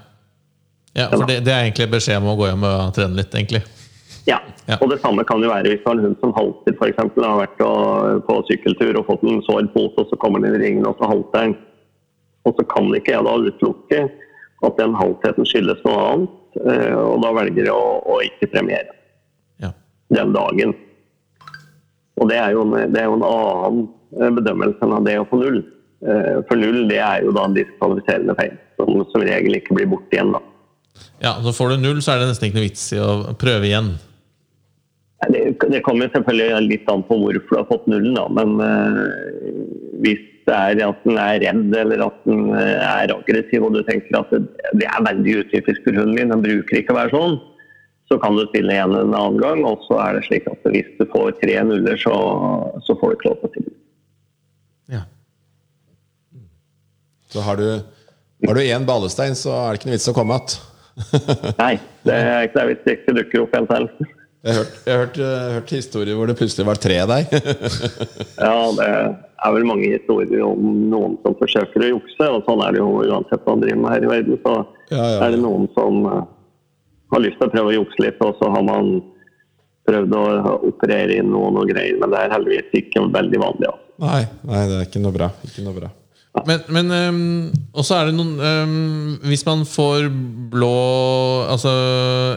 ja 0.97 1.11
for 1.13 1.29
det, 1.29 1.43
det, 1.47 1.53
er 1.53 1.67
egentlig 1.67 1.91
beskjed 1.93 2.19
om 2.19 2.33
å 2.33 2.39
gå 2.39 2.49
hjem 2.49 2.65
og 2.67 2.95
trene 2.97 3.21
litt, 3.21 3.31
egentlig? 3.31 3.63
Ja. 4.29 4.37
ja. 4.69 4.77
Og 4.77 4.91
det 4.91 4.99
samme 5.01 5.25
kan 5.25 5.41
jo 5.41 5.49
være 5.49 5.71
hvis 5.71 5.81
du 5.81 5.89
har 5.89 5.97
en 5.97 6.05
hund 6.05 6.19
som 6.21 6.35
halter, 6.37 6.75
f.eks. 6.77 6.99
Har 7.17 7.39
vært 7.41 7.61
på 8.27 8.35
sykkeltur 8.49 8.99
og 8.99 9.07
fått 9.07 9.25
en 9.25 9.41
sår 9.47 9.69
fot, 9.73 9.97
og 9.97 10.11
så 10.11 10.19
kommer 10.21 10.43
den 10.43 10.57
i 10.57 10.63
ringen 10.63 10.87
og 10.87 10.99
så 10.99 11.09
halter 11.09 11.47
den. 11.47 11.55
Og 12.47 12.55
så 12.57 12.65
kan 12.71 12.89
ikke 12.95 13.15
jeg 13.15 13.25
da 13.25 13.37
utelukke 13.49 14.03
at 14.67 14.77
den 14.79 14.95
haltheten 14.99 15.47
skyldes 15.47 15.81
noe 15.85 16.03
annet, 16.03 16.37
eh, 16.65 16.95
og 16.97 17.21
da 17.23 17.31
velger 17.37 17.69
jeg 17.69 17.75
å, 17.75 17.99
å 18.03 18.19
ikke 18.25 18.49
premiere 18.51 18.91
ja. 19.63 19.71
den 20.15 20.33
dagen. 20.35 20.75
Og 22.19 22.27
det 22.27 22.39
er, 22.41 22.51
jo 22.55 22.65
en, 22.65 22.75
det 22.91 22.99
er 22.99 23.07
jo 23.07 23.15
en 23.15 23.27
annen 23.27 23.83
eh, 24.19 24.31
bedømmelse 24.35 24.83
enn 24.83 24.97
av 24.97 25.05
det 25.07 25.15
å 25.21 25.27
få 25.29 25.39
null. 25.39 25.61
Eh, 26.03 26.41
for 26.49 26.59
null 26.59 26.83
det 26.91 26.99
er 27.03 27.23
jo 27.23 27.35
da 27.35 27.45
en 27.47 27.55
diskvalifiserende 27.55 28.35
feil, 28.39 28.57
som 28.79 28.99
som 29.13 29.23
regel 29.23 29.55
ikke 29.59 29.77
blir 29.77 29.87
borte 29.95 30.17
igjen. 30.17 30.35
da. 30.35 30.43
Ja, 31.23 31.37
så 31.43 31.55
Får 31.55 31.73
du 31.75 31.85
null, 31.85 32.03
så 32.03 32.13
er 32.13 32.21
det 32.21 32.29
nesten 32.33 32.49
ikke 32.49 32.59
noe 32.59 32.67
vits 32.67 32.85
i 32.95 32.99
å 32.99 33.35
prøve 33.39 33.71
igjen. 33.71 33.93
Det, 35.27 35.39
det 35.67 35.81
kommer 35.83 36.07
selvfølgelig 36.13 36.61
litt 36.69 36.89
an 36.91 37.01
på 37.03 37.17
hvorfor 37.19 37.49
du 37.49 37.57
har 37.59 37.67
fått 37.67 37.87
nullen, 37.91 38.15
da. 38.15 38.25
Men 38.31 38.53
uh, 38.63 39.01
hvis 39.99 40.21
det 40.47 40.55
er 40.55 40.79
at 40.87 41.03
den 41.05 41.19
er 41.19 41.41
redd 41.43 41.75
eller 41.77 42.05
at 42.07 42.21
den 42.25 42.47
eh, 42.57 42.79
er 42.81 43.11
aggressiv, 43.13 43.67
og 43.67 43.75
du 43.75 43.83
tenker 43.85 44.15
at 44.17 44.31
det, 44.33 44.39
det 44.81 44.87
er 44.87 45.03
veldig 45.05 45.35
utypisk 45.43 45.83
for 45.85 45.99
hunden 45.99 46.15
din, 46.17 46.31
den 46.33 46.41
bruker 46.41 46.79
ikke 46.79 46.95
å 46.95 46.97
være 46.97 47.13
sånn, 47.13 47.35
så 48.09 48.17
kan 48.23 48.33
du 48.33 48.47
stille 48.47 48.73
igjen 48.73 48.95
en 48.97 49.13
annen 49.13 49.37
gang. 49.43 49.61
Og 49.69 49.83
så 49.85 49.99
er 50.01 50.17
det 50.17 50.23
slik 50.25 50.47
at 50.49 50.65
hvis 50.73 50.89
du 50.97 51.05
får 51.11 51.35
tre 51.43 51.59
nuller, 51.67 51.99
så, 52.01 52.15
så 52.87 52.97
får 52.97 53.11
du 53.11 53.17
ikke 53.19 53.29
lov 53.29 53.37
til 53.43 53.49
å 53.49 53.53
stille. 53.53 53.75
Ja. 54.95 55.03
Så 57.29 57.45
har 57.45 57.61
du 57.61 57.69
har 58.47 58.55
du 58.55 58.61
én 58.63 58.85
ballestein, 58.87 59.35
så 59.35 59.51
er 59.51 59.75
det 59.75 59.81
ikke 59.81 59.89
noe 59.89 59.97
vits 59.97 60.09
å 60.09 60.15
komme 60.15 60.39
igjen. 60.39 60.59
Nei, 61.59 61.73
det 62.07 62.15
er 62.15 62.47
ikke 62.47 62.55
det 62.55 62.65
hvis 62.69 62.81
det 62.85 62.95
ikke 62.97 63.15
dukker 63.17 63.43
opp 63.45 63.57
en 63.59 63.67
til. 63.69 63.89
Jeg 64.39 64.55
har 64.55 64.61
hørt, 64.61 64.75
jeg 64.87 64.99
hørt, 65.01 65.17
hørt 65.53 65.71
historier 65.75 66.15
hvor 66.15 66.29
det 66.29 66.37
plutselig 66.39 66.63
var 66.69 66.79
tre 66.79 66.95
der. 67.11 67.25
ja, 68.45 68.53
det 68.77 68.87
er 68.87 69.55
vel 69.55 69.67
mange 69.67 69.89
historier 69.91 70.45
om 70.47 70.69
noen 70.93 71.17
som 71.25 71.35
forsøker 71.41 71.83
å 71.83 71.89
jukse. 71.89 72.23
Og 72.23 72.47
sånn 72.47 72.63
er 72.63 72.75
det 72.75 72.79
jo 72.79 73.01
uansett 73.03 73.43
hva 73.43 73.57
man 73.57 73.65
driver 73.65 73.81
med 73.83 73.95
her 73.97 74.07
i 74.07 74.11
verden. 74.13 74.39
Så 74.45 74.55
ja, 74.93 75.03
ja, 75.03 75.17
er 75.25 75.35
det 75.35 75.41
noen 75.43 75.67
som 75.75 75.99
uh, 76.07 76.23
har 77.11 77.23
lyst 77.25 77.35
til 77.41 77.49
å 77.49 77.53
prøve 77.57 77.73
å 77.73 77.77
jukse 77.81 78.05
litt, 78.05 78.23
og 78.23 78.39
så 78.39 78.51
har 78.55 78.63
man 78.63 78.93
prøvd 79.89 80.15
å 80.15 80.25
operere 80.71 81.19
inn 81.19 81.31
noen 81.33 81.59
og 81.59 81.71
greier. 81.73 81.99
Men 81.99 82.15
det 82.15 82.23
er 82.23 82.35
heldigvis 82.37 82.79
ikke 82.79 83.09
veldig 83.11 83.43
vanlig. 83.43 83.73
Altså. 83.73 83.95
Nei, 84.05 84.21
nei, 84.47 84.65
det 84.71 84.77
er 84.79 84.87
ikke 84.87 85.03
noe 85.03 85.19
bra. 85.19 85.33
Ikke 85.49 85.67
noe 85.67 85.81
bra. 85.81 85.91
Men, 86.45 86.59
men 86.69 86.91
um, 86.93 87.21
også 87.73 87.95
er 87.97 88.09
det 88.09 88.13
noen 88.13 88.35
um, 88.37 89.15
Hvis 89.25 89.41
man 89.47 89.63
får 89.65 90.05
blå 90.53 90.69
Altså 91.49 91.71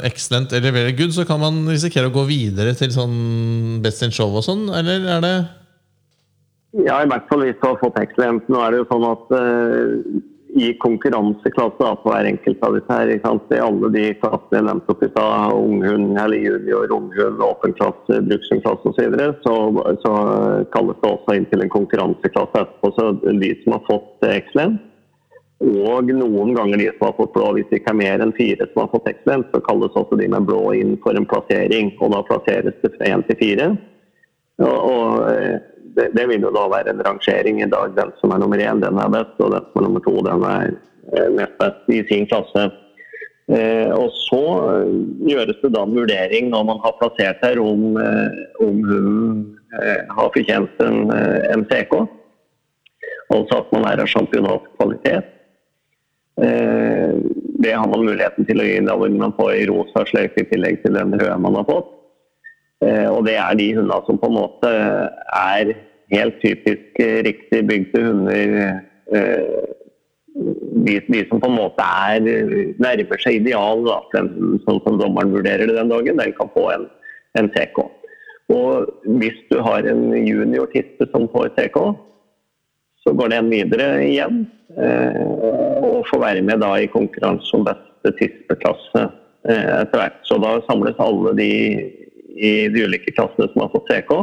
excellent 0.09 0.55
eller 0.57 0.73
very 0.73 0.95
good, 0.97 1.13
så 1.13 1.27
kan 1.29 1.43
man 1.43 1.61
risikere 1.69 2.09
å 2.09 2.15
gå 2.15 2.25
videre 2.31 2.73
til 2.79 2.93
sånn 2.95 3.83
Best 3.85 4.01
in 4.07 4.15
Show 4.15 4.33
og 4.33 4.47
sånn, 4.47 4.65
eller 4.73 5.05
er 5.19 5.21
det 5.27 5.35
Ja, 6.87 7.03
i 7.03 7.11
hvert 7.11 7.29
fall 7.29 7.45
hvis 7.45 7.59
du 7.61 7.67
har 7.69 7.77
fått 7.83 7.99
excellent. 8.01 8.47
Nå 8.49 8.63
er 8.65 8.73
det 8.73 8.79
jo 8.81 8.89
sånn 8.89 9.05
at 9.11 9.35
uh, 9.37 10.23
i 10.55 10.73
konkurranseklasse 10.79 11.91
på 12.03 12.11
hver 12.11 12.29
enkelt 12.29 12.65
av 12.67 12.77
disse 12.77 12.97
her. 12.99 13.11
I 13.13 13.61
alle 13.63 13.91
de 13.95 14.05
klassene 14.21 14.59
jeg 14.59 14.67
nevnte 14.69 14.93
opp 14.93 15.05
i 15.05 15.11
stad, 15.11 15.55
unghund 15.57 16.19
eller 16.21 16.45
junior, 16.45 16.93
unghund, 16.93 17.41
åpen 17.47 17.77
klasse, 17.79 18.21
brukshundklasse 18.29 18.91
osv., 18.91 18.99
så, 18.99 19.07
videre, 19.07 19.35
så 19.47 19.57
så 20.05 20.15
kalles 20.75 21.01
det 21.01 21.13
også 21.13 21.37
inn 21.39 21.49
til 21.49 21.65
en 21.65 21.73
konkurranseklasse 21.73 22.65
etterpå. 22.67 22.93
Så 22.99 23.09
de 23.41 23.53
som 23.63 23.77
har 23.79 23.87
fått 23.89 24.29
excellent, 24.29 24.81
og 25.63 26.11
noen 26.11 26.57
ganger 26.57 26.81
de 26.81 26.89
som 26.91 27.07
har 27.07 27.17
fått 27.17 27.35
blå, 27.37 27.53
hvis 27.55 27.69
det 27.71 27.81
ikke 27.81 27.93
er 27.95 28.01
mer 28.01 28.23
enn 28.25 28.35
fire 28.35 28.67
som 28.73 28.83
har 28.83 28.91
fått 28.91 29.09
excellent, 29.13 29.49
så 29.55 29.63
kalles 29.63 29.95
også 29.99 30.19
de 30.19 30.27
med 30.33 30.49
blå 30.49 30.63
inn 30.75 30.97
for 31.05 31.17
en 31.17 31.29
plassering. 31.29 31.95
Og 32.03 32.13
da 32.13 32.25
plasseres 32.27 32.81
det 32.83 32.91
fra 32.97 33.13
én 33.13 33.23
til 33.29 33.39
fire. 33.39 33.69
Og, 34.63 34.75
og 34.75 35.31
eh, 35.31 35.61
det, 35.97 36.09
det, 36.17 36.27
vil 36.31 36.45
jo 36.47 36.53
da 36.55 36.69
være 36.73 36.93
en 36.95 37.03
rangering 37.07 37.61
i 37.63 37.69
dag. 37.71 37.93
Den 37.97 38.13
som 38.21 38.33
er 38.33 38.41
nummer 38.43 38.61
én, 38.61 38.81
den 38.83 39.01
er 39.01 39.13
best, 39.13 39.35
og 39.39 39.53
den 39.55 39.67
som 39.69 39.81
er 39.81 39.87
nummer 39.89 40.05
to, 40.07 40.15
den 40.29 40.47
er 40.49 40.71
eh, 41.13 41.29
nest 41.37 41.59
best 41.61 41.93
i 41.93 42.01
sin 42.09 42.29
klasse. 42.31 42.69
Eh, 43.53 43.91
og 43.93 44.09
så 44.15 44.43
eh, 44.71 44.93
gjøres 45.33 45.61
det 45.63 45.73
da 45.75 45.85
en 45.85 45.97
vurdering 45.99 46.51
når 46.53 46.67
man 46.71 46.83
har 46.85 46.97
plassert 47.01 47.43
her 47.45 47.61
om, 47.61 47.97
eh, 48.01 48.43
om 48.65 48.83
hun 48.89 49.17
eh, 49.81 50.03
har 50.17 50.33
fortjent 50.35 50.85
en, 50.87 51.05
eh, 51.13 51.53
en 51.53 51.67
Altså 53.33 53.63
at 53.63 53.73
man 53.73 53.87
er 53.89 54.03
av 54.03 54.11
championatkvalitet. 54.13 55.29
det 57.63 57.73
har 57.73 57.87
man 57.87 58.05
muligheten 58.05 58.45
til 58.45 58.61
å 58.61 58.65
gi 58.65 58.79
vil 58.81 59.17
man 59.21 59.33
får 59.37 59.51
i 59.55 59.67
rosa 59.69 60.03
sløyfe 60.09 60.43
i 60.43 60.49
tillegg 60.51 60.81
til 60.83 60.97
den 60.97 61.13
røde 61.15 61.39
man 61.39 61.55
har 61.55 61.65
fått. 61.69 62.02
Eh, 62.83 63.09
og 63.11 63.27
det 63.29 63.37
er 63.39 63.59
de 63.59 63.69
hundene 63.77 64.01
som 64.07 64.19
på 64.19 64.31
en 64.31 64.39
måte 64.41 64.73
er 65.39 65.73
helt 66.13 66.41
typisk 66.43 66.99
riktig 67.27 67.63
bygde 67.69 68.03
hunder. 68.07 68.57
Eh, 69.15 69.71
de, 70.87 70.97
de, 71.07 71.21
som 71.29 71.41
på 71.41 71.51
en 71.51 71.59
måte 71.59 71.85
er 71.85 72.25
nærmer 72.83 73.21
seg 73.21 73.43
ideal, 73.43 73.85
sånn 74.15 74.81
som 74.85 74.97
dommeren 74.99 75.35
vurderer 75.35 75.69
det 75.69 75.77
den 75.77 75.93
dagen, 75.93 76.19
den 76.19 76.33
kan 76.39 76.51
få 76.55 76.71
en, 76.73 76.87
en 77.39 77.51
TK. 77.53 77.85
Og 78.53 78.89
hvis 79.21 79.37
du 79.53 79.61
har 79.65 79.87
en 79.89 80.09
junior-tispe 80.17 81.07
som 81.13 81.29
får 81.33 81.53
TK, 81.59 81.79
så 83.05 83.13
går 83.19 83.33
den 83.35 83.51
videre 83.53 83.95
igjen. 84.07 84.47
Eh, 84.73 85.23
og 85.85 86.09
får 86.09 86.23
være 86.23 86.45
med 86.49 86.63
da 86.65 86.75
i 86.81 86.91
konkurranse 86.91 87.53
om 87.59 87.67
beste 87.69 88.15
tispeklasse 88.19 89.11
etter 89.43 89.99
hvert. 89.99 90.21
Så 90.23 90.37
da 90.39 90.53
samles 90.69 91.01
alle 91.03 91.33
de 91.35 91.53
i 92.37 92.69
de 92.73 92.85
ulike 92.87 93.13
klassene 93.13 93.49
som 93.53 93.65
har 93.65 93.73
fått 93.75 93.91
TK. 93.91 94.15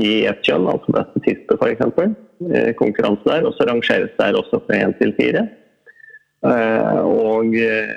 i 0.00 0.24
ett 0.24 0.40
kjønn, 0.46 0.64
altså 0.70 0.92
beste 0.94 1.20
tispe 1.26 1.56
f.eks. 1.58 1.82
Eh, 2.48 2.70
konkurranse 2.78 3.26
der. 3.28 3.44
Og 3.44 3.52
så 3.56 3.66
rangeres 3.68 4.14
der 4.16 4.38
også 4.38 4.62
fra 4.64 4.78
én 4.80 4.94
til 4.96 5.12
fire. 5.18 5.42
Eh, 6.48 7.00
og 7.04 7.52
eh, 7.52 7.90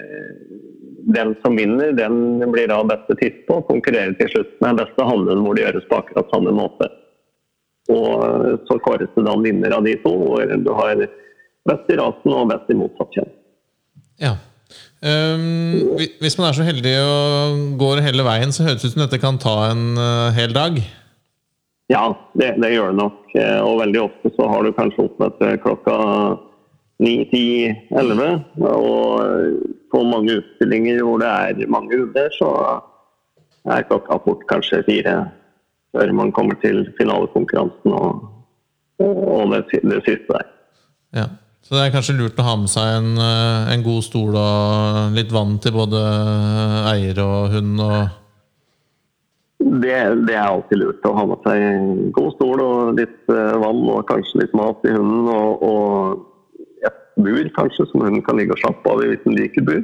den 1.15 1.31
som 1.39 1.55
vinner, 1.55 1.93
den 1.95 2.43
blir 2.51 2.67
da 2.67 2.81
beste 2.89 3.15
tispe 3.21 3.55
og 3.55 3.69
konkurrerer 3.69 4.17
til 4.19 4.33
slutt 4.33 4.57
med 4.65 4.81
beste 4.81 5.07
hannen, 5.07 5.45
hvor 5.45 5.55
det 5.55 5.63
gjøres 5.63 5.87
på 5.87 6.01
akkurat 6.01 6.35
samme 6.35 6.51
måte. 6.59 6.91
Og 7.91 8.67
så 8.67 8.77
kåres 8.83 9.09
det 9.15 9.25
da 9.25 9.33
en 9.33 9.47
vinner 9.47 9.73
av 9.73 9.87
de 9.87 9.95
to, 10.03 10.11
hvor 10.11 10.43
du 10.43 10.71
har 10.75 11.07
best 11.69 11.89
i 11.89 11.97
rasen 11.99 12.35
og 12.35 12.51
best 12.51 12.69
i 12.69 12.77
motsatt 12.77 13.15
kjønn. 13.15 13.35
Ja. 14.21 14.35
Um, 15.01 15.97
hvis 16.21 16.37
man 16.37 16.49
er 16.49 16.57
så 16.57 16.65
heldig 16.67 16.95
og 17.01 17.61
går 17.81 18.03
hele 18.05 18.25
veien, 18.27 18.53
så 18.53 18.67
høres 18.67 18.83
det 18.83 18.91
ut 18.91 18.95
som 18.95 19.03
dette 19.05 19.21
kan 19.21 19.39
ta 19.41 19.55
en 19.71 19.85
uh, 19.97 20.29
hel 20.37 20.53
dag? 20.55 20.77
Ja, 21.91 22.05
det, 22.39 22.53
det, 22.61 22.71
gjør 22.71 22.93
det 22.93 22.99
nok. 23.01 23.19
Eh, 23.35 23.59
og 23.59 23.81
veldig 23.81 24.01
ofte 24.05 24.31
så 24.37 24.47
har 24.47 24.63
du 24.63 24.71
kanskje 24.77 25.07
oppmøte 25.09 25.49
klokka 25.63 25.95
ni, 27.03 27.17
ti, 27.33 27.43
elleve. 27.99 28.29
Og 28.63 29.67
på 29.91 30.03
mange 30.07 30.37
utstillinger 30.39 31.01
hvor 31.03 31.19
det 31.19 31.27
er 31.27 31.73
mange 31.73 31.99
hunder, 31.99 32.31
så 32.37 32.51
er 33.67 33.87
klokka 33.89 34.21
fort 34.23 34.47
kanskje 34.49 34.83
fire 34.87 35.17
før 35.91 36.13
man 36.15 36.31
kommer 36.31 36.55
til 36.63 36.85
finalekonkurransen 36.95 37.91
og, 37.91 38.21
og 39.03 39.51
det, 39.51 39.81
det 39.83 39.99
siste 40.05 40.31
der. 40.31 40.47
Ja. 41.17 41.27
Så 41.61 41.77
det 41.77 41.83
er 41.85 41.93
kanskje 41.93 42.17
lurt 42.17 42.39
å 42.41 42.45
ha 42.45 42.55
med 42.59 42.71
seg 42.71 42.95
en, 42.97 43.11
eh, 43.21 43.69
en 43.75 43.83
god 43.85 44.01
stol 44.03 44.35
og 44.35 45.13
litt 45.15 45.31
vann 45.31 45.59
til 45.63 45.75
både 45.75 46.01
eier 46.91 47.21
og 47.23 47.53
hund? 47.53 47.77
og 47.79 48.17
det, 49.61 49.93
det, 50.27 50.33
er 50.35 50.47
alltid 50.47 50.81
lurt 50.81 51.05
å 51.05 51.13
ha 51.15 51.23
med 51.29 51.45
seg 51.45 51.63
en 51.63 52.09
god 52.15 52.33
stol 52.35 52.61
og 52.63 52.97
litt 52.97 53.31
uh, 53.31 53.55
vann 53.61 53.81
og 53.93 54.07
kanskje 54.09 54.41
litt 54.41 54.55
mat 54.57 54.81
til 54.81 54.97
hunden. 54.97 55.29
Og, 55.29 55.61
og 55.63 56.87
et 56.87 56.97
bur 57.21 57.51
kanskje 57.55 57.85
som 57.91 58.03
hunden 58.03 58.23
kan 58.25 58.41
ligge 58.41 58.55
og 58.55 58.61
slappe 58.63 58.91
av 58.91 59.03
i 59.03 59.11
hvis 59.11 59.23
den 59.25 59.37
liker 59.37 59.65
bur. 59.67 59.83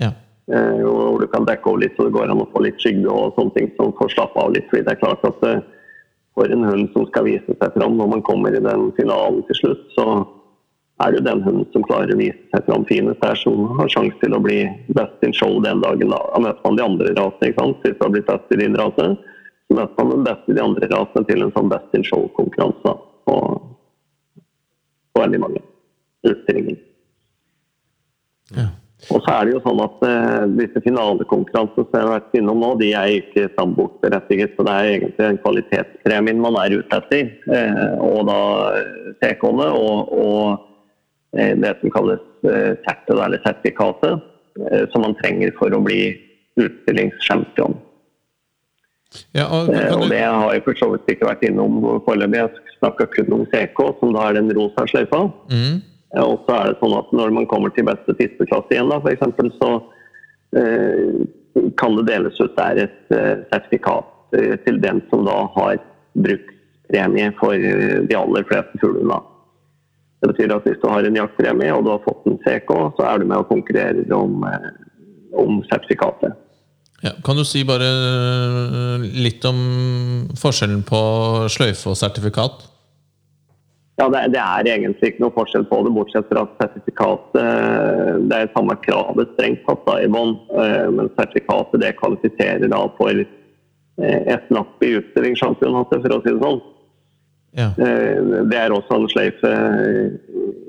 Ja. 0.00 0.14
Og 0.50 0.96
hvor 0.96 1.20
du 1.22 1.28
kan 1.30 1.46
dekke 1.46 1.70
over 1.70 1.84
litt 1.84 1.94
så 1.94 2.08
det 2.08 2.16
går 2.16 2.32
an 2.32 2.42
å 2.42 2.48
få 2.50 2.64
litt 2.64 2.80
skygge 2.82 3.12
og 3.12 3.36
sånne 3.36 3.54
ting 3.54 3.68
som 3.76 3.92
får 4.00 4.16
slappe 4.16 4.42
av 4.42 4.56
litt. 4.56 4.66
fordi 4.72 4.82
det 4.88 4.96
er 4.96 5.02
klart 5.04 5.28
at 5.28 5.46
uh, 5.46 5.60
For 6.38 6.50
en 6.50 6.64
hund 6.64 6.88
som 6.94 7.06
skal 7.10 7.26
vise 7.26 7.54
seg 7.60 7.76
fram 7.76 7.98
når 7.98 8.14
man 8.16 8.22
kommer 8.26 8.54
i 8.54 8.62
den 8.64 8.90
finalen 8.96 9.42
til 9.48 9.60
slutt, 9.60 9.86
så 9.94 10.04
er 11.00 11.12
det 11.12 11.24
den 11.24 11.42
hunden 11.42 11.66
som 11.72 11.84
klarer 11.86 12.12
å 12.12 12.18
vise 12.18 12.38
seg 12.52 12.66
fram 12.66 12.84
finest 12.88 13.22
her, 13.24 13.38
som 13.40 13.70
har 13.78 13.88
sjanse 13.92 14.18
til 14.20 14.36
å 14.36 14.42
bli 14.42 14.58
best 14.96 15.24
in 15.26 15.34
show 15.36 15.56
den 15.64 15.80
dagen. 15.84 16.12
Da 16.12 16.42
møter 16.42 16.60
man 16.66 16.76
de 16.78 16.84
andre 16.84 17.14
rasene. 17.16 17.50
ikke 17.50 17.62
sant? 17.62 17.80
Hvis 17.84 17.96
du 17.96 18.04
har 18.04 18.12
blitt 18.16 18.28
best 18.28 18.52
i 18.52 18.60
din 18.60 18.76
rase, 18.80 19.06
så 19.16 19.78
møter 19.78 19.96
man 20.02 20.12
den 20.16 20.28
beste 20.28 20.52
i 20.52 20.58
de 20.58 20.66
andre 20.66 20.90
rasene 20.92 21.30
til 21.30 21.46
en 21.46 21.54
sånn 21.56 21.72
best 21.72 21.96
in 21.96 22.06
show-konkurranse 22.10 22.94
på, 23.30 23.38
på, 25.14 25.22
veldig 25.22 25.42
mange 25.46 25.64
utstillinger. 26.28 26.78
Ja. 28.58 28.68
Og 29.08 29.22
så 29.24 29.32
er 29.32 29.46
det 29.46 29.52
jo 29.54 29.60
sånn 29.64 29.78
at 29.80 30.02
uh, 30.04 30.42
disse 30.58 30.80
finalekonkurransene 30.84 31.86
som 31.86 31.94
jeg 31.96 32.04
har 32.04 32.18
vært 32.18 32.34
innom 32.36 32.58
nå, 32.60 32.74
de 32.82 32.90
er 32.92 33.14
ikke 33.22 33.46
samboerberettiget. 33.54 34.52
Så 34.52 34.66
det 34.68 34.74
er 34.74 34.88
egentlig 34.90 35.24
en 35.24 35.38
kvalitetspremien 35.40 36.42
man 36.44 36.58
er 36.60 36.82
ute 36.82 36.98
etter. 36.98 37.30
Uh, 37.48 37.94
og 38.04 38.26
da 38.28 38.42
TK-ene 39.22 39.70
og, 39.78 40.12
og 40.12 40.42
Eh, 40.44 40.69
det 41.32 41.76
som 41.80 41.92
kalles 41.94 42.22
eh, 42.42 42.72
sertet, 42.86 43.14
eller 43.14 43.42
sertifikatet, 43.44 44.26
eh, 44.70 44.84
som 44.90 45.04
man 45.06 45.14
trenger 45.22 45.52
for 45.58 45.74
å 45.74 45.82
bli 45.84 46.02
utstillingschampion. 46.60 47.76
Ja, 49.34 49.46
og, 49.50 49.70
og, 49.70 50.04
det 50.10 50.20
har 50.22 50.52
jeg 50.54 50.62
for 50.66 50.78
så 50.78 50.88
vidt 50.92 51.08
ikke 51.10 51.30
vært 51.30 51.46
innom 51.46 51.80
foreløpig. 52.06 52.44
Jeg 52.44 52.76
snakka 52.78 53.08
kun 53.14 53.32
om 53.40 53.46
CK, 53.50 53.80
som 53.98 54.12
da 54.14 54.28
er 54.28 54.38
den 54.38 54.52
rosa 54.54 54.86
sløyfa. 54.90 55.24
Mm. 55.50 55.80
Og 56.20 56.36
så 56.46 56.56
er 56.56 56.70
det 56.70 56.78
sånn 56.80 56.96
at 56.98 57.10
når 57.14 57.34
man 57.34 57.48
kommer 57.50 57.74
til 57.74 57.86
beste 57.86 58.14
tispeklasse 58.18 58.74
igjen, 58.74 58.90
da, 58.90 58.98
f.eks., 59.02 59.58
så 59.58 59.70
eh, 60.58 61.20
kan 61.78 61.98
det 61.98 62.06
deles 62.10 62.38
ut 62.42 62.56
der 62.58 62.84
et 62.86 63.14
eh, 63.14 63.42
sertifikat 63.52 64.38
eh, 64.38 64.56
til 64.66 64.80
den 64.82 65.02
som 65.10 65.26
da 65.26 65.36
har 65.56 65.78
brukspremie 66.18 67.30
for 67.38 67.54
de 68.10 68.18
aller 68.18 68.46
fleste 68.50 68.82
fuglene. 68.82 69.20
Det 70.20 70.28
betyr 70.28 70.52
at 70.52 70.66
hvis 70.68 70.80
du 70.82 70.88
har 70.92 71.06
en 71.06 71.16
jaktpremie 71.16 71.72
og 71.72 71.86
du 71.86 71.94
har 71.94 72.02
fått 72.04 72.26
en 72.28 72.38
CK, 72.44 72.70
så 72.98 73.08
er 73.08 73.20
du 73.20 73.28
med 73.28 73.40
og 73.40 73.48
konkurrerer 73.48 74.12
om, 74.12 74.42
eh, 74.44 74.72
om 75.40 75.62
sertifikatet. 75.70 76.36
Ja, 77.00 77.14
kan 77.24 77.38
du 77.38 77.46
si 77.48 77.62
bare 77.64 77.88
eh, 77.88 79.06
litt 79.24 79.44
om 79.48 79.60
forskjellen 80.36 80.82
på 80.84 81.00
sløyfe 81.48 81.94
og 81.94 81.96
sertifikat? 81.96 82.66
Ja, 83.96 84.08
det, 84.12 84.26
det, 84.34 84.40
er 84.40 84.68
egentlig 84.74 85.12
ikke 85.12 85.24
noe 85.24 85.34
forskjell 85.36 85.64
på 85.68 85.78
det, 85.84 85.92
bortsett 85.96 86.28
fra 86.28 86.44
at 86.44 86.60
sertifikatet 86.60 87.40
eh, 87.40 88.12
Det 88.28 88.36
er 88.36 88.52
samme 88.52 88.76
kravet 88.84 89.32
strengt 89.32 89.64
tatt 89.64 89.88
i 89.96 90.08
bånn, 90.12 90.36
men 90.96 91.08
sertifikatet 91.16 91.80
det 91.80 91.96
kvalifiserer 91.96 92.68
da 92.68 92.84
for 93.00 93.24
et 94.00 94.52
napp 94.52 94.84
i 94.84 94.94
utstillingssjampionatet, 94.96 96.04
for 96.04 96.14
å 96.16 96.20
si 96.20 96.32
det 96.32 96.44
sånn. 96.44 96.60
Ja. 97.50 97.66
Eh, 97.78 98.22
det 98.50 98.58
er 98.58 98.72
også 98.74 98.96
en 98.96 99.08
sløyfe 99.10 99.52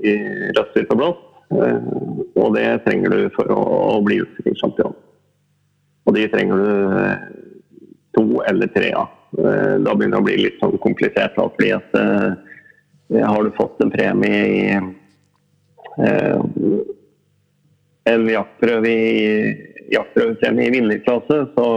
i 0.01 0.15
og 0.57 0.97
blått. 0.97 1.23
Eh, 1.53 1.79
og 2.41 2.55
det 2.55 2.67
trenger 2.86 3.13
du 3.13 3.29
for 3.36 3.51
å 3.53 3.99
bli 4.05 4.21
utstillingssjampion. 4.23 4.95
Og 6.07 6.15
de 6.17 6.27
trenger 6.32 6.61
du 6.61 6.69
eh, 7.01 7.17
to 8.17 8.25
eller 8.49 8.71
tre 8.75 8.93
av. 8.97 9.17
Da 9.32 9.93
begynner 9.95 10.17
det 10.17 10.23
å 10.23 10.25
bli 10.25 10.39
litt 10.41 10.57
sånn 10.59 10.73
komplisert. 10.84 11.38
fordi 11.38 11.69
at 11.71 11.93
har 13.23 13.43
du 13.43 13.51
fått 13.55 13.79
en 13.79 13.91
premie 13.93 14.41
i 14.51 14.65
en 18.11 18.27
jaktprøve 18.27 18.91
i 18.91 19.70
jaktprøvepremie 19.91 20.69
i 20.69 20.75
vinnerklasse, 20.77 21.38
så 21.55 21.67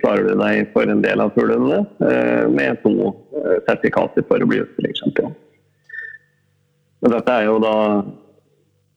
klarer 0.00 0.30
du 0.30 0.40
deg 0.40 0.70
for 0.72 0.88
en 0.88 1.04
del 1.04 1.22
av 1.24 1.34
fuglene 1.36 1.82
med 2.52 2.80
to 2.82 3.12
Eh, 3.42 3.58
sertifikater 3.66 4.24
for 4.28 4.42
å 4.42 4.48
bli 4.48 4.60
utstillingssjampion. 4.62 5.32
Dette 7.02 7.34
er 7.34 7.48
jo 7.48 7.56
da 7.62 7.76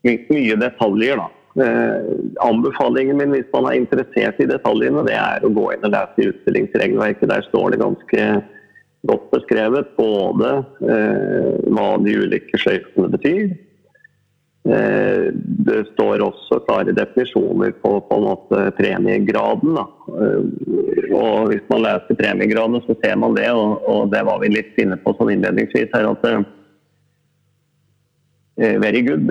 mye 0.06 0.58
detaljer, 0.62 1.22
da. 1.22 1.30
Eh, 1.66 2.10
anbefalingen 2.44 3.18
min 3.18 3.32
hvis 3.34 3.48
man 3.54 3.70
er 3.70 3.80
interessert 3.80 4.42
i 4.44 4.50
detaljene, 4.50 5.06
det 5.08 5.16
er 5.18 5.46
å 5.46 5.54
gå 5.56 5.70
inn 5.74 5.88
og 5.88 5.96
lese 5.96 6.28
utstillingsregelverket. 6.34 7.32
Der 7.32 7.48
står 7.48 7.74
det 7.74 7.82
ganske 7.82 8.28
godt 9.10 9.32
beskrevet 9.34 9.96
både 9.98 10.52
eh, 10.84 11.56
hva 11.72 11.90
de 12.04 12.20
ulike 12.26 12.60
sløyfene 12.62 13.10
betyr, 13.16 13.56
Eh, 13.56 13.65
det 14.66 15.84
står 15.94 16.24
også 16.26 16.58
klare 16.66 16.94
definisjoner 16.98 17.72
på, 17.84 18.00
på 18.10 18.18
premiegraden. 18.78 19.78
Eh, 19.78 21.12
og 21.14 21.52
Hvis 21.52 21.68
man 21.70 21.84
leser 21.86 22.18
premiegraden, 22.18 22.82
så 22.88 22.96
ser 23.04 23.16
man 23.22 23.38
det, 23.38 23.52
og, 23.54 23.84
og 23.86 24.10
det 24.14 24.24
var 24.26 24.42
vi 24.42 24.50
litt 24.56 24.78
inne 24.82 24.98
på 24.98 25.14
sånn 25.20 25.36
innledningsvis 25.36 25.94
her. 25.94 26.10
at 26.10 26.26
uh, 26.26 26.42
Very 28.82 29.04
good. 29.06 29.30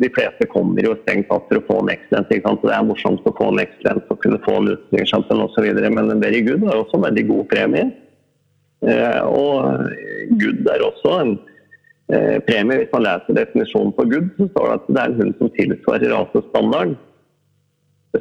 De 0.00 0.10
fleste 0.16 0.48
kommer 0.50 0.82
jo 0.82 0.96
strengt 1.04 1.28
tatt 1.30 1.46
for 1.46 1.60
å 1.60 1.66
få 1.68 1.78
en 1.84 1.92
excellence. 1.94 2.32
Ikke 2.34 2.48
sant? 2.48 2.66
Det 2.66 2.74
er 2.74 2.88
morsomt 2.88 3.26
å 3.28 3.36
få 3.38 3.52
en 3.52 3.62
excellence 3.62 4.10
og 4.10 4.22
kunne 4.24 4.42
få 4.42 4.58
en 4.58 4.72
utstillingssamfunn 4.74 5.44
osv. 5.46 5.70
Men 5.78 6.10
en 6.10 6.24
very 6.24 6.42
good 6.42 6.66
er 6.66 6.80
også 6.80 6.98
en 6.98 7.06
veldig 7.06 7.26
god 7.30 7.46
premie. 7.54 7.86
Uh, 8.82 9.22
og 9.30 10.38
good 10.42 10.66
er 10.66 10.82
også 10.88 11.18
en 11.20 11.36
Eh, 11.36 11.51
premie. 12.46 12.82
Hvis 12.82 12.92
man 12.92 13.06
leser 13.06 13.38
definisjonen 13.38 13.94
på 13.96 14.06
good, 14.10 14.28
så 14.36 14.48
står 14.50 14.68
det 14.68 14.74
at 14.76 14.90
det 14.90 15.00
er 15.00 15.10
en 15.10 15.20
hund 15.20 15.32
som 15.38 15.50
tilsvarer 15.56 16.12
rasestandarden. 16.12 16.98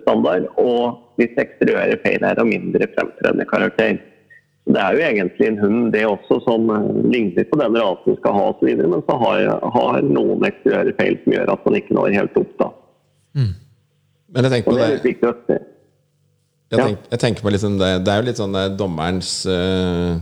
Standard, 0.05 0.45
og 0.55 1.01
hvis 1.19 1.35
eksteriøre 1.41 1.97
feil 2.05 2.23
er 2.23 2.39
av 2.39 2.47
mindre 2.47 2.87
fremtredende 2.93 3.43
karakter. 3.49 3.97
Det 4.71 4.79
er 4.79 4.95
jo 4.95 5.01
egentlig 5.03 5.47
en 5.49 5.59
hund 5.59 5.89
det 5.91 6.05
også 6.07 6.37
som 6.45 6.69
eh, 6.71 6.85
ligner 7.11 7.47
på 7.49 7.59
den 7.59 7.75
rasen 7.75 8.15
skal 8.21 8.37
ha 8.37 8.45
osv., 8.53 8.69
men 8.77 9.03
så 9.07 9.17
har, 9.19 9.41
har 9.75 9.99
noen 10.05 10.45
eksteriøre 10.47 10.95
feil 10.99 11.17
som 11.23 11.35
gjør 11.35 11.51
at 11.51 11.67
man 11.67 11.77
ikke 11.81 11.97
når 11.97 12.15
helt 12.15 12.39
opp. 12.39 12.53
da. 12.61 12.69
Mm. 13.41 13.53
Men 14.31 14.47
jeg 14.47 14.53
tenker 14.53 14.69
på 14.69 14.77
det, 14.77 14.87
se. 15.49 15.59
Jeg, 16.71 16.79
tenker, 16.79 17.07
jeg 17.11 17.23
tenker 17.25 17.43
på 17.43 17.51
liksom 17.51 17.79
det, 17.81 17.89
det 18.05 18.13
er 18.13 18.21
jo 18.21 18.27
litt 18.29 18.39
sånn 18.39 18.61
dommerens 18.79 19.41
uh 19.51 20.21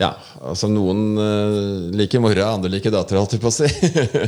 ja, 0.00 0.12
altså 0.40 0.70
noen 0.72 1.18
uh, 1.20 1.90
liker 1.92 2.22
mora, 2.24 2.48
andre 2.54 2.70
liker 2.72 2.94
datter, 2.94 3.18
holdt 3.20 3.36
jeg 3.36 3.42
på 3.42 3.50
å 3.50 3.54
si. 3.54 3.68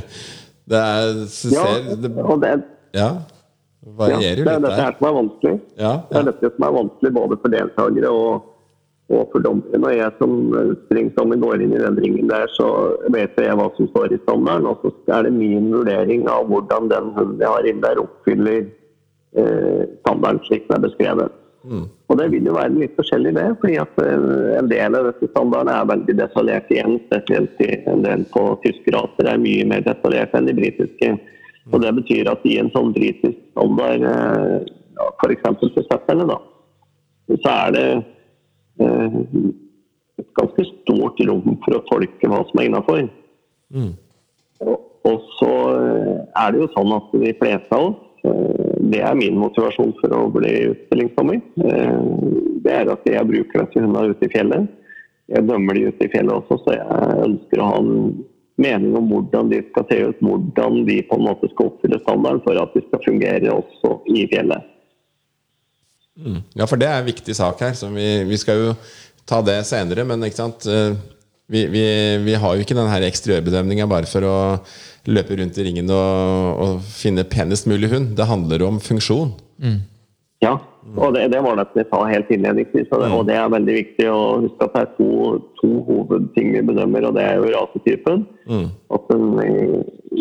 det 0.70 0.80
er 0.80 1.22
ser, 1.32 1.54
Ja, 1.54 1.94
det, 1.96 2.10
og 2.20 2.42
det, 2.42 2.56
ja, 2.96 3.12
varierer 3.84 4.42
jo 4.42 4.48
ja, 4.48 4.58
litt 4.58 4.66
der. 4.66 4.66
Det 4.66 4.72
er 4.72 4.82
dette 4.82 4.98
som 4.98 5.08
er 5.08 5.14
vanskelig. 5.18 5.54
Ja, 5.78 5.84
ja. 5.84 5.94
Det 6.10 6.18
er 6.20 6.26
dette 6.30 6.50
som 6.56 6.66
er 6.66 6.74
vanskelig 6.78 7.12
både 7.16 7.38
for 7.40 7.54
deltakere 7.54 8.10
og, 8.12 8.50
og 9.14 9.22
for 9.32 9.46
dommere. 9.46 9.80
Når 9.84 9.94
jeg 9.96 10.16
som 10.18 10.34
springdommer 10.84 11.40
går 11.44 11.64
inn 11.64 11.76
i 11.76 11.82
den 11.82 12.00
ringen 12.04 12.32
der, 12.32 12.44
så 12.56 12.68
vet 13.14 13.40
jeg 13.40 13.56
hva 13.60 13.70
som 13.78 13.88
står 13.92 14.12
i 14.12 14.20
standarden. 14.24 14.68
Og 14.68 14.84
så 14.84 15.16
er 15.16 15.28
det 15.28 15.32
min 15.36 15.70
vurdering 15.72 16.28
av 16.32 16.44
hvordan 16.52 16.92
den 16.92 17.12
hunden 17.16 17.40
jeg 17.40 17.54
har 17.56 17.70
inne 17.70 17.86
der, 17.86 18.02
oppfyller 18.04 18.60
eh, 19.40 19.82
standarden 20.02 20.44
slik 20.44 20.68
den 20.68 20.78
er 20.78 20.86
beskrevet. 20.88 21.40
Og 21.64 22.18
det 22.20 22.26
vil 22.32 22.48
jo 22.48 22.54
være 22.56 22.76
litt 22.76 22.96
forskjellig, 22.98 23.32
det. 23.38 23.46
fordi 23.60 23.76
at 23.80 24.00
eh, 24.04 24.26
en 24.58 24.68
del 24.70 24.98
av 24.98 25.08
disse 25.08 25.30
standardene 25.32 25.76
er 25.80 25.90
veldig 25.92 26.16
detaljert 26.18 26.72
igjen. 26.72 26.98
Spesielt 27.08 27.62
i 27.64 27.70
en 27.90 28.04
del 28.04 28.24
på 28.34 28.44
tyske 28.64 28.94
raser 28.94 29.30
er 29.30 29.40
mye 29.40 29.64
mer 29.70 29.84
detaljert 29.86 30.36
enn 30.36 30.50
de 30.50 30.56
britiske. 30.58 31.12
Og 31.72 31.80
Det 31.80 31.92
betyr 31.96 32.28
at 32.28 32.44
i 32.44 32.58
en 32.60 32.70
sånn 32.74 32.92
britisk 32.92 33.38
standard, 33.54 34.04
eh, 34.10 34.72
ja, 34.98 35.10
f.eks. 35.24 35.46
for 35.62 35.86
setterne, 35.88 36.28
da, 36.28 36.38
så 37.32 37.54
er 37.54 37.76
det 37.78 37.88
eh, 38.84 39.20
et 40.20 40.30
ganske 40.38 40.66
stort 40.68 41.22
rom 41.26 41.56
for 41.64 41.78
å 41.78 41.84
tolke 41.88 42.30
hva 42.30 42.42
som 42.50 42.60
er 42.60 42.68
innafor. 42.68 43.06
Og, 44.64 44.76
og 45.08 45.30
så 45.38 45.52
eh, 45.72 46.18
er 46.44 46.52
det 46.52 46.60
jo 46.60 46.72
sånn 46.76 46.92
at 47.00 47.16
de 47.24 47.32
fleste 47.40 47.78
av 47.78 47.88
oss 47.88 48.02
eh, 48.02 48.03
Det 48.24 49.00
er 49.04 49.16
min 49.18 49.36
motivasjon 49.40 49.92
for 50.00 50.14
å 50.16 50.26
bli 50.32 50.52
utstillingsdommer. 50.70 51.40
Eh, 51.64 51.98
Det 52.64 52.72
er 52.72 52.88
at 52.88 53.04
jeg 53.04 53.28
bruker 53.28 53.60
disse 53.60 53.82
hundene 53.82 54.14
ute 54.14 54.24
i 54.24 54.32
fjellet. 54.32 54.68
Jeg 55.28 55.44
dømmer 55.48 55.76
de 55.76 55.90
ute 55.90 56.06
i 56.06 56.12
fjellet 56.12 56.32
også, 56.32 56.56
så 56.64 56.76
jeg 56.76 57.18
ønsker 57.26 57.60
å 57.60 57.66
ha 57.68 57.80
en 57.80 57.90
mening 58.60 58.96
om 58.96 59.08
hvordan 59.10 59.50
de 59.52 59.60
skal 59.68 59.86
se 59.90 59.98
ut. 60.08 60.22
Hvordan 60.24 60.84
de 60.88 61.00
på 61.04 61.18
en 61.18 61.26
måte 61.26 61.50
skal 61.52 61.68
oppfylle 61.72 62.00
standarden 62.00 62.40
for 62.44 62.60
at 62.60 62.76
de 62.76 62.84
skal 62.86 63.04
fungere 63.04 63.52
også 63.52 63.98
i 64.16 64.24
fjellet. 64.32 64.70
Ja, 66.54 66.68
for 66.70 66.80
det 66.80 66.88
er 66.88 67.00
en 67.00 67.08
viktig 67.08 67.34
sak 67.36 67.60
her. 67.64 67.74
Vi, 67.96 68.08
vi 68.28 68.38
skal 68.40 68.60
jo 68.60 68.74
ta 69.28 69.40
det 69.44 69.58
senere, 69.68 70.04
men 70.08 70.24
ikke 70.24 70.40
sant 70.40 70.68
Eh, 70.70 70.94
vi, 71.46 71.66
vi, 71.68 71.84
vi 72.24 72.36
har 72.40 72.54
jo 72.56 72.64
ikke 72.64 72.76
den 72.76 72.88
her 72.88 73.04
eksteriørbedømninga 73.04 73.88
bare 73.90 74.08
for 74.08 74.24
å 74.24 74.36
løpe 75.12 75.36
rundt 75.36 75.58
i 75.60 75.66
ringen 75.66 75.90
og, 75.92 76.62
og 76.64 76.86
finne 76.88 77.26
penest 77.28 77.68
mulig 77.68 77.90
hund. 77.92 78.14
Det 78.16 78.28
handler 78.30 78.64
om 78.64 78.78
funksjon. 78.80 79.34
Ja, 80.44 80.54
og 81.00 81.14
det, 81.16 81.30
det 81.32 81.40
var 81.44 81.56
det 81.56 81.66
jeg 81.78 81.86
sa 81.88 82.02
helt 82.04 82.30
innledningsvis. 82.32 82.88
Og 82.92 83.00
det, 83.00 83.10
og 83.16 83.22
det 83.28 83.36
er 83.40 83.52
veldig 83.52 83.74
viktig 83.76 84.08
å 84.12 84.22
huske 84.44 84.66
at 84.66 84.74
det 84.74 84.82
er 84.82 84.90
to, 84.98 85.10
to 85.60 85.70
hovedting 85.86 86.50
vi 86.52 86.64
bedømmer, 86.68 87.06
og 87.08 87.16
det 87.16 87.24
er 87.24 87.38
jo 87.40 87.52
rasetypen. 87.54 88.24
At 88.92 89.12
en 89.14 89.28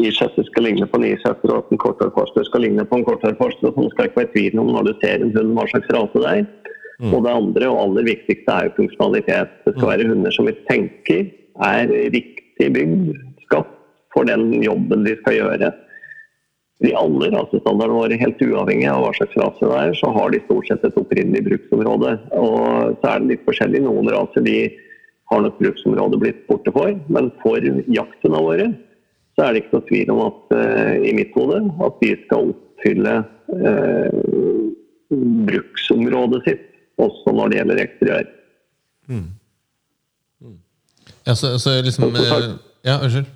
irsetter 0.04 0.48
skal 0.48 0.68
ligne 0.70 0.88
på 0.88 1.00
en 1.00 1.10
irsetter, 1.10 1.52
og 1.52 1.66
at 1.66 1.74
en 1.76 1.82
korthårforster 1.84 2.48
skal 2.48 2.64
ligne 2.68 2.86
på 2.88 3.00
en 3.00 3.08
korthårforster. 3.08 3.72
Og 3.72 3.80
sånn 3.80 3.92
skal 3.96 4.10
ikke 4.10 4.24
være 4.24 4.34
tvil 4.36 4.64
om 4.64 4.72
når 4.76 4.90
du 4.90 4.94
ser 5.04 5.24
en 5.26 5.36
hund 5.36 5.56
hva 5.60 5.68
slags 5.74 5.92
rase 5.98 6.24
det 6.24 6.36
er. 6.38 6.73
Og 7.12 7.24
det 7.26 7.34
andre 7.36 7.70
og 7.72 7.80
aller 7.82 8.06
viktigste 8.08 8.54
er 8.54 8.68
jo 8.70 8.76
funksjonalitet. 8.78 9.56
Det 9.66 9.74
skal 9.76 9.90
være 9.90 10.10
hunder 10.12 10.36
som 10.36 10.48
vi 10.48 10.56
tenker 10.70 11.26
er 11.64 11.90
riktig 12.14 12.70
bygd, 12.74 13.10
skapt 13.48 13.74
for 14.14 14.30
den 14.30 14.64
jobben 14.64 15.04
de 15.08 15.18
skal 15.20 15.38
gjøre. 15.40 15.72
De 16.84 16.94
alle 16.98 17.30
rasestandardene 17.34 18.00
våre, 18.00 18.20
helt 18.20 18.42
uavhengig 18.44 18.88
av 18.92 19.04
hva 19.04 19.12
slags 19.18 19.36
rase 19.40 19.68
det 19.68 19.82
er, 19.82 19.94
så 20.00 20.10
har 20.16 20.34
de 20.34 20.42
stort 20.46 20.70
sett 20.70 20.88
et 20.88 20.98
opprinnelig 21.00 21.44
bruksområde. 21.50 22.16
Og 22.40 22.98
så 23.02 23.12
er 23.12 23.22
det 23.22 23.32
litt 23.34 23.46
forskjellig. 23.48 23.84
Noen 23.86 24.10
raser 24.14 24.46
de 24.46 24.58
har 25.32 25.46
nok 25.46 25.62
bruksområdet 25.62 26.20
blitt 26.22 26.42
borte 26.50 26.74
for, 26.76 26.96
men 27.14 27.32
for 27.44 27.70
jakthundene 27.88 28.48
våre 28.48 28.72
så 29.34 29.48
er 29.48 29.56
det 29.56 29.64
ikke 29.64 29.74
noe 29.74 29.88
tvil 29.88 30.12
om 30.14 30.20
at 30.28 30.52
uh, 30.54 30.96
i 31.02 31.14
mitt 31.18 31.32
hode 31.34 31.62
at 31.88 31.96
de 32.04 32.12
skal 32.26 32.52
oppfylle 32.52 33.16
uh, 33.58 34.12
bruksområdet 35.50 36.44
sitt, 36.46 36.68
også 37.02 37.34
når 37.34 37.52
det 37.52 37.60
gjelder 37.60 37.82
eksteriør. 37.84 38.28
Ja, 41.24 41.36
så, 41.36 41.60
så 41.60 41.78
liksom 41.82 42.16
eh, 42.16 42.34
Ja, 42.84 43.00
unnskyld. 43.04 43.30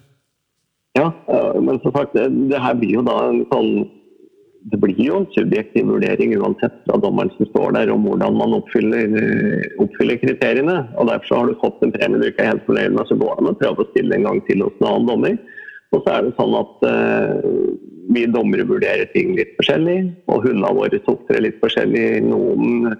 Ja, 0.98 1.12
eh, 1.28 1.62
men 1.62 1.80
som 1.80 1.94
sagt, 1.96 2.14
det, 2.14 2.28
det 2.52 2.60
her 2.62 2.76
blir 2.76 3.00
jo 3.00 3.06
da 3.08 3.16
en 3.30 3.44
sånn 3.52 3.72
Det 4.68 4.80
blir 4.82 4.98
jo 5.00 5.22
en 5.22 5.28
subjektiv 5.32 5.88
vurdering 5.88 6.34
uansett 6.36 6.74
fra 6.84 6.98
dommeren 7.00 7.30
som 7.38 7.48
står 7.48 7.76
der, 7.78 7.92
om 7.94 8.04
hvordan 8.04 8.36
man 8.36 8.56
oppfyller, 8.58 9.14
eh, 9.16 9.68
oppfyller 9.80 10.20
kriteriene. 10.20 10.82
og 10.98 11.08
Derfor 11.08 11.30
så 11.30 11.38
har 11.40 11.48
du 11.48 11.62
fått 11.62 11.86
en 11.86 11.94
premie 11.94 12.20
du 12.20 12.26
ikke 12.28 12.44
er 12.44 12.52
helt 12.52 12.66
fornøyd 12.68 12.98
med, 12.98 13.08
så 13.08 13.16
går 13.22 13.32
det 13.32 13.44
an 13.46 13.52
å 13.54 13.60
prøve 13.62 13.86
å 13.86 13.88
stille 13.94 14.18
en 14.18 14.28
gang 14.28 14.42
til 14.50 14.66
hos 14.66 14.76
en 14.82 14.90
annen 14.90 15.08
dommer. 15.08 15.38
Og 15.96 16.02
så 16.04 16.18
er 16.18 16.26
det 16.26 16.36
sånn 16.36 16.58
at 16.60 16.84
eh, 16.90 17.48
vi 18.18 18.26
dommere 18.34 18.68
vurderer 18.68 19.08
ting 19.14 19.38
litt 19.38 19.56
forskjellig, 19.56 19.98
og 20.28 20.44
hundene 20.44 20.74
våre 20.76 21.00
opptrer 21.14 21.46
litt 21.48 21.62
forskjellig. 21.64 22.08
Noen 22.28 22.92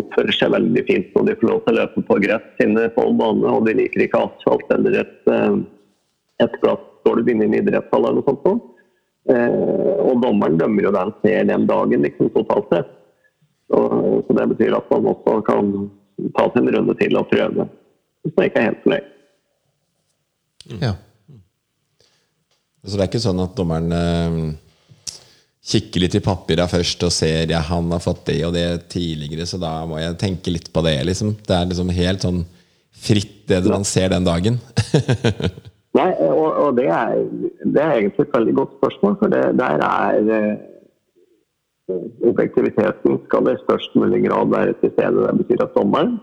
oppfører 0.00 0.34
seg 0.36 0.52
veldig 0.54 0.82
fint 0.88 1.14
når 1.14 1.28
de 1.28 1.36
får 1.40 1.48
lov 1.48 1.62
til 1.64 1.74
å 1.74 1.78
løpe 1.80 2.04
på 2.08 2.18
gress 2.24 2.64
inne 2.64 2.88
på 2.94 3.04
bane, 3.18 3.48
og 3.48 3.66
de 3.68 3.76
liker 3.76 4.06
ikke 4.06 4.22
asfalt 4.26 4.72
eller 4.74 5.00
et, 5.02 5.18
eh, 5.32 5.56
et 6.46 6.58
glass 6.62 6.84
gulv 7.06 7.28
inne 7.28 7.46
i 7.46 7.50
en 7.50 7.58
idrettshall 7.60 8.08
eller 8.08 8.22
noe 8.22 8.36
sånt. 8.46 8.68
Eh, 9.30 10.00
og 10.02 10.18
dommeren 10.22 10.58
dømmer 10.58 10.88
jo 10.88 10.94
det 10.94 11.04
han 11.04 11.14
ser 11.22 11.46
den 11.50 11.68
dagen, 11.68 12.06
liksom 12.06 12.32
totalt 12.34 12.72
sett. 12.72 12.90
Så, 13.70 13.78
så 14.26 14.36
det 14.38 14.48
betyr 14.54 14.76
at 14.76 14.90
man 14.92 15.08
også 15.12 15.38
kan 15.46 15.70
ta 16.36 16.48
seg 16.50 16.60
en 16.62 16.74
runde 16.76 16.96
til 16.98 17.16
og 17.20 17.30
prøve. 17.30 17.68
Hvis 18.22 18.36
man 18.36 18.48
ikke 18.48 18.60
er 18.60 18.68
helt 18.70 18.84
fornøyd. 18.84 19.08
Ja. 20.82 20.92
Så 22.82 22.96
det 22.96 23.04
er 23.04 23.10
ikke 23.10 23.22
sånn 23.22 23.42
at 23.42 23.54
dommeren 23.58 23.94
eh, 23.94 24.38
kikker 25.62 26.02
litt 26.02 26.16
i 26.18 26.22
papira 26.24 26.66
først 26.70 27.04
og 27.06 27.12
ser 27.14 27.52
ja, 27.52 27.60
han 27.68 27.90
har 27.94 28.02
fått 28.02 28.24
det 28.32 28.40
og 28.46 28.54
det 28.56 28.66
tidligere, 28.92 29.46
så 29.46 29.60
da 29.62 29.74
må 29.86 30.00
jeg 30.00 30.18
tenke 30.20 30.54
litt 30.54 30.72
på 30.74 30.82
det. 30.84 30.96
liksom. 31.06 31.36
Det 31.46 31.54
er 31.54 31.68
liksom 31.70 31.92
helt 31.94 32.26
sånn 32.26 32.42
fritt 33.02 33.38
det 33.50 33.62
man 33.68 33.86
ser 33.86 34.10
den 34.12 34.26
dagen. 34.26 34.58
Nei, 35.98 36.08
og, 36.24 36.46
og 36.56 36.76
det, 36.78 36.88
er, 36.88 37.18
det 37.68 37.80
er 37.82 37.98
egentlig 37.98 38.24
et 38.24 38.36
veldig 38.36 38.54
godt 38.56 38.76
spørsmål, 38.78 39.16
for 39.20 39.32
det, 39.32 39.42
der 39.60 39.82
er 39.86 40.36
eh, 40.38 40.52
Objektiviteten 42.24 43.18
skal 43.26 43.48
i 43.50 43.56
størst 43.66 43.96
mulig 43.98 44.22
grad 44.24 44.52
være 44.54 44.72
til 44.80 44.92
stede. 44.94 45.26
Det 45.26 45.42
betyr 45.42 45.64
at 45.66 45.74
dommeren 45.76 46.14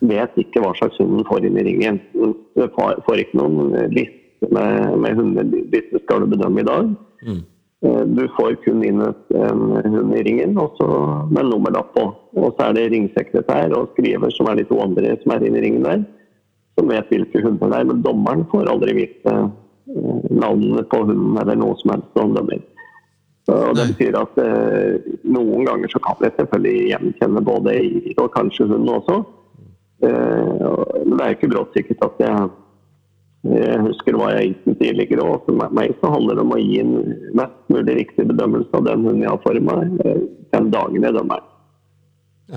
vet 0.00 0.40
ikke 0.40 0.62
hva 0.64 0.72
slags 0.78 0.98
hund 0.98 1.22
får 1.28 1.46
inn 1.46 1.60
i 1.60 1.64
ringen. 1.68 2.00
Du 2.16 2.64
får, 2.74 2.96
får 3.06 3.22
ikke 3.22 3.38
noen 3.38 3.76
liste 3.92 4.48
med, 4.50 4.96
med 5.04 5.20
hundebytte 5.20 6.00
skal 6.02 6.24
du 6.24 6.32
bedømme 6.32 6.64
i 6.64 6.66
dag. 6.66 6.90
Eh, 7.22 7.42
Du 7.82 8.22
får 8.36 8.60
kun 8.62 8.84
inn 8.86 9.00
en 9.02 9.62
hund 9.90 10.12
i 10.14 10.22
ringen 10.22 10.52
og 10.60 10.76
så 10.78 10.86
med 11.34 11.48
nummerlapp 11.48 11.88
på. 11.96 12.04
Og 12.38 12.52
så 12.54 12.68
er 12.68 12.76
det 12.76 12.84
ringsekretær 12.92 13.74
og 13.74 13.90
skriver 13.96 14.30
som 14.30 14.50
er 14.50 14.60
de 14.60 14.66
to 14.68 14.78
andre 14.84 15.16
som 15.24 15.34
er 15.34 15.48
inne 15.48 15.58
i 15.58 15.64
ringen 15.64 15.88
der, 15.88 16.04
som 16.78 16.92
vet 16.92 17.10
hvilke 17.10 17.42
hunder 17.42 17.72
det 17.72 17.80
er. 17.80 17.88
Men 17.90 18.04
dommeren 18.06 18.46
får 18.52 18.70
aldri 18.70 18.94
vite 19.00 19.34
navnet 19.34 19.58
navnene 20.30 20.82
på 20.88 21.02
hunden 21.04 21.38
eller 21.42 21.58
noe 21.58 21.76
som 21.80 21.94
helst 21.94 22.18
han 22.20 22.34
dømmer. 22.36 22.62
Så 23.46 23.58
det 23.74 23.88
betyr 23.90 24.16
at 24.20 24.38
eh, 24.38 25.12
noen 25.26 25.66
ganger 25.66 25.90
så 25.90 25.98
kan 26.04 26.20
jeg 26.22 26.34
selvfølgelig 26.36 26.90
gjenkjenne 26.92 27.42
både 27.42 27.74
eier 27.74 28.20
og 28.22 28.30
kanskje 28.36 28.68
hunden 28.70 28.92
også. 28.92 29.16
Eh, 30.06 30.68
men 31.02 31.16
det 31.16 31.24
er 31.24 31.34
ikke 31.34 31.50
brått 31.50 31.74
sikkert 31.74 32.06
at 32.06 32.22
jeg 32.22 32.50
jeg 33.42 33.78
husker 33.82 34.14
hva 34.14 34.28
jeg 34.36 34.52
gikk 34.52 34.66
den 34.66 34.76
tidligere, 34.78 35.24
og 35.26 35.46
for 35.46 35.70
meg- 35.74 35.96
så 36.00 36.12
handler 36.12 36.38
det 36.38 36.44
om 36.44 36.54
å 36.54 36.60
gi 36.60 36.78
en 36.80 36.92
mest 37.34 37.58
mulig 37.68 37.96
riktig 37.98 38.26
bedømmelse 38.28 38.70
av 38.72 38.84
den 38.86 39.02
hunden 39.02 39.24
jeg 39.24 39.30
har 39.30 39.42
for 39.42 39.60
meg, 39.60 40.00
eh, 40.04 40.20
den 40.52 40.70
dagen 40.70 41.02
jeg 41.02 41.14
dømmer. 41.14 41.42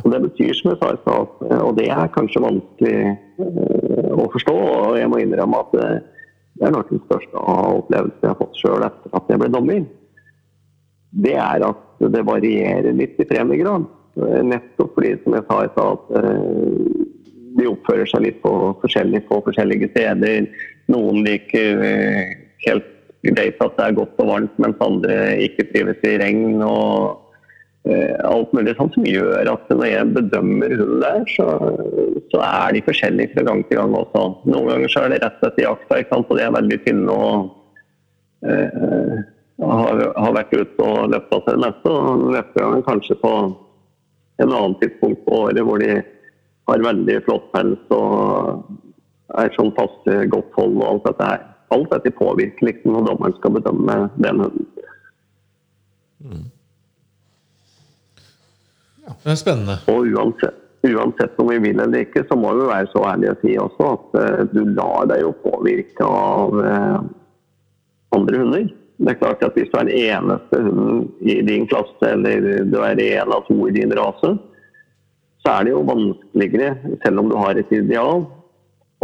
Og 0.04 0.12
Det 0.12 0.22
betyr, 0.22 0.54
som 0.54 0.72
jeg 0.72 0.80
sa 0.82 0.92
i 0.94 1.02
stad, 1.02 1.28
og 1.64 1.76
det 1.78 1.88
er 1.90 2.14
kanskje 2.14 2.44
vanskelig 2.44 3.18
eh, 3.40 4.12
å 4.14 4.30
forstå, 4.30 4.56
og 4.56 4.98
jeg 4.98 5.10
må 5.10 5.22
innrømme 5.24 5.58
at 5.64 5.74
eh, 5.74 6.00
det 6.56 6.68
er 6.68 6.72
nok 6.72 6.90
den 6.90 7.02
største 7.08 7.36
opplevelsen 7.36 8.22
jeg 8.22 8.30
har 8.30 8.40
fått 8.40 8.60
sjøl 8.62 8.86
etter 8.86 9.18
at 9.18 9.30
jeg 9.30 9.40
ble 9.40 9.50
dommer. 9.52 9.86
Det 11.16 11.34
er 11.34 11.66
at 11.66 11.82
det 12.00 12.26
varierer 12.28 12.94
litt 12.94 13.20
i 13.20 13.26
premiegrad. 13.26 13.88
grad. 13.88 14.46
Nettopp 14.48 14.94
fordi, 14.96 15.16
som 15.24 15.34
jeg 15.36 15.44
sa 15.50 15.64
i 15.64 15.72
stad, 15.74 15.98
at 15.98 16.24
eh, 16.24 17.06
de 17.56 17.68
oppfører 17.72 18.08
seg 18.10 18.24
litt 18.26 18.40
på 18.44 18.52
forskjellig 18.82 19.24
på 19.30 19.42
forskjellige 19.48 19.90
steder. 19.94 20.48
Noen 20.92 21.24
liker 21.26 21.84
eh, 21.86 22.34
helt 22.68 22.92
greit 23.26 23.62
at 23.64 23.78
det 23.78 23.86
er 23.86 24.00
godt 24.00 24.20
og 24.22 24.30
varmt, 24.30 24.58
mens 24.62 24.82
andre 24.84 25.16
ikke 25.42 25.68
trives 25.72 26.04
i 26.06 26.18
regn. 26.22 26.62
og 26.62 27.22
eh, 27.90 28.14
alt 28.26 28.54
mulig 28.54 28.76
sånt 28.78 28.94
som 28.98 29.08
gjør 29.08 29.50
at 29.50 29.70
når 29.72 29.86
jeg 29.90 30.14
bedømmer 30.18 30.76
hunden 30.78 31.04
der, 31.04 31.22
så, 31.34 31.48
så 32.34 32.42
er 32.46 32.76
de 32.76 32.86
forskjellige 32.86 33.34
fra 33.34 33.48
gang 33.50 33.64
til 33.70 33.82
gang 33.82 33.98
også. 33.98 34.26
Noen 34.46 34.72
ganger 34.74 34.94
så 34.94 35.06
er 35.06 35.16
det 35.16 35.22
rett 35.26 35.48
etter 35.50 35.66
jakta, 35.66 36.02
ikke 36.02 36.16
sant? 36.16 36.30
og 36.30 36.40
de 36.40 36.46
er 36.46 36.58
veldig 36.60 36.82
tynne 36.86 37.20
og 37.20 38.50
eh, 38.50 39.22
har, 39.66 40.08
har 40.20 40.36
vært 40.36 40.54
ute 40.54 40.90
og 40.90 41.14
løpt 41.14 41.34
av 41.34 41.46
seg 41.46 41.56
det 41.56 41.64
meste. 41.66 41.94
Og 41.94 42.26
neste 42.36 42.62
gang 42.62 42.90
kanskje 42.90 43.22
på 43.22 43.36
en 44.44 44.52
annen 44.52 44.76
tidspunkt 44.82 45.24
på 45.26 45.46
året 45.46 45.64
hvor 45.64 45.80
de 45.82 45.94
har 46.66 46.82
veldig 46.84 47.22
flott 47.26 47.46
pels 47.54 47.94
og 47.94 48.66
er 49.34 49.54
sånn 49.56 49.74
passe 49.76 50.18
godt 50.32 50.52
hold 50.58 50.78
og 50.80 50.88
alt 50.90 51.08
dette 51.10 51.30
her. 51.30 51.46
Alt 51.74 51.90
dette 51.94 52.14
påvirker 52.14 52.70
liksom 52.70 52.94
når 52.94 53.08
dommeren 53.10 53.38
skal 53.40 53.56
bedømme 53.58 53.98
den 54.22 54.44
hunden. 54.44 54.68
Det 59.06 59.34
er 59.34 59.40
spennende. 59.40 59.78
Og 59.92 60.08
uansett, 60.14 60.62
uansett 60.86 61.42
om 61.42 61.50
vi 61.50 61.60
vil 61.64 61.82
eller 61.82 62.06
ikke, 62.06 62.26
så 62.30 62.38
må 62.38 62.54
vi 62.58 62.70
være 62.70 62.90
så 62.94 63.04
ærlige 63.12 63.36
å 63.36 63.42
si 63.42 63.58
også 63.62 63.92
at 63.92 64.18
eh, 64.22 64.42
du 64.54 64.64
lar 64.78 65.06
deg 65.12 65.22
jo 65.26 65.36
påvirke 65.44 66.08
av 66.08 66.60
eh, 66.62 66.98
andre 68.18 68.42
hunder. 68.42 68.68
Det 68.96 69.12
er 69.12 69.20
klart 69.20 69.44
at 69.44 69.58
Hvis 69.58 69.72
du 69.74 69.78
er 69.78 69.90
den 69.90 69.98
eneste 70.16 70.62
hunden 70.62 71.02
i 71.20 71.42
din 71.44 71.66
klasse, 71.68 72.06
eller 72.08 72.64
du 72.64 72.78
er 72.80 73.02
en 73.02 73.34
av 73.36 73.44
to 73.50 73.68
i 73.68 73.74
din 73.76 73.92
rase, 73.98 74.36
så 75.44 75.58
er 75.58 75.68
det 75.68 75.76
jo 75.76 75.84
vanskeligere, 75.86 76.96
selv 77.04 77.22
om 77.22 77.30
du 77.30 77.36
har 77.38 77.60
et 77.60 77.74
ideal, 77.76 78.24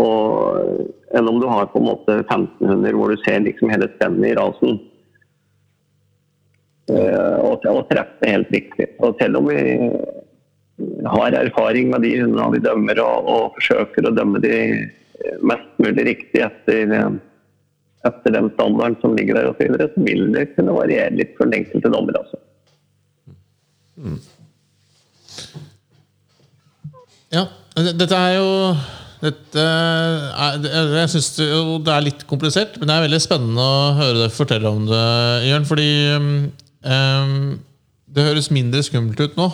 og, 0.01 0.87
enn 1.15 1.29
om 1.29 1.41
du 1.41 1.47
har 1.49 1.69
på 1.71 1.81
en 1.81 1.89
måte 1.89 2.21
1500 2.23 2.71
hunder 2.71 2.97
hvor 2.97 3.13
du 3.13 3.21
ser 3.23 3.43
liksom 3.45 3.73
hele 3.73 3.89
spennet 3.95 4.31
i 4.31 4.37
rasen. 4.39 4.79
Og 4.81 4.89
og, 6.91 7.65
og 7.69 7.83
treffe 7.89 8.29
helt 8.29 8.51
riktig. 8.53 8.87
Og 8.99 9.15
selv 9.21 9.39
om 9.39 9.49
vi 9.49 9.59
har 11.05 11.37
erfaring 11.37 11.91
med 11.91 12.05
de 12.05 12.15
hundene 12.21 12.51
vi 12.55 12.63
dømmer, 12.63 13.01
og, 13.03 13.29
og 13.29 13.57
forsøker 13.59 14.07
å 14.07 14.15
dømme 14.15 14.41
de 14.43 14.55
mest 15.45 15.81
mulig 15.81 16.07
riktig 16.07 16.41
etter, 16.45 16.95
etter 18.07 18.35
den 18.35 18.49
standarden 18.55 18.97
som 19.03 19.15
ligger 19.17 19.37
der, 19.37 19.51
og 19.51 19.59
så, 19.59 19.67
videre, 19.67 19.89
så 19.93 20.05
vil 20.07 20.31
det 20.35 20.47
kunne 20.55 20.77
variere 20.77 21.13
litt 21.17 21.35
for 21.37 21.49
den 21.49 21.61
enkelte 21.61 21.93
dommer. 21.93 22.21
Altså. 22.23 22.41
Mm. 24.01 24.19
Ja, 27.31 27.45
dette 27.95 28.17
er 28.17 28.33
jo 28.35 28.49
dette 29.21 29.63
er, 29.63 30.63
Jeg 30.97 31.09
syns 31.13 31.31
det 31.37 31.93
er 31.93 32.05
litt 32.05 32.23
komplisert, 32.29 32.77
men 32.79 32.89
det 32.89 32.95
er 32.95 33.03
veldig 33.05 33.19
spennende 33.21 33.65
å 33.65 33.91
høre 33.99 34.23
deg 34.23 34.33
fortelle 34.33 34.69
om 34.71 34.87
det, 34.89 35.01
Jørn. 35.45 35.67
Fordi 35.69 35.89
um, 36.17 37.51
det 38.11 38.25
høres 38.25 38.49
mindre 38.53 38.81
skummelt 38.85 39.21
ut 39.21 39.37
nå 39.39 39.51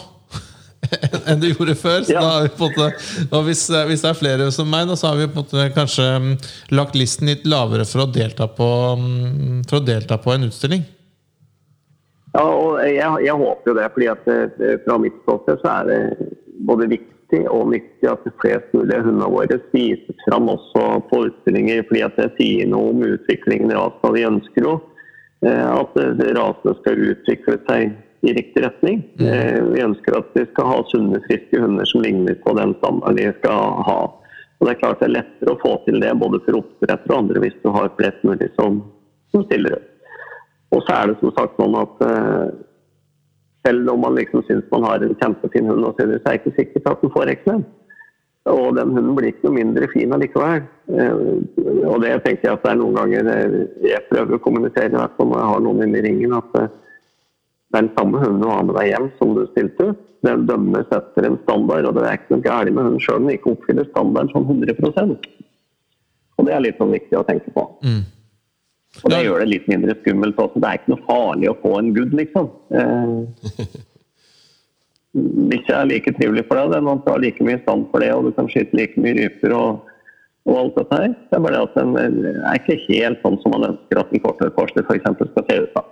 enn 1.28 1.42
det 1.42 1.52
gjorde 1.52 1.76
før. 1.80 2.06
Så 2.08 2.16
ja. 2.16 2.22
da 2.24 2.34
har 2.36 2.46
vi 2.46 2.54
på 2.56 2.70
en 2.70 2.78
måte, 2.78 3.08
og 3.28 3.48
hvis, 3.50 3.66
hvis, 3.90 4.04
det 4.06 4.12
er 4.12 4.20
flere 4.20 4.50
som 4.56 4.70
meg, 4.72 4.88
da, 4.88 4.96
så 5.00 5.12
har 5.12 5.20
vi 5.20 5.28
på 5.28 5.42
en 5.42 5.44
måte 5.44 5.68
kanskje 5.76 6.08
lagt 6.78 6.96
listen 6.96 7.28
litt 7.28 7.48
lavere 7.50 7.88
for 7.90 8.06
å 8.06 8.12
delta 8.12 8.48
på, 8.48 8.70
for 9.68 9.80
å 9.82 9.84
delta 9.84 10.20
på 10.22 10.36
en 10.36 10.48
utstilling. 10.48 10.86
Ja, 12.38 12.46
og 12.46 12.80
jeg, 12.86 13.04
jeg 13.26 13.36
håper 13.42 13.72
jo 13.72 13.78
det. 13.80 13.92
fordi 13.96 14.10
at 14.12 14.28
eh, 14.30 14.74
Fra 14.86 14.98
mitt 15.02 15.16
ståsted 15.24 15.62
så 15.64 15.72
er 15.80 15.88
det 15.90 16.02
både 16.68 16.90
viktig 16.92 17.17
viktig 17.28 17.50
og 17.50 17.72
nyttig 17.72 18.08
at 18.10 18.24
flest 18.42 18.74
mulig 18.74 18.96
av 18.96 19.06
hundene 19.06 19.30
våre 19.30 19.60
vises 19.74 20.26
fram 20.28 20.50
også 20.50 21.02
på 21.10 21.28
utstillinger, 21.28 21.84
fordi 21.88 22.04
at 22.04 22.16
det 22.18 22.36
sier 22.38 22.68
noe 22.68 22.92
om 22.92 23.04
utviklingen 23.04 23.72
i 23.72 23.76
rasen. 23.76 24.14
Vi 24.14 24.26
ønsker 24.26 24.64
jo 24.64 24.76
eh, 25.46 25.68
at 25.68 25.96
rasene 26.38 26.76
skal 26.82 27.04
utvikle 27.12 27.58
seg 27.68 27.96
i 28.22 28.34
riktig 28.34 28.64
retning. 28.64 29.04
Mm. 29.20 29.28
Eh, 29.28 29.64
vi 29.74 29.84
ønsker 29.84 30.18
at 30.18 30.32
vi 30.34 30.46
skal 30.52 30.66
ha 30.72 30.78
sunne, 30.92 31.22
friske 31.28 31.60
hunder 31.60 31.86
som 31.86 32.02
ligner 32.02 32.36
på 32.44 32.56
den 32.58 32.76
standarden 32.80 33.18
de 33.18 33.34
skal 33.42 33.84
ha. 33.88 34.00
Og 34.58 34.66
Det 34.66 34.74
er 34.74 34.80
klart 34.82 35.00
det 35.00 35.10
er 35.10 35.18
lettere 35.20 35.54
å 35.54 35.62
få 35.62 35.76
til 35.86 36.00
det 36.02 36.16
både 36.18 36.40
for 36.46 36.64
oppdrettere 36.64 37.14
og 37.14 37.20
andre 37.20 37.44
hvis 37.44 37.60
du 37.62 37.70
har 37.76 37.92
flest 38.00 38.24
mulig 38.26 38.50
som, 38.56 38.82
som 39.32 39.44
stiller 39.46 39.78
opp. 39.78 39.94
Og 40.76 40.82
så 40.84 40.96
er 40.98 41.08
det 41.08 41.20
som 41.22 41.32
sagt 41.36 41.60
sånn 41.60 41.76
at 41.80 42.02
eh, 42.04 42.48
selv 43.68 43.92
om 43.92 44.00
man 44.06 44.16
liksom 44.16 44.46
syns 44.48 44.72
man 44.72 44.88
har 44.88 45.04
en 45.04 45.18
kjempefin 45.20 45.68
hund, 45.68 45.84
og 45.84 45.98
så 45.98 46.08
er 46.08 46.16
det 46.16 46.40
ikke 46.40 46.56
sikkert 46.56 46.90
at 46.94 47.04
den 47.04 47.14
får 47.16 47.34
eksem. 47.34 47.66
Og 48.48 48.76
den 48.78 48.94
hunden 48.96 49.16
blir 49.16 49.34
ikke 49.34 49.44
noe 49.48 49.58
mindre 49.58 49.90
fin 49.92 50.14
allikevel. 50.16 50.62
Eh, 50.96 51.16
og 51.90 51.98
det 52.04 52.14
tenker 52.24 52.48
jeg 52.48 52.54
at 52.56 52.64
det 52.64 52.72
er 52.72 52.80
noen 52.80 52.96
ganger 52.96 53.32
eh, 53.34 53.56
jeg 53.90 54.06
prøver 54.08 54.38
å 54.38 54.44
kommunisere, 54.44 54.94
i 54.94 54.96
hvert 54.96 55.18
fall 55.18 55.32
når 55.32 55.42
jeg 55.42 55.52
har 55.52 55.64
noen 55.66 55.84
inne 55.84 56.00
i 56.00 56.06
ringen, 56.06 56.36
at 56.38 56.60
eh, 56.62 56.70
den 57.76 57.90
samme 57.98 58.22
hunden 58.24 58.44
du 58.46 58.48
har 58.48 58.64
med 58.64 58.78
deg 58.80 58.92
hjem 58.94 59.10
som 59.20 59.34
du 59.36 59.44
stilte. 59.52 59.90
Den 60.26 60.48
dømmes 60.48 60.96
etter 60.96 61.28
en 61.28 61.40
standard, 61.44 61.90
og 61.90 61.98
det 61.98 62.06
er 62.08 62.22
ikke 62.22 62.38
noe 62.38 62.46
galt 62.46 62.72
med 62.72 62.88
hunden 62.88 63.04
sjøl 63.04 63.20
om 63.20 63.28
den 63.28 63.36
ikke 63.36 63.52
oppfyller 63.58 63.90
standarden 63.92 64.32
sånn 64.32 64.48
100% 64.48 65.28
Og 66.38 66.48
det 66.48 66.56
er 66.56 66.64
litt 66.64 66.80
sånn 66.80 66.96
viktig 66.96 67.20
å 67.20 67.28
tenke 67.28 67.52
på. 67.54 67.68
Mm. 67.84 68.06
Og 69.04 69.12
det 69.14 69.24
gjør 69.26 69.44
det 69.44 69.50
litt 69.52 69.68
mindre 69.70 69.96
skummelt 70.00 70.40
også. 70.42 70.62
Det 70.62 70.70
er 70.70 70.80
ikke 70.80 70.94
noe 70.94 71.06
farlig 71.08 71.52
å 71.52 71.58
få 71.62 71.74
en 71.80 71.92
good, 71.96 72.16
liksom. 72.18 72.50
Eh, 72.78 73.76
Bikkja 75.52 75.82
er 75.82 75.90
like 75.90 76.14
trivelig 76.18 76.46
for 76.50 76.60
deg, 76.60 76.74
den 76.76 77.04
tar 77.06 77.22
like 77.24 77.46
mye 77.46 77.60
stand 77.64 77.88
for 77.92 78.04
det, 78.04 78.12
og 78.14 78.28
du 78.28 78.34
kan 78.38 78.50
skyte 78.52 78.78
like 78.78 79.02
mye 79.02 79.16
ryper 79.18 79.56
og, 79.58 79.88
og, 80.46 80.56
alt 80.62 80.78
dette 80.78 81.02
her. 81.02 81.14
Det 81.16 81.40
er 81.40 81.46
bare 81.46 81.58
det 81.58 81.64
at 81.66 81.78
den 81.80 81.94
er 82.52 82.60
ikke 82.60 82.80
helt 82.88 83.24
sånn 83.26 83.40
som 83.44 83.56
man 83.56 83.70
ønsker 83.72 84.02
at 84.02 84.14
en 84.14 84.26
kortere 84.26 84.54
korsdyr 84.58 84.86
f.eks. 84.86 85.08
skal 85.32 85.48
se 85.48 85.62
ut. 85.64 85.72
da. 85.78 85.86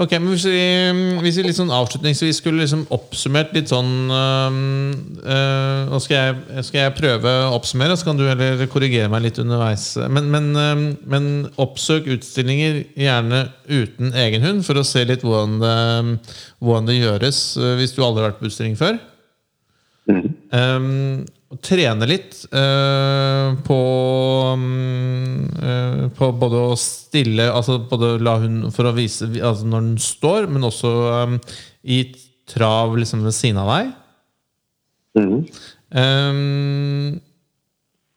Ok, 0.00 0.14
men 0.16 0.30
Hvis 0.32 0.46
vi, 0.48 0.60
hvis 1.20 1.36
vi 1.36 1.42
litt 1.44 1.58
sånn 1.58 1.72
avslutningsvis 1.74 2.38
skulle 2.40 2.62
liksom 2.62 2.86
oppsummert 2.96 3.50
litt 3.52 3.68
sånn 3.68 4.08
øh, 4.08 4.54
Nå 5.90 6.00
skal 6.00 6.16
jeg, 6.16 6.64
skal 6.64 6.86
jeg, 6.86 6.94
prøve 6.96 7.34
å 7.42 7.50
oppsummere, 7.58 7.98
så 8.00 8.08
kan 8.08 8.16
du 8.16 8.24
heller 8.24 8.64
korrigere 8.72 9.10
meg 9.12 9.26
litt 9.26 9.40
underveis. 9.42 9.90
Men, 10.08 10.30
men, 10.32 10.48
øh, 10.56 10.82
men, 11.12 11.28
oppsøk 11.60 12.08
utstillinger 12.16 12.80
gjerne 12.96 13.44
uten 13.68 14.16
egen 14.24 14.46
hund, 14.46 14.64
for 14.64 14.80
å 14.80 14.86
se 14.86 15.04
litt 15.08 15.26
hvordan 15.26 15.60
det, 15.60 15.76
hvordan 16.64 16.88
det 16.88 16.96
gjøres 17.02 17.44
hvis 17.76 17.92
du 17.92 18.00
aldri 18.00 18.24
har 18.24 18.30
vært 18.30 18.40
på 18.40 18.48
utstilling 18.48 18.80
før. 18.80 18.96
Mm. 20.08 20.24
Um, 20.56 21.26
trene 21.60 22.06
litt 22.08 22.36
uh, 22.54 23.52
på, 23.66 23.80
uh, 24.56 26.04
på 26.16 26.28
både 26.40 26.62
å 26.70 26.78
stille 26.80 27.48
altså 27.52 27.76
både 27.90 28.14
la 28.24 28.38
hun 28.40 28.70
For 28.72 28.88
å 28.88 28.94
vise 28.96 29.28
altså 29.36 29.68
når 29.68 29.84
den 29.90 29.98
står, 30.00 30.48
men 30.52 30.64
også 30.68 30.92
um, 31.26 31.36
i 31.82 32.04
trav 32.48 32.96
liksom 32.98 33.26
ved 33.26 33.36
siden 33.36 33.60
av 33.62 33.70
deg. 33.72 33.92
Mm. 35.18 35.36
Um, 35.92 37.20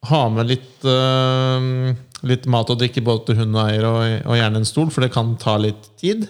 ha 0.07 0.21
med 0.31 0.51
litt 0.53 0.87
uh, 0.87 1.91
Litt 2.25 2.47
mat 2.49 2.71
og 2.71 2.79
drikke 2.79 3.03
både 3.05 3.27
til 3.27 3.43
hun 3.43 3.57
eier, 3.61 3.83
og, 3.85 3.99
og, 4.23 4.37
gjerne 4.39 4.57
en 4.57 4.65
stol, 4.65 4.87
for 4.89 5.03
det 5.03 5.11
kan 5.13 5.35
ta 5.37 5.59
litt 5.61 5.91
tid. 5.99 6.23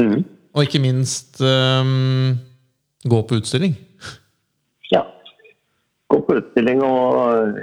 Mm. 0.00 0.22
Og 0.54 0.62
ikke 0.64 0.80
minst 0.80 1.42
gå 1.42 3.18
på 3.28 3.36
utstilling 3.36 3.74
gå 6.08 6.20
på 6.24 6.38
utstilling 6.40 6.82
og 6.84 7.54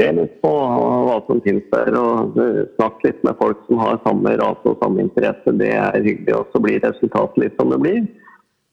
se 0.00 0.10
litt 0.16 0.36
på 0.42 0.50
hva 0.50 1.20
som 1.28 1.40
finnes 1.44 1.66
der. 1.72 1.96
Og 2.00 2.36
snakke 2.76 3.10
litt 3.10 3.24
med 3.26 3.38
folk 3.40 3.64
som 3.68 3.80
har 3.82 4.02
samme 4.06 4.34
rase 4.40 4.72
og 4.72 4.82
samme 4.82 5.04
interesse. 5.04 5.56
Det 5.60 5.72
er 5.76 6.00
hyggelig. 6.00 6.36
Og 6.38 6.52
så 6.52 6.62
blir 6.64 6.84
resultatet 6.84 7.42
litt 7.44 7.58
som 7.60 7.72
det 7.74 7.80
blir. 7.84 8.04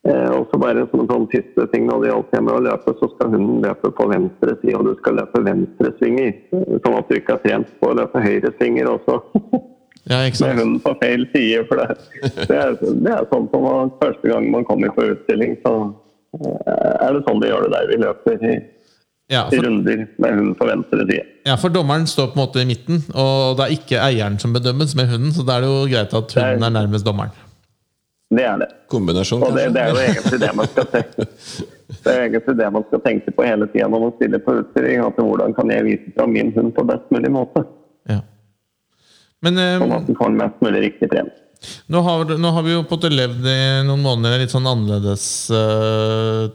Eh, 0.09 0.29
og 0.33 0.47
så 0.49 0.57
bare 0.57 0.87
som 0.89 1.03
en 1.03 1.09
sånn 1.11 1.27
siste 1.29 1.67
ting 1.69 1.83
når 1.85 1.99
det 2.01 2.09
gjaldt 2.09 2.31
med 2.39 2.55
å 2.55 2.61
løpe, 2.65 2.93
så 2.97 3.09
skal 3.11 3.35
hunden 3.35 3.59
løpe 3.61 3.91
på 3.93 4.07
venstre 4.09 4.55
side, 4.63 4.73
og 4.79 4.87
du 4.87 4.95
skal 4.97 5.19
løpe 5.19 5.43
venstre 5.45 5.91
svinger. 5.99 6.31
Sånn 6.51 6.97
at 6.97 7.11
du 7.11 7.19
ikke 7.19 7.35
har 7.35 7.43
trent 7.43 7.69
på 7.77 7.91
å 7.91 7.97
løpe 7.99 8.23
høyre 8.23 8.53
svinger 8.57 8.95
også. 8.95 9.21
Ja, 10.09 10.17
med 10.25 10.57
hunden 10.57 10.79
på 10.81 10.95
feil 10.97 11.27
side. 11.29 11.59
For 11.69 11.77
det, 11.77 11.93
det, 12.49 12.55
er, 12.57 12.71
det 12.81 13.11
er 13.13 13.27
sånn 13.29 13.43
som 13.51 13.61
man, 13.61 13.91
første 13.99 14.31
gang 14.31 14.47
man 14.49 14.65
kommer 14.65 14.89
på 14.95 15.05
utstilling, 15.11 15.53
så 15.61 15.73
eh, 16.39 16.95
er 17.05 17.13
det 17.13 17.21
sånn 17.27 17.43
de 17.43 17.51
gjør 17.51 17.67
det 17.67 17.75
der 17.75 17.91
vi 17.91 17.99
løper. 18.01 18.47
Ja, 19.31 19.45
for, 19.49 19.63
runder 19.65 20.03
med 20.21 20.35
hunden 20.35 20.55
på 20.59 20.67
venstre 20.67 21.05
side. 21.05 21.27
Ja, 21.47 21.55
for 21.61 21.73
dommeren 21.73 22.07
står 22.09 22.33
på 22.33 22.37
en 22.37 22.43
måte 22.43 22.63
i 22.63 22.67
midten, 22.69 23.03
og 23.15 23.57
det 23.59 23.65
er 23.65 23.77
ikke 23.77 24.01
eieren 24.03 24.37
som 24.41 24.53
bedømmes 24.55 24.95
med 24.99 25.09
hunden, 25.13 25.31
så 25.35 25.45
da 25.47 25.57
er 25.57 25.65
det 25.65 25.71
jo 25.71 25.85
greit 25.93 26.17
at 26.19 26.35
hunden 26.37 26.67
er 26.67 26.75
nærmest 26.81 27.07
dommeren. 27.07 27.33
Det 28.31 28.43
er 28.47 28.61
det. 28.61 28.69
Kombinasjon, 28.91 29.43
og 29.43 29.55
det, 29.55 29.69
det, 29.75 29.81
er 29.81 29.89
jo 29.91 29.99
egentlig 29.99 30.39
det 30.39 30.51
man 30.55 30.69
skal 30.71 30.85
tenke 30.93 31.25
Det 32.03 32.11
er 32.11 32.21
egentlig 32.21 32.53
det 32.61 32.69
man 32.71 32.85
skal 32.87 33.01
tenke 33.03 33.33
på 33.35 33.43
hele 33.43 33.67
tida 33.73 33.89
når 33.91 34.03
man 34.05 34.13
stiller 34.15 34.39
på 34.45 34.53
utstilling. 34.61 35.01
At 35.03 35.17
hvordan 35.19 35.55
kan 35.57 35.73
jeg 35.73 35.83
vise 35.89 36.13
fram 36.15 36.31
min 36.31 36.53
hund 36.55 36.71
på 36.77 36.85
best 36.87 37.11
mulig 37.11 37.31
måte? 37.35 37.65
Ja. 38.07 38.21
Men, 39.43 39.59
um, 39.59 39.83
sånn 39.83 39.95
at 39.97 40.07
den 40.07 40.17
får 40.21 40.37
mest 40.39 40.63
mulig 40.63 40.85
riktig 40.85 41.11
trening. 41.11 41.35
Nå 41.91 42.01
har, 42.07 42.23
nå 42.41 42.53
har, 42.55 42.63
vi 42.65 42.73
jo 42.73 42.85
på 42.87 42.95
en 42.95 43.01
måte 43.01 43.11
levd 43.11 43.49
i 43.51 43.59
noen 43.85 44.01
måneder 44.01 44.39
litt 44.41 44.53
sånn 44.53 44.69
annerledes 44.71 45.25
uh, 45.53 46.47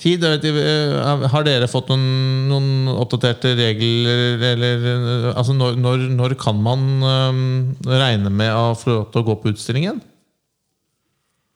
tid. 0.00 0.24
Eh, 0.24 1.28
har 1.32 1.46
dere 1.46 1.68
fått 1.70 1.90
noen, 1.92 2.48
noen 2.50 2.90
oppdaterte 2.92 3.54
regler, 3.58 4.40
eller 4.52 5.32
altså 5.34 5.56
når, 5.56 5.78
når, 5.80 6.06
når, 6.16 6.36
kan 6.40 6.60
man 6.64 6.86
um, 7.04 7.42
regne 7.86 8.32
med 8.32 8.52
å 8.54 8.72
få 8.78 8.94
lov 8.94 9.10
til 9.12 9.22
å 9.22 9.28
gå 9.30 9.36
på 9.42 9.52
utstillingen? 9.54 10.00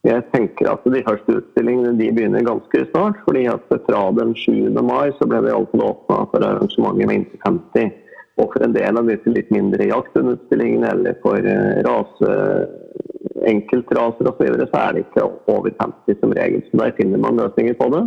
Jeg 0.05 0.20
tenker 0.34 0.68
at 0.68 0.84
De 0.84 1.01
første 1.07 1.38
utstillingene 1.38 1.95
de 1.97 2.11
begynner 2.12 2.45
ganske 2.45 2.82
snart. 2.90 3.20
fordi 3.24 3.47
at 3.49 3.64
Fra 3.86 4.03
den 4.18 4.34
7. 4.36 4.68
mai 4.84 5.12
så 5.18 5.28
ble 5.28 5.40
det 5.45 5.53
iallfall 5.55 5.86
åpna 5.88 6.24
for 6.32 6.45
arrangementer 6.45 7.09
med 7.09 7.22
inntil 7.22 7.40
50. 7.47 7.95
Og 8.42 8.51
for 8.51 8.66
en 8.66 8.74
del 8.74 8.99
av 8.99 9.09
disse 9.09 9.30
litt 9.30 9.49
mindre 9.55 9.86
jakthundutstillingene 9.88 10.90
eller 10.90 11.16
for 11.22 11.49
rase, 11.86 12.34
enkeltraser 13.49 14.28
osv. 14.28 14.45
Så, 14.45 14.68
så 14.68 14.82
er 14.82 14.92
det 14.92 15.07
ikke 15.07 15.26
over 15.55 15.72
50 15.80 16.20
som 16.20 16.36
regel. 16.36 16.61
Så 16.68 16.82
der 16.82 16.95
finner 16.99 17.22
man 17.24 17.40
løsninger 17.40 17.78
på 17.80 17.88
det. 17.95 18.05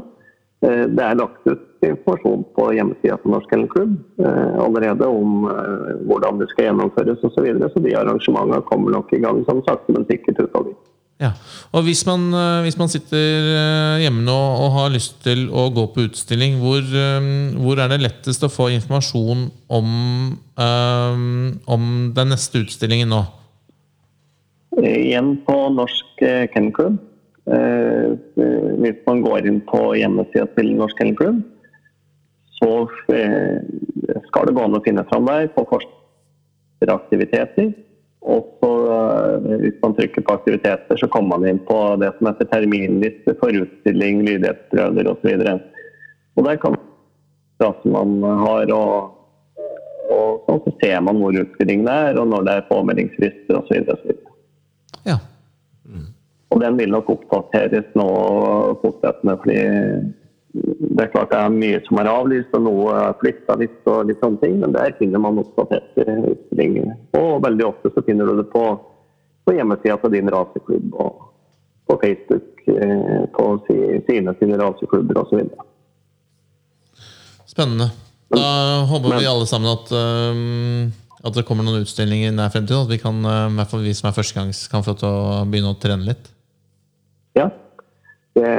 Eh, 0.66 0.86
det 0.89 1.03
er 1.03 1.18
lagt 1.20 1.45
ut 1.45 1.66
informasjon 1.86 2.41
på 2.58 2.72
hjemmesida 2.74 3.20
til 3.22 3.30
Norsk 3.30 3.51
Kennelklubb 3.51 3.91
eh, 4.26 4.55
allerede 4.64 5.05
om 5.05 5.45
eh, 5.51 5.89
hvordan 6.10 6.39
det 6.41 6.47
skal 6.49 6.72
gjennomføres 6.72 7.22
osv. 7.22 7.36
Så, 7.36 7.43
videre. 7.45 7.70
så 7.70 7.82
de 7.84 7.93
arrangementene 7.99 8.64
kommer 8.66 8.95
nok 8.95 9.14
i 9.14 9.22
gang 9.22 9.43
som 9.45 9.62
sagt, 9.68 9.86
men 9.93 10.08
sikkert 10.10 10.41
utover. 10.47 10.74
Ja. 11.22 11.32
Og 11.74 11.86
hvis 11.88 12.03
man, 12.05 12.30
hvis 12.62 12.76
man, 12.78 12.91
sitter 12.93 13.47
hjemme 14.03 14.22
nå 14.22 14.36
og 14.38 14.76
har 14.76 14.91
lyst 14.93 15.16
til 15.26 15.47
å 15.49 15.64
gå 15.74 15.88
på 15.93 16.03
utstilling, 16.05 16.60
hvor, 16.62 16.84
hvor 17.58 17.82
er 17.82 17.89
det 17.89 18.03
lettest 18.03 18.45
å 18.45 18.51
få 18.53 18.68
informasjon 18.76 19.47
om, 19.74 19.88
om 21.66 21.88
den 22.14 22.30
neste 22.30 22.62
utstillingen 22.62 23.10
nå? 23.10 23.24
Igjen 24.78 25.39
på 25.49 25.58
Norsk 25.74 26.22
Kennelklubb. 26.53 27.01
Eh, 27.48 28.12
hvis 28.82 28.98
man 29.08 29.22
går 29.24 29.45
inn 29.48 29.62
på 29.70 29.80
hjemmesida 29.95 30.50
til 30.58 30.74
Norsk 30.76 30.98
Kennelklubb, 31.00 31.39
så 32.58 32.72
eh, 33.14 33.62
skal 34.28 34.50
det 34.50 34.56
gå 34.58 34.66
an 34.66 34.76
å 34.76 34.82
finne 34.84 35.06
fram 35.08 35.30
der 35.30 35.48
på 35.56 35.64
forskeraktiviteter. 35.70 37.70
Og 38.28 38.50
så 38.60 38.72
eh, 38.98 39.54
hvis 39.64 39.78
man 39.84 39.95
trykker 39.95 40.26
på 40.28 40.36
aktiviteter, 40.36 41.00
så 41.00 41.10
kommer 41.14 41.38
man 41.38 41.54
inn 41.54 41.62
på 41.70 41.78
det 42.02 42.12
som 42.18 42.32
heter 42.32 42.52
terminliste 42.52 43.38
for 43.39 43.62
utstilling, 43.64 44.26
lydighetsprøver 44.28 45.12
osv. 45.14 45.32
Og, 45.38 45.88
og 46.36 46.50
der 46.50 46.60
kan 46.66 46.76
som 47.58 47.74
man 47.89 48.20
har, 48.43 48.70
og, 48.76 49.64
og 50.14 50.43
sånn, 50.45 50.60
så 50.68 50.76
ser 50.84 51.00
man 51.08 51.24
hvor 51.24 51.39
utstillingen 51.41 51.88
er, 51.89 52.20
og 52.20 52.28
når 52.30 52.45
det 52.45 52.58
er 52.58 52.68
påmeldingsfrister 52.68 53.58
osv. 53.64 54.12
Ja. 55.08 55.18
Og 56.54 56.62
den 56.64 56.78
vil 56.80 56.93
nok 56.93 57.10
oppdateres 57.12 57.89
nå 57.98 58.08
fortløpende, 58.82 59.36
fordi 59.43 59.60
det 60.58 61.04
er 61.04 61.12
klart 61.12 61.32
det 61.34 61.39
er 61.39 61.54
mye 61.54 61.80
som 61.86 62.00
er 62.02 62.10
avlyst, 62.10 62.54
og 62.56 62.64
noe 62.66 62.93
er 62.98 63.18
flytta 63.22 63.58
litt, 63.60 63.80
og 63.89 64.08
litt 64.10 64.22
sånne 64.24 64.41
ting, 64.41 64.60
men 64.64 64.74
der 64.76 64.95
finner 65.00 65.22
man 65.22 65.41
oppdaterte 65.41 66.06
utstillinger. 66.32 66.93
Og 67.20 67.41
veldig 67.45 67.66
ofte 67.68 67.91
så 67.93 68.04
finner 68.08 68.30
du 68.30 68.39
det 68.39 68.48
på, 68.54 68.64
på 69.45 69.56
hjemmesida 69.58 70.00
til 70.02 70.16
din 70.16 70.32
raseklubb, 70.34 70.95
og 71.04 71.26
på 71.88 72.00
Facebook, 72.04 72.64
eh, 72.74 73.24
på 73.36 73.50
sine 74.08 74.36
sine 74.39 74.60
raseklubber 74.60 75.22
osv. 75.22 75.43
Spennende. 77.48 77.91
Da 78.34 78.48
håper 78.89 79.20
vi 79.20 79.28
alle 79.28 79.48
sammen 79.48 79.72
at, 79.72 79.91
um, 79.95 80.89
at 81.24 81.36
det 81.38 81.45
kommer 81.48 81.64
noen 81.64 81.86
utstillinger 81.86 82.32
i 82.32 82.36
nær 82.36 82.52
fremtid. 82.52 82.76
At 82.76 82.91
vi 82.91 83.00
kan, 83.00 83.22
i 83.24 83.56
hvert 83.56 83.72
fall 83.72 83.86
vi 83.86 83.95
som 83.95 84.10
er 84.10 84.18
førstegangs, 84.18 84.66
kan 84.72 84.84
få 84.84 84.98
til 85.00 85.08
å 85.08 85.45
begynne 85.48 85.72
å 85.72 85.80
trene 85.80 86.10
litt. 86.10 86.28
Ja. 87.38 87.47
Det 88.38 88.49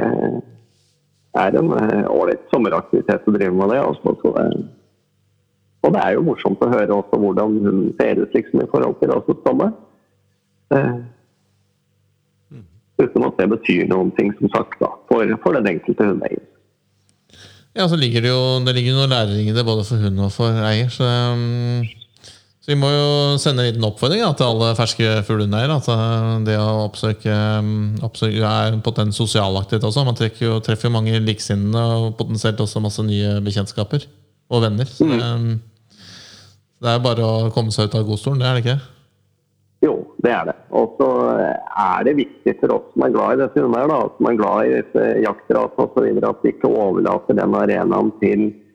er 1.39 1.55
en 1.59 1.71
ålreit 2.09 2.41
uh, 2.41 2.49
sommeraktivitet 2.53 3.27
å 3.27 3.35
drive 3.35 3.55
med 3.55 3.73
det. 3.73 3.79
Altså, 3.83 4.15
det. 4.23 4.47
Og 5.85 5.93
det 5.95 6.01
er 6.03 6.17
jo 6.17 6.25
morsomt 6.27 6.63
å 6.63 6.71
høre 6.71 6.95
også 6.95 7.19
hvordan 7.21 7.59
hun 7.63 7.79
ser 7.99 8.19
ut 8.19 8.35
liksom, 8.35 8.63
i 8.63 8.69
forhold 8.71 8.97
til 8.99 9.13
rasestamme. 9.13 9.69
Eh, 10.75 10.97
uten 12.99 13.25
at 13.25 13.39
det 13.39 13.47
betyr 13.53 13.87
noen 13.89 14.11
ting, 14.17 14.33
som 14.41 14.51
sagt, 14.53 14.75
da, 14.83 14.91
for, 15.09 15.31
for 15.43 15.55
den 15.55 15.69
enkelte 15.71 16.09
hundeeier. 16.11 16.43
Ja, 17.77 17.85
så 17.87 17.95
ligger 17.95 18.25
det 18.25 18.31
jo 18.31 18.41
det 18.65 18.73
ligger 18.75 18.97
noen 18.97 19.13
læring 19.13 19.47
i 19.47 19.55
det 19.55 19.63
både 19.63 19.85
for 19.87 20.01
hund 20.03 20.19
og 20.25 20.33
for 20.35 20.63
eier. 20.67 20.89
Så, 20.91 21.05
um, 21.05 21.85
så, 22.69 22.75
vi 22.75 22.77
må 22.77 22.89
jo 22.93 23.37
sende 23.41 23.63
en 23.63 23.71
liten 23.71 23.85
oppfordring 23.87 24.21
ja, 24.21 24.29
til 24.37 24.45
alle 24.45 24.75
ferske 24.77 25.23
fuglehundeiere. 25.25 25.79
At 25.79 25.89
uh, 25.89 26.37
det 26.45 26.57
å 26.59 26.85
oppsøke, 26.85 27.33
um, 27.59 27.95
oppsøke 28.05 28.45
er 28.45 28.77
på 28.77 28.93
sosialaktivt 28.93 29.17
sosial 29.17 29.57
aktivitet 29.57 29.87
også. 29.89 30.05
Man 30.05 30.21
jo, 30.37 30.59
treffer 30.61 30.89
jo 30.89 30.93
mange 30.93 31.19
liksinnede 31.23 31.81
og 31.97 32.13
potensielt 32.19 32.61
også 32.61 32.83
masse 32.83 33.01
nye 33.01 33.39
bekjentskaper 33.41 34.05
og 34.49 34.63
venner. 34.67 34.85
Så 34.85 35.09
det, 35.09 35.17
um, 35.17 35.59
det 36.79 36.93
er 36.93 37.03
bare 37.03 37.25
å 37.25 37.49
komme 37.55 37.73
seg 37.73 37.89
ut 37.89 37.97
av 37.97 38.07
godstolen, 38.07 38.39
det 38.39 38.47
er 38.47 38.55
det 38.57 38.63
ikke? 38.63 38.79
Jo, 39.79 39.93
det 40.21 40.31
er 40.35 40.49
det. 40.49 40.57
Og 40.75 40.95
så 40.99 41.09
er 41.39 42.05
det 42.05 42.17
viktig 42.19 42.53
for 42.59 42.75
oss 42.75 42.87
som 42.93 43.05
er 43.05 43.13
glad 43.15 43.33
i 43.33 43.43
disse 43.45 43.63
hundene, 43.63 43.85
da, 43.89 43.99
som 44.13 44.27
er 44.29 44.39
glad 44.39 44.67
i 44.67 44.73
disse 44.77 45.05
jaktrasene 45.23 45.85
osv., 45.85 46.09
at 46.29 46.43
vi 46.43 46.53
ikke 46.53 46.71
overlater 46.71 47.37
den 47.39 47.55
arenaen 47.55 48.11
til 48.19 48.49
eh, 48.49 48.68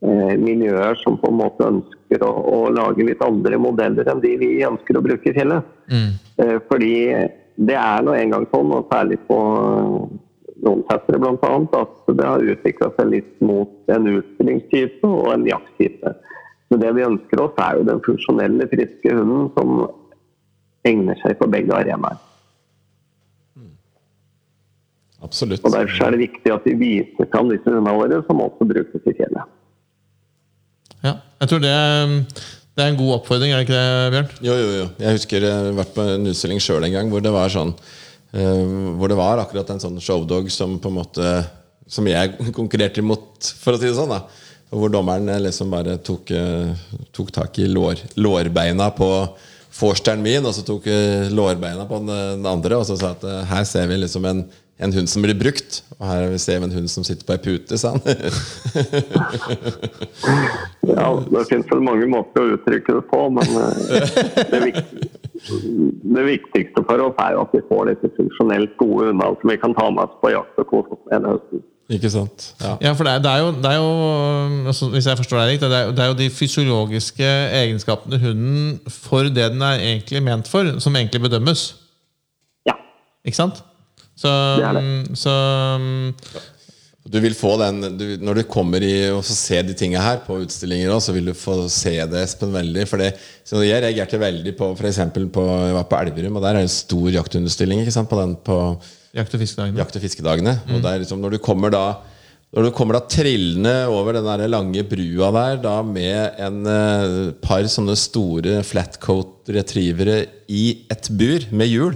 miljøer 0.00 0.96
som 1.02 1.18
på 1.20 1.28
en 1.28 1.38
måte 1.42 1.66
ønsker 1.66 2.24
å, 2.24 2.30
å, 2.32 2.58
lage 2.72 3.04
litt 3.04 3.20
andre 3.24 3.58
modeller 3.60 4.08
enn 4.08 4.22
de 4.22 4.32
vi 4.40 4.48
ønsker 4.64 4.96
å 4.96 5.04
bruke 5.04 5.28
i 5.28 5.34
fjellet. 5.36 5.66
Mm. 5.92 6.10
Eh, 6.40 6.56
fordi 6.70 6.94
det 7.60 7.76
er 7.76 8.06
nå 8.06 8.14
engang 8.16 8.46
sånn, 8.48 8.72
og 8.72 8.88
særlig 8.92 9.20
på 9.28 9.38
noen 10.64 10.82
settere 10.88 11.20
bl.a., 11.20 11.52
at 11.82 12.16
det 12.16 12.26
har 12.26 12.48
utvikla 12.54 12.90
seg 12.96 13.12
litt 13.12 13.44
mot 13.44 13.92
en 13.92 14.08
utstillingstype 14.14 15.08
og 15.08 15.34
en 15.34 15.46
jakttype. 15.48 16.14
Men 16.70 16.82
det 16.82 16.94
vi 16.96 17.06
ønsker 17.06 17.44
oss, 17.44 17.60
er 17.60 17.78
jo 17.78 17.86
den 17.88 18.02
funksjonelle, 18.04 18.68
friske 18.72 19.14
hunden 19.14 19.48
som 19.56 19.86
egner 20.86 21.18
seg 21.20 21.36
på 21.40 21.48
begge 21.52 21.76
arenaer. 21.76 22.20
Mm. 23.58 23.72
Absolutt. 25.26 25.64
Og 25.64 25.74
Derfor 25.76 26.06
er 26.06 26.16
det 26.16 26.24
viktig 26.28 26.54
at 26.54 26.68
vi 26.68 26.76
viser 26.80 27.28
fram 27.32 27.50
disse 27.52 27.68
hundene 27.68 27.96
våre, 28.00 28.22
som 28.28 28.44
også 28.46 28.68
brukes 28.70 29.04
i 29.04 29.16
fjellet. 29.18 29.56
Ja, 31.04 31.14
jeg 31.40 31.50
tror 31.50 31.62
det, 31.64 31.72
det, 32.76 32.84
er 32.84 32.90
en 32.90 32.98
god 32.98 33.14
oppfordring, 33.18 33.52
er 33.52 33.60
det 33.60 33.68
ikke 33.68 33.78
det, 33.78 34.10
Bjørn? 34.14 34.30
Jo, 34.44 34.56
jo, 34.58 34.70
jo. 34.76 34.88
Jeg 35.00 35.16
husker 35.16 35.46
jeg 35.46 35.56
har 35.56 35.78
vært 35.78 35.94
på 35.96 36.06
en 36.16 36.32
utstilling 36.32 36.60
sjøl 36.62 36.84
en 36.88 36.96
gang 36.96 37.12
hvor 37.12 37.24
det 37.24 37.32
var 37.32 37.52
sånn 37.52 37.72
uh, 37.72 38.64
Hvor 39.00 39.12
det 39.12 39.18
var 39.20 39.40
akkurat 39.40 39.72
en 39.72 39.82
sånn 39.82 40.00
showdog 40.04 40.50
som 40.52 40.76
på 40.82 40.92
en 40.92 40.98
måte 40.98 41.30
Som 41.90 42.08
jeg 42.10 42.36
konkurrerte 42.58 43.00
imot, 43.04 43.52
for 43.62 43.76
å 43.76 43.80
si 43.80 43.88
det 43.88 43.96
sånn. 43.96 44.12
da 44.12 44.26
Hvor 44.74 44.92
dommeren 44.92 45.30
liksom 45.46 45.72
bare 45.72 45.96
tok, 46.04 46.34
uh, 46.36 47.00
tok 47.16 47.32
tak 47.38 47.62
i 47.64 47.70
lår, 47.70 48.04
lårbeina 48.20 48.92
på 48.96 49.10
forsteren 49.80 50.22
min, 50.22 50.44
og 50.44 50.52
så 50.52 50.64
tok 50.66 50.88
lårbeina 51.30 51.86
på 51.88 52.00
den 52.02 52.46
andre. 52.48 52.80
Og 52.80 52.88
så 52.88 52.96
sa 52.98 53.12
at 53.14 53.22
eh, 53.24 53.44
her 53.48 53.66
ser 53.68 53.86
vi 53.86 54.00
liksom 54.02 54.26
en, 54.28 54.42
en 54.80 54.92
hund 54.96 55.08
som 55.12 55.22
blir 55.24 55.36
brukt, 55.38 55.82
og 55.98 56.06
her 56.08 56.36
ser 56.40 56.60
vi 56.60 56.68
en 56.68 56.76
hund 56.78 56.88
som 56.88 57.04
sitter 57.04 57.26
på 57.28 57.36
ei 57.36 57.42
pute, 57.44 57.78
sa 57.78 57.92
han. 57.94 58.02
ja, 60.94 61.06
det 61.26 61.46
finnes 61.50 61.68
vel 61.72 61.82
mange 61.84 62.08
måter 62.08 62.40
å 62.42 62.54
uttrykke 62.56 62.96
det 62.96 63.04
på, 63.10 63.20
men 63.36 63.48
eh, 63.60 63.74
det, 64.52 64.60
det 66.16 66.24
viktigste 66.26 66.84
for 66.88 67.04
oss 67.06 67.20
er 67.24 67.36
jo 67.36 67.44
at 67.44 67.52
vi 67.56 67.62
får 67.68 67.92
disse 67.92 68.12
funksjonelt 68.16 68.72
gode 68.80 69.10
hundene 69.10 69.36
som 69.42 69.52
vi 69.52 69.60
kan 69.60 69.76
ta 69.76 69.90
med 69.92 70.06
oss 70.06 70.16
på 70.24 70.32
jakt 70.32 70.64
og 70.64 70.72
kose 70.72 70.96
oss 70.96 71.04
med 71.12 71.28
høsten. 71.28 71.66
Ikke 71.90 72.10
sant? 72.12 72.52
Ja, 72.62 72.76
ja 72.84 72.90
for 72.94 73.06
det 73.06 73.16
er, 73.16 73.22
det 73.24 73.30
er, 73.30 73.38
jo, 73.42 73.48
det 73.58 73.70
er 73.70 73.78
jo 73.80 74.66
altså, 74.70 74.88
Hvis 74.92 75.08
jeg 75.10 75.18
forstår 75.18 75.40
deg 75.40 75.48
riktig, 75.56 75.70
det 75.72 75.78
er, 75.78 75.88
det 75.90 76.04
er 76.04 76.12
jo 76.12 76.18
de 76.20 76.28
fysiologiske 76.30 77.30
egenskapene 77.60 78.20
hunden 78.22 78.76
for 78.86 79.26
det 79.26 79.48
den 79.56 79.64
er 79.66 79.82
egentlig 79.82 80.22
ment 80.22 80.48
for, 80.48 80.78
som 80.78 80.96
egentlig 80.96 81.24
bedømmes. 81.24 81.64
Ja. 82.68 82.78
Ikke 83.26 83.40
sant? 83.42 83.64
Så, 84.20 84.30
det 84.60 84.72
det. 84.76 85.16
så 85.16 85.34
du 87.10 87.16
vil 87.24 87.34
få 87.34 87.54
den 87.58 87.96
du, 87.98 88.04
Når 88.20 88.40
du 88.40 88.42
kommer 88.50 88.84
i 88.84 88.92
og 89.10 89.24
ser 89.26 89.64
de 89.66 89.74
tingene 89.74 90.02
her 90.04 90.20
på 90.26 90.36
utstillinger, 90.44 90.92
også, 90.92 91.10
så 91.10 91.16
vil 91.16 91.30
du 91.30 91.34
få 91.36 91.56
se 91.72 91.96
det, 92.04 92.22
Espen, 92.26 92.52
veldig. 92.54 92.84
For 92.90 93.02
det, 93.02 93.14
så 93.46 93.64
jeg 93.64 93.82
reagerte 93.82 94.20
veldig 94.20 94.54
på 94.58 94.70
for 94.76 95.26
på, 95.34 95.46
Jeg 95.64 95.76
var 95.78 95.88
på 95.88 96.00
Elverum, 96.04 96.36
og 96.36 96.44
der 96.44 96.50
er 96.50 96.60
det 96.60 96.68
en 96.68 96.74
stor 96.76 97.10
jaktunderstilling 97.16 97.80
Ikke 97.80 97.96
sant, 97.96 98.10
på 98.10 98.20
den 98.20 98.36
på 98.36 98.60
Jakt- 99.16 99.34
og 99.34 99.40
fiskedagene. 99.42 99.78
Jakt 99.80 99.96
og 99.96 100.02
fiskedagene. 100.04 100.60
Mm. 100.68 100.74
Og 100.76 100.98
liksom, 101.02 101.20
når 101.20 101.30
du 101.34 101.38
kommer 101.42 101.70
da 101.70 101.84
når 102.50 102.66
du 102.66 102.70
kommer 102.74 102.96
da 102.96 103.06
trillende 103.06 103.74
over 103.86 104.16
den 104.16 104.26
der 104.26 104.48
lange 104.50 104.82
brua 104.82 105.28
der 105.30 105.60
da 105.62 105.74
med 105.86 106.40
en 106.42 106.64
eh, 106.66 107.34
par 107.42 107.62
sånne 107.70 107.94
store 107.94 108.64
flatcoat 108.66 109.52
retrievere 109.54 110.24
i 110.50 110.86
et 110.90 111.10
bur 111.14 111.46
med 111.54 111.70
hjul, 111.70 111.94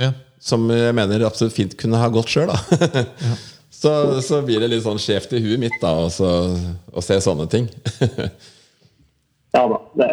ja. 0.00 0.10
Som 0.40 0.64
jeg 0.72 0.94
mener 0.96 1.26
absolutt 1.28 1.56
fint 1.56 1.76
kunne 1.78 2.00
ha 2.00 2.08
gått 2.12 2.32
sjøl, 2.32 2.50
ja. 2.52 3.04
så, 3.80 3.92
så, 4.24 4.40
blir 4.44 4.62
det 4.62 4.70
litt 4.72 4.86
sånn 4.86 5.00
skjevt 5.00 5.34
i 5.36 5.42
huet 5.44 5.60
mitt 5.60 5.76
da 5.82 5.92
å 6.00 7.04
se 7.04 7.20
sånne 7.20 7.46
ting. 7.52 7.68
ja 9.56 9.62
da, 9.72 9.78
det, 10.00 10.10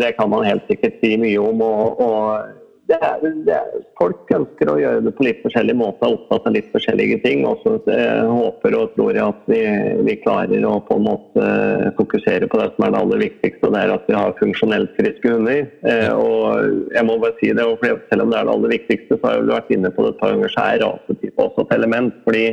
det, 0.00 0.10
kan 0.16 0.32
man 0.32 0.48
helt 0.48 0.64
sikkert 0.70 0.98
si 1.04 1.14
mye 1.20 1.38
om. 1.40 1.62
og, 1.66 2.00
og 2.00 2.61
det 2.92 2.98
er, 3.08 3.22
det 3.46 3.54
er, 3.56 3.84
folk 3.98 4.30
ønsker 4.36 4.70
å 4.70 4.76
gjøre 4.80 5.02
det 5.06 5.12
på 5.16 5.24
litt 5.26 5.40
forskjellige 5.44 5.78
måter, 5.80 6.14
opptatt 6.16 6.48
av 6.48 6.56
litt 6.56 6.68
forskjellige 6.74 7.20
ting. 7.24 7.44
og 7.48 7.62
så 7.62 7.76
håper 7.80 8.76
og 8.78 8.92
tror 8.96 9.16
jeg 9.16 9.24
at 9.24 9.48
vi, 9.50 9.60
vi, 10.08 10.16
klarer 10.24 10.66
å 10.68 10.74
på 10.88 10.98
en 10.98 11.06
måte 11.06 11.46
fokusere 11.98 12.48
på 12.50 12.60
det 12.60 12.68
som 12.74 12.86
er 12.86 12.94
det 12.94 13.00
aller 13.00 13.22
viktigste, 13.24 13.68
og 13.68 13.76
det 13.76 13.84
er 13.84 13.94
at 13.96 14.10
vi 14.10 14.18
har 14.18 14.36
funksjonelt 14.40 14.92
friske 14.98 15.32
hunder. 15.32 15.64
Eh, 15.88 16.10
og 16.12 16.92
jeg 16.92 17.08
må 17.08 17.18
bare 17.22 17.38
si 17.40 17.52
det, 17.56 17.68
Selv 18.12 18.26
om 18.26 18.34
det 18.34 18.38
er 18.38 18.46
det 18.46 18.54
aller 18.56 18.74
viktigste, 18.76 19.16
så 19.16 19.24
har 19.24 19.38
jeg 19.38 19.48
vært 19.52 19.72
inne 19.74 19.94
på 19.94 20.04
det 20.04 20.12
et 20.14 20.20
par 20.20 20.34
ganger, 20.34 20.52
så 20.52 20.68
er 20.68 20.84
rasetype 20.84 21.48
også 21.48 21.66
et 21.66 21.74
element. 21.78 22.14
fordi 22.26 22.46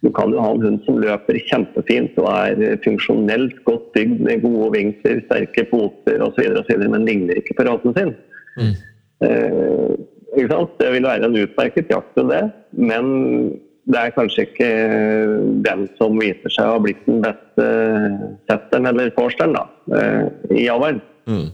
du 0.00 0.08
kan 0.16 0.32
jo 0.32 0.40
ha 0.40 0.52
en 0.54 0.62
hund 0.64 0.78
som 0.86 0.96
løper 0.96 1.36
kjempefint 1.44 2.16
og 2.22 2.28
er 2.32 2.78
funksjonelt 2.84 3.58
godt 3.66 3.90
bygd 3.92 4.22
med 4.24 4.44
gode 4.46 4.70
vingsler, 4.78 5.20
sterke 5.26 5.66
poter 5.68 6.22
osv., 6.24 6.86
men 6.88 7.04
ligner 7.04 7.36
ikke 7.36 7.58
på 7.58 7.66
rasen 7.68 7.96
sin. 7.98 8.14
Mm. 8.56 8.72
Eh, 9.24 9.98
det 10.80 10.92
vil 10.94 11.04
være 11.04 11.26
en 11.26 11.36
utmerket 11.36 11.90
jakthund, 11.90 12.30
det. 12.32 12.44
Men 12.72 13.04
det 13.90 13.98
er 13.98 14.14
kanskje 14.14 14.46
ikke 14.46 14.70
den 15.66 15.86
som 15.98 16.18
viser 16.20 16.52
seg 16.52 16.68
å 16.68 16.76
ha 16.76 16.82
blitt 16.82 17.00
den 17.08 17.22
beste 17.24 17.66
setteren 18.50 18.88
eller 18.92 19.14
forsteren 19.16 19.56
da, 19.56 19.64
eh, 19.96 20.26
i 20.62 20.68
avl. 20.72 21.00
Mm. 21.30 21.48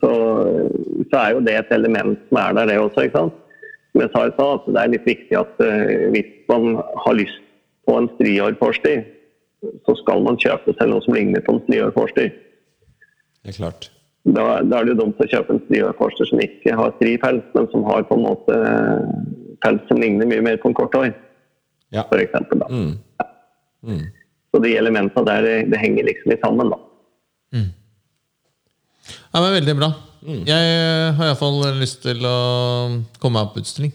Så, 0.00 0.10
så, 1.10 1.14
er 1.20 1.30
jo 1.34 1.44
det 1.44 1.56
et 1.56 1.72
element 1.74 2.18
som 2.28 2.40
er 2.40 2.58
der, 2.58 2.70
det 2.70 2.80
også. 2.80 3.06
ikke 3.06 3.18
sant? 3.18 3.38
Som 3.90 4.04
jeg 4.04 4.12
sa 4.14 4.26
i 4.26 4.34
stad, 4.36 4.66
det 4.68 4.82
er 4.82 4.92
litt 4.92 5.08
viktig 5.08 5.38
at 5.38 5.62
uh, 5.64 6.10
hvis 6.14 6.28
man 6.50 6.76
har 6.78 7.16
lyst 7.18 7.40
på 7.88 7.96
en 7.98 8.06
striårforster, 8.14 9.02
så 9.86 9.96
skal 9.98 10.22
man 10.24 10.38
kjøpe 10.40 10.76
seg 10.76 10.92
noe 10.92 11.02
som 11.04 11.16
ligner 11.16 11.42
på 11.44 11.56
en 11.56 11.62
striårforster. 11.64 12.30
Det 13.40 13.50
er 13.50 13.58
klart. 13.58 13.90
Da, 14.28 14.60
da, 14.60 14.80
er 14.80 14.84
det 14.84 14.92
jo 14.92 14.98
dumt 15.00 15.20
å 15.22 15.26
kjøpe 15.30 15.54
en 15.54 15.62
striårforster 15.64 16.28
som 16.28 16.42
ikke 16.44 16.74
har 16.76 16.92
stripels, 16.98 17.44
men 17.56 17.68
som 17.72 17.86
har 17.88 18.04
på 18.04 18.18
en 18.18 18.26
måte 18.26 18.58
pels 19.64 19.86
som 19.88 20.00
ligner 20.00 20.28
mye 20.28 20.44
mer 20.44 20.58
på 20.60 20.68
en 20.68 20.76
kort 20.76 20.94
hår, 20.96 21.14
Ja. 21.90 22.04
for 22.10 22.20
eksempel. 22.20 22.60
Da. 22.60 22.68
Mm. 22.68 24.04
Så 24.50 24.60
de 24.62 24.74
elementene 24.76 25.24
der, 25.26 25.48
det, 25.70 25.80
henger 25.80 26.04
liksom 26.04 26.30
litt 26.34 26.44
sammen. 26.44 26.68
da. 26.70 26.78
Ja, 29.32 29.40
men 29.40 29.52
Veldig 29.56 29.76
bra. 29.78 29.90
Jeg 30.20 30.52
eh, 30.52 31.14
har 31.16 31.30
iallfall 31.30 31.62
lyst 31.80 32.02
til 32.04 32.20
å 32.28 32.36
komme 33.22 33.40
meg 33.40 33.54
på 33.54 33.62
utstilling. 33.62 33.94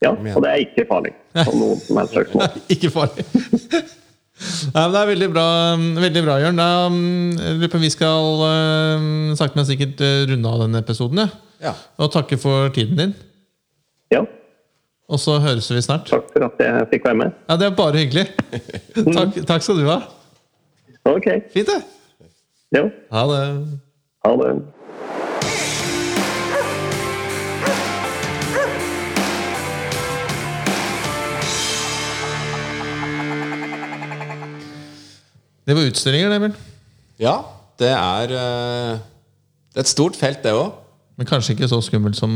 Ja, 0.00 0.12
og 0.12 0.40
det 0.44 0.50
er 0.50 0.62
ikke 0.64 0.86
farlig 0.88 1.12
på 1.36 1.52
noen 1.60 1.80
som 1.84 2.00
helst 2.00 2.16
slags 2.16 2.34
måte. 2.36 2.64
Ikke 2.72 2.92
farlig. 2.94 3.26
Nei, 4.36 4.82
men 4.82 4.92
det 4.92 5.00
er 5.00 5.08
veldig 5.08 5.28
bra, 5.32 5.44
veldig 5.96 6.22
bra 6.26 6.34
Jørn. 6.42 6.58
Da, 6.60 6.68
mm, 6.92 7.62
om 7.72 7.80
vi 7.86 7.90
skal 7.92 8.42
eh, 8.46 9.06
sakte, 9.38 9.56
men 9.56 9.68
sikkert 9.68 10.02
eh, 10.04 10.26
runde 10.28 10.50
av 10.52 10.60
denne 10.66 10.82
episoden. 10.84 11.22
Ja. 11.24 11.28
Ja. 11.70 11.72
Og 12.04 12.10
takke 12.12 12.36
for 12.40 12.68
tiden 12.76 12.98
din. 13.00 13.14
Ja, 14.12 14.20
Og 15.08 15.18
så 15.22 15.38
høres 15.40 15.70
vi 15.72 15.80
snart. 15.82 16.04
takk 16.10 16.28
for 16.34 16.44
at 16.50 16.60
jeg 16.60 16.84
fikk 16.92 17.06
være 17.08 17.18
med. 17.22 17.32
Ja, 17.48 17.56
Det 17.56 17.66
er 17.70 17.74
bare 17.78 17.96
hyggelig. 18.02 18.26
Takk, 19.16 19.40
takk 19.48 19.64
skal 19.64 19.80
du 19.80 19.86
ha. 19.88 20.00
Ok, 21.06 21.26
Fint, 21.54 21.70
det. 21.70 21.80
jo, 22.76 22.90
Ha 23.14 23.22
det. 23.30 23.42
ha 24.26 24.32
det. 24.42 24.52
Det 35.66 35.74
var 35.76 35.88
utstillinger, 35.90 36.30
det, 36.30 36.40
vel? 36.46 36.56
ja, 37.18 37.36
det 37.80 37.90
er 37.92 38.32
uh, 38.36 38.98
et 39.76 39.88
stort 39.90 40.16
felt, 40.16 40.42
det 40.44 40.52
òg. 40.54 40.72
Men 41.18 41.26
kanskje 41.28 41.54
ikke 41.56 41.68
så 41.68 41.80
skummelt 41.84 42.16
som 42.18 42.32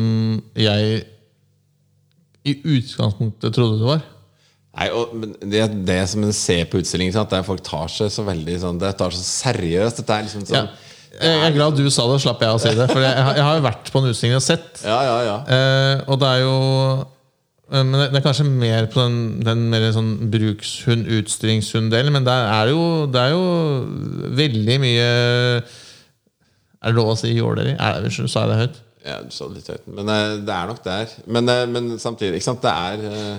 jeg 0.57 1.03
i 2.49 2.55
utgangspunktet 2.65 3.53
trodde 3.55 3.79
det 3.81 3.87
var. 3.91 4.03
Nei, 4.79 4.87
og 4.95 5.13
det, 5.51 5.65
det 5.89 5.99
som 6.09 6.23
en 6.25 6.33
ser 6.37 6.65
på 6.71 6.79
utstillingen, 6.81 7.13
sant, 7.17 7.31
det 7.33 7.41
er 7.41 7.47
folk 7.47 7.63
tar 7.67 7.91
seg 7.93 8.11
så 8.15 8.23
veldig 8.27 8.55
sånn, 8.63 8.79
Det 8.81 8.93
tar 9.01 9.13
så 9.13 9.21
seriøst. 9.27 10.01
Dette 10.01 10.17
er 10.17 10.27
liksom 10.29 10.45
Ja. 10.47 10.63
sånn 10.63 10.69
Jeg 11.21 11.41
er 11.43 11.53
glad 11.57 11.75
du 11.77 11.91
sa 11.91 12.07
det, 12.13 12.21
slapp 12.23 12.41
jeg 12.41 12.55
å 12.55 12.61
si 12.63 12.71
det. 12.79 12.87
For 12.89 13.01
jeg, 13.03 13.17
har- 13.19 13.35
jeg 13.35 13.43
har 13.45 13.57
jo 13.59 13.65
vært 13.67 13.91
på 13.93 13.99
en 13.99 14.11
utstilling 14.13 14.37
og 14.39 14.43
sett. 14.47 14.81
Ja, 14.87 15.01
ja, 15.05 15.17
ja. 15.27 15.37
Eh, 15.57 16.05
og 16.07 16.21
det 16.23 16.29
er 16.29 16.41
jo 16.45 16.55
men 17.71 17.95
det 18.11 18.19
er 18.19 18.25
kanskje 18.25 18.49
mer 18.49 18.89
på 18.91 18.99
den, 19.05 19.19
den 19.47 19.69
mer 19.71 19.85
sånn 19.95 20.17
brukshund, 20.33 21.07
utstillingshund-delen. 21.21 22.17
Men 22.17 22.27
der 22.27 22.49
er 22.51 22.73
jo, 22.73 22.83
det 23.07 23.23
er 23.23 23.35
jo 23.37 23.45
veldig 24.41 24.79
mye 24.83 25.07
Er 26.81 26.91
det 26.91 26.97
lov 26.97 27.13
å 27.13 27.19
si 27.21 27.31
jåleri? 27.37 27.77
Er 27.79 28.09
Sa 28.11 28.43
jeg 28.43 28.51
det 28.51 28.59
høyt? 28.65 28.81
Ja, 29.07 29.21
du 29.23 29.31
sa 29.33 29.47
det 29.49 29.61
litt 29.61 29.71
høyt. 29.71 29.87
Men 29.87 30.11
eh, 30.13 30.35
det 30.45 30.57
er 30.57 30.69
nok 30.69 30.83
der. 30.85 31.15
Men, 31.31 31.49
eh, 31.49 31.67
men 31.71 31.95
samtidig, 32.03 32.43
det 32.43 32.75
er 32.75 33.07
eh, 33.09 33.39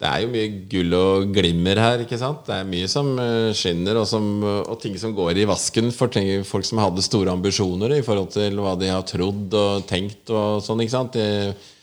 Det 0.00 0.08
er 0.08 0.24
jo 0.24 0.32
mye 0.32 0.48
gull 0.72 0.96
og 0.98 1.28
glimmer 1.36 1.78
her, 1.78 2.00
ikke 2.02 2.18
sant? 2.18 2.42
Det 2.48 2.56
er 2.56 2.66
mye 2.72 2.88
som 2.90 3.12
eh, 3.20 3.52
skinner, 3.54 4.00
og, 4.00 4.08
som, 4.08 4.26
og 4.42 4.74
ting 4.82 4.96
som 4.98 5.14
går 5.14 5.38
i 5.42 5.46
vasken 5.46 5.92
for 5.94 6.16
folk 6.48 6.66
som 6.66 6.80
hadde 6.82 7.04
store 7.04 7.36
ambisjoner 7.36 7.94
i 7.98 8.02
forhold 8.02 8.32
til 8.34 8.58
hva 8.58 8.74
de 8.80 8.90
har 8.90 9.06
trodd 9.06 9.54
og 9.54 9.86
tenkt 9.86 10.32
og 10.32 10.64
sånn, 10.64 10.82
ikke 10.82 10.96
sant? 10.96 11.20
I, 11.20 11.73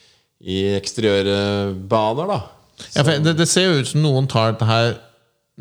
i 0.41 0.63
eksteriørbaner, 0.77 2.31
da. 2.31 2.39
Ja, 2.95 3.03
for 3.03 3.13
det, 3.21 3.35
det 3.37 3.47
ser 3.49 3.67
jo 3.67 3.81
ut 3.81 3.89
som 3.91 4.01
noen 4.03 4.29
tar 4.29 4.55
dette 4.55 4.67
her 4.69 4.95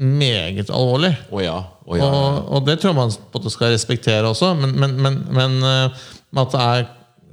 meget 0.00 0.70
alvorlig. 0.72 1.12
Å 1.28 1.42
ja. 1.44 1.58
Å 1.84 1.98
ja. 1.98 2.06
Og, 2.06 2.38
og 2.56 2.64
det 2.68 2.78
tror 2.80 2.92
jeg 2.92 3.00
man 3.00 3.12
måte 3.34 3.52
skal 3.52 3.74
respektere 3.74 4.30
også, 4.30 4.54
men, 4.56 4.72
men, 4.78 4.96
men, 5.02 5.20
men 5.36 5.58
eh, 5.66 6.08
at 6.40 6.54
det 6.54 6.64
er 6.64 6.88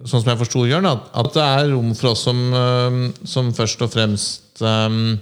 sånn 0.07 0.21
som 0.21 0.31
jeg 0.31 0.41
forsto 0.41 0.65
Jørn, 0.67 0.87
at, 0.89 1.07
at 1.17 1.31
det 1.35 1.45
er 1.45 1.71
rom 1.71 1.93
for 1.97 2.11
oss 2.11 2.25
som, 2.27 2.41
eh, 2.57 2.99
som 3.29 3.53
først 3.55 3.83
og 3.85 3.93
fremst 3.93 4.61
um, 4.65 5.17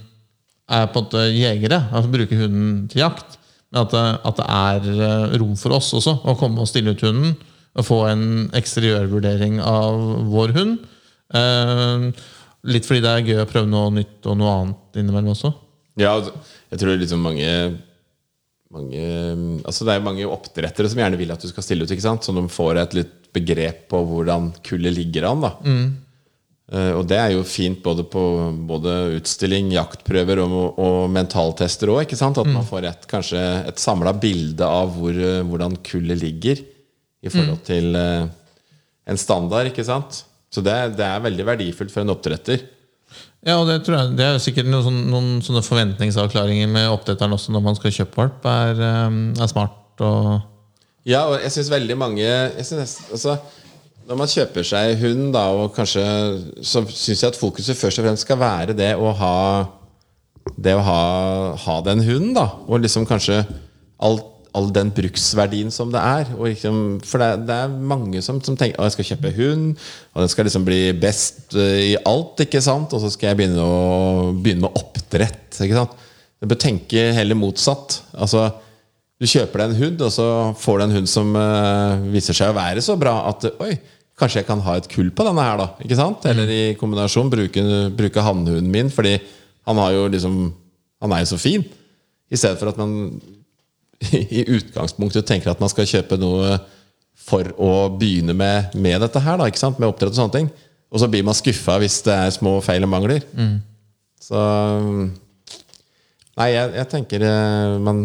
er 0.66 0.88
på 0.90 0.98
en 0.98 1.06
måte 1.06 1.26
jegere, 1.30 1.80
altså 1.92 2.12
bruker 2.12 2.42
hunden 2.42 2.86
til 2.90 3.04
jakt. 3.04 3.38
Men 3.70 3.84
at 3.84 3.94
det, 3.94 4.04
at 4.30 4.40
det 4.40 4.48
er 4.56 5.38
rom 5.40 5.54
for 5.58 5.76
oss 5.76 5.92
også 5.96 6.18
å 6.26 6.36
komme 6.38 6.62
og 6.62 6.70
stille 6.70 6.94
ut 6.94 7.04
hunden 7.06 7.36
og 7.76 7.84
få 7.84 7.98
en 8.08 8.26
eksteriørvurdering 8.56 9.58
av 9.60 10.00
vår 10.32 10.54
hund. 10.56 10.86
Eh, 11.34 12.06
litt 12.70 12.86
fordi 12.88 13.02
det 13.04 13.12
er 13.12 13.26
gøy 13.26 13.42
å 13.42 13.50
prøve 13.50 13.70
noe 13.70 13.92
nytt 13.94 14.26
og 14.30 14.38
noe 14.38 14.54
annet 14.60 15.00
innimellom 15.02 15.34
også. 15.34 15.52
Ja, 15.98 16.14
altså, 16.18 16.34
jeg 16.70 16.82
tror 16.82 16.98
liksom 17.00 17.22
mange 17.24 17.50
mange, 18.76 19.02
altså 19.64 19.86
Det 19.86 19.94
er 19.94 20.02
mange 20.02 20.24
oppdrettere 20.26 20.88
som 20.90 20.98
gjerne 20.98 21.16
vil 21.16 21.30
at 21.32 21.40
du 21.40 21.46
skal 21.48 21.64
stille 21.64 21.86
ut, 21.86 21.92
ikke 21.94 22.02
sant? 22.02 22.26
så 22.26 22.34
de 22.34 22.42
får 22.50 22.80
et 22.82 22.96
litt 22.98 23.14
begrep 23.32 23.86
på 23.92 24.00
hvordan 24.10 24.50
kullet 24.66 24.92
ligger 24.96 25.28
an. 25.30 25.44
da 25.46 25.52
Eh, 26.72 26.92
Og 26.98 27.04
det 27.06 27.18
er 27.18 27.34
jo 27.36 27.44
fint 27.46 27.78
både 27.82 28.04
på 28.10 28.22
både 28.66 28.94
utstilling, 29.20 29.70
jaktprøver 29.76 30.42
og, 30.42 30.78
og 30.82 31.10
mentaltester 31.14 31.92
òg. 31.94 32.10
At 32.10 32.40
man 32.42 32.66
får 32.66 32.88
et, 32.90 33.06
kanskje 33.10 33.42
et 33.70 33.82
samla 33.82 34.14
bilde 34.18 34.66
av 34.66 34.96
hvor, 34.96 35.14
eh, 35.14 35.44
hvordan 35.46 35.78
kullet 35.86 36.18
ligger 36.22 36.62
i 37.22 37.30
forhold 37.32 37.62
til 37.66 37.96
uh, 37.96 38.26
en 39.08 39.18
standard. 39.18 39.70
ikke 39.70 39.84
sant? 39.86 40.24
Så 40.52 40.62
det, 40.64 40.74
det 40.96 41.04
er 41.04 41.22
veldig 41.24 41.46
verdifullt 41.48 41.92
for 41.92 42.04
en 42.04 42.12
oppdretter. 42.14 42.62
Ja, 43.46 43.60
og 43.60 43.68
det 43.68 43.76
tror 43.86 43.94
jeg 44.00 44.16
Det 44.18 44.24
er 44.26 44.32
jo 44.34 44.42
sikkert 44.42 44.66
noen, 44.66 44.82
sånne, 44.82 45.04
noen 45.12 45.28
sånne 45.44 45.62
forventningsavklaringer 45.62 46.66
med 46.70 46.88
oppdretteren 46.90 47.36
også 47.36 47.52
når 47.54 47.62
man 47.62 47.76
skal 47.78 47.94
kjøpe 47.94 48.18
valp, 48.18 48.48
er, 48.50 48.80
eh, 48.82 49.18
er 49.42 49.52
smart. 49.52 49.76
Og, 50.02 50.32
Ja, 51.06 51.22
og 51.30 51.38
jeg 51.40 51.52
syns 51.54 51.70
veldig 51.70 51.96
mange 51.96 52.24
jeg 52.24 52.66
synes, 52.66 52.96
altså, 53.12 53.36
Når 54.06 54.18
man 54.18 54.30
kjøper 54.30 54.66
seg 54.66 54.98
hund, 55.00 55.32
da, 55.34 55.44
og 55.54 55.74
kanskje 55.74 56.02
så 56.62 56.82
syns 56.90 57.22
jeg 57.22 57.30
at 57.32 57.38
fokuset 57.38 57.78
først 57.78 57.98
og 58.02 58.06
fremst 58.06 58.26
skal 58.26 58.38
være 58.38 58.74
det 58.76 58.92
å 58.98 59.12
ha 59.14 59.36
Det 60.62 60.74
å 60.74 60.82
ha, 60.82 61.00
ha 61.58 61.80
den 61.86 62.02
hunden, 62.06 62.34
da. 62.34 62.48
Og 62.66 62.82
liksom 62.82 63.06
kanskje 63.06 63.40
all, 63.98 64.20
all 64.56 64.70
den 64.74 64.90
bruksverdien 64.96 65.70
som 65.74 65.92
det 65.92 66.00
er. 66.00 66.32
Og 66.38 66.48
liksom, 66.48 66.82
for 67.04 67.22
det, 67.22 67.46
det 67.48 67.56
er 67.62 67.78
mange 67.92 68.22
som, 68.24 68.40
som 68.44 68.56
tenker 68.58 68.80
at 68.80 68.88
jeg 68.88 68.96
skal 68.96 69.10
kjøpe 69.12 69.34
hund, 69.36 69.88
og 70.14 70.24
den 70.24 70.32
skal 70.32 70.48
liksom 70.48 70.66
bli 70.66 70.80
best 71.00 71.56
eh, 71.58 71.92
i 71.92 71.96
alt, 72.08 72.40
ikke 72.46 72.62
sant? 72.64 72.94
Og 72.96 73.02
så 73.04 73.12
skal 73.12 73.32
jeg 73.32 73.40
begynne, 73.42 73.62
å, 73.62 74.30
begynne 74.34 74.66
med 74.66 74.78
oppdrett. 74.80 75.60
Ikke 75.60 75.78
sant? 75.78 75.98
Du 76.40 76.48
bør 76.48 76.60
tenke 76.60 77.10
heller 77.16 77.38
motsatt. 77.38 78.00
Altså 78.16 78.48
du 79.16 79.24
kjøper 79.24 79.62
deg 79.62 79.70
en 79.70 79.80
hund, 79.80 80.02
og 80.04 80.12
så 80.12 80.26
får 80.60 80.78
du 80.78 80.84
en 80.84 80.96
hund 80.98 81.08
som 81.08 81.30
uh, 81.38 82.02
viser 82.12 82.36
seg 82.36 82.52
å 82.52 82.56
være 82.56 82.82
så 82.84 82.98
bra 83.00 83.14
at 83.30 83.46
Oi, 83.64 83.72
kanskje 84.20 84.42
jeg 84.42 84.48
kan 84.48 84.60
ha 84.66 84.76
et 84.76 84.88
kull 84.92 85.08
på 85.08 85.24
denne 85.24 85.44
her, 85.44 85.56
da. 85.60 85.70
Ikke 85.84 85.96
sant? 85.96 86.26
Eller 86.28 86.52
i 86.52 86.60
kombinasjon 86.76 87.32
bruke, 87.32 87.64
bruke 87.96 88.24
hannhunden 88.24 88.68
min, 88.72 88.92
fordi 88.92 89.16
han 89.66 89.80
har 89.82 89.96
jo 89.96 90.06
liksom 90.12 90.38
Han 91.04 91.12
er 91.12 91.20
jo 91.20 91.28
så 91.34 91.36
fin. 91.36 91.64
I 92.32 92.38
stedet 92.40 92.56
for 92.56 92.70
at 92.70 92.78
man 92.80 93.20
i 94.38 94.44
utgangspunktet 94.56 95.26
tenker 95.28 95.52
at 95.52 95.62
man 95.62 95.72
skal 95.72 95.88
kjøpe 95.88 96.18
noe 96.20 96.56
for 97.26 97.48
å 97.58 97.88
begynne 97.96 98.34
med, 98.36 98.74
med 98.78 99.00
dette 99.02 99.20
her, 99.24 99.38
da, 99.40 99.48
ikke 99.50 99.62
sant? 99.62 99.80
med 99.82 99.88
oppdrett 99.88 100.12
og 100.14 100.18
sånne 100.20 100.36
ting. 100.36 100.50
Og 100.92 101.00
så 101.02 101.08
blir 101.10 101.24
man 101.26 101.34
skuffa 101.34 101.78
hvis 101.82 101.98
det 102.06 102.14
er 102.14 102.34
små 102.34 102.58
feil 102.62 102.84
og 102.86 102.92
mangler. 102.92 103.24
Så 104.22 104.38
Nei, 106.36 106.50
jeg, 106.52 106.72
jeg 106.76 106.88
tenker 106.92 107.22
eh, 107.24 107.76
man 107.80 108.00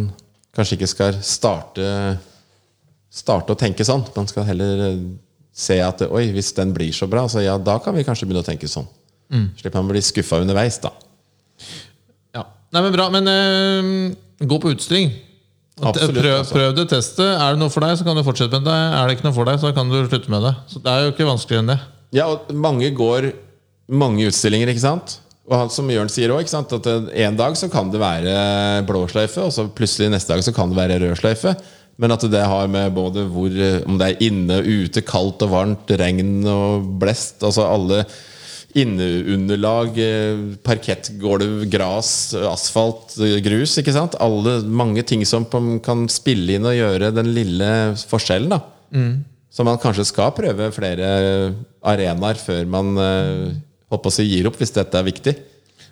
kanskje 0.56 0.78
ikke 0.78 0.88
skal 0.88 1.18
starte 1.26 1.88
Starte 3.12 3.52
å 3.52 3.60
tenke 3.60 3.84
sånn. 3.84 4.06
Man 4.16 4.30
skal 4.32 4.46
heller 4.48 4.86
eh, 4.86 5.00
se 5.52 5.76
at 5.84 6.00
oi, 6.08 6.30
hvis 6.32 6.54
den 6.56 6.72
blir 6.72 6.94
så 6.96 7.10
bra, 7.12 7.26
så 7.28 7.44
ja, 7.44 7.58
da 7.60 7.76
kan 7.84 7.92
vi 7.98 8.06
kanskje 8.08 8.24
begynne 8.24 8.44
å 8.46 8.48
tenke 8.48 8.70
sånn. 8.72 8.88
Slipper 9.60 9.82
man 9.82 9.90
å 9.90 9.92
bli 9.92 10.04
skuffa 10.04 10.40
underveis, 10.40 10.78
da. 10.84 10.94
ja. 12.38 12.46
Nei, 12.72 12.86
men 12.86 12.96
bra. 12.96 13.10
Men 13.12 13.28
øh, 13.32 14.48
gå 14.48 14.62
på 14.64 14.72
utstilling. 14.72 15.12
Absolutt, 15.80 16.18
prøv, 16.20 16.34
altså. 16.36 16.54
prøv 16.54 16.76
det, 16.78 16.86
testet. 16.92 17.32
Er 17.32 17.56
det 17.56 17.62
noe 17.62 17.72
for 17.74 17.86
deg, 17.86 17.96
så 17.98 18.06
kan 18.06 18.18
du 18.18 18.26
fortsette 18.28 18.60
med 18.60 18.68
det. 18.68 18.78
Er 18.98 19.08
det 19.08 19.18
ikke 19.18 19.28
noe 19.30 19.38
for 19.38 19.48
deg, 19.48 19.58
så 19.62 19.72
kan 19.76 19.90
du 19.90 19.98
slutte 20.04 20.34
med 20.34 20.46
det. 20.46 20.54
Så 20.70 20.82
Det 20.84 20.92
er 20.92 21.06
jo 21.06 21.14
ikke 21.16 21.30
vanskeligere 21.30 21.66
enn 21.66 21.74
det. 21.74 21.80
Ja, 22.18 22.28
og 22.28 22.52
mange 22.54 22.92
går 22.94 23.32
mange 23.92 24.28
utstillinger, 24.30 24.72
ikke 24.72 24.84
sant? 24.84 25.18
Og 25.50 25.58
han, 25.58 25.72
som 25.74 25.90
Jørn 25.92 26.12
sier 26.12 26.32
òg, 26.36 26.48
at 26.48 26.90
eh, 26.92 27.08
en 27.26 27.40
dag 27.40 27.56
så 27.60 27.70
kan 27.72 27.90
det 27.92 28.02
være 28.02 28.34
blå 28.88 29.06
sløyfe, 29.12 29.48
og 29.48 29.56
så 29.56 29.68
plutselig 29.68 30.12
neste 30.14 30.36
dag 30.36 30.44
så 30.46 30.54
kan 30.56 30.72
det 30.72 30.80
være 30.80 31.00
rød 31.02 31.16
sløyfe. 31.20 31.56
Men 32.02 32.16
at 32.16 32.24
det 32.34 32.44
har 32.48 32.70
med 32.72 32.94
både 32.96 33.26
hvor, 33.30 33.50
eh, 33.52 33.82
om 33.88 33.98
det 34.00 34.12
er 34.12 34.28
inne, 34.30 34.62
ute, 34.64 35.04
kaldt 35.06 35.44
og 35.46 35.54
varmt, 35.56 35.92
regn 36.00 36.46
og 36.50 36.88
blest 37.02 37.44
Altså 37.48 37.66
alle 37.68 38.06
inneunderlag, 38.78 39.98
eh, 40.00 40.42
parkettgulv, 40.64 41.66
gras, 41.72 42.34
asfalt, 42.34 43.18
eh, 43.20 43.40
grus. 43.44 43.78
ikke 43.78 43.94
sant? 43.96 44.16
Alle, 44.20 44.62
mange 44.64 45.04
ting 45.04 45.26
som 45.26 45.46
kan 45.84 46.08
spille 46.10 46.56
inn 46.56 46.66
og 46.66 46.78
gjøre 46.78 47.14
den 47.16 47.34
lille 47.36 47.72
forskjellen. 48.08 48.50
da 48.50 48.62
Så 49.52 49.66
man 49.68 49.78
kanskje 49.78 50.06
skal 50.06 50.32
prøve 50.32 50.72
flere 50.72 51.56
arenaer 51.84 52.36
før 52.36 52.66
man 52.68 52.96
håper 52.96 53.62
holdt 53.92 54.04
på 54.04 54.12
å 54.12 54.16
si 54.16 54.24
gir 54.24 54.48
opp, 54.48 54.56
hvis 54.56 54.72
dette 54.72 54.96
er 54.96 55.04
viktig. 55.04 55.36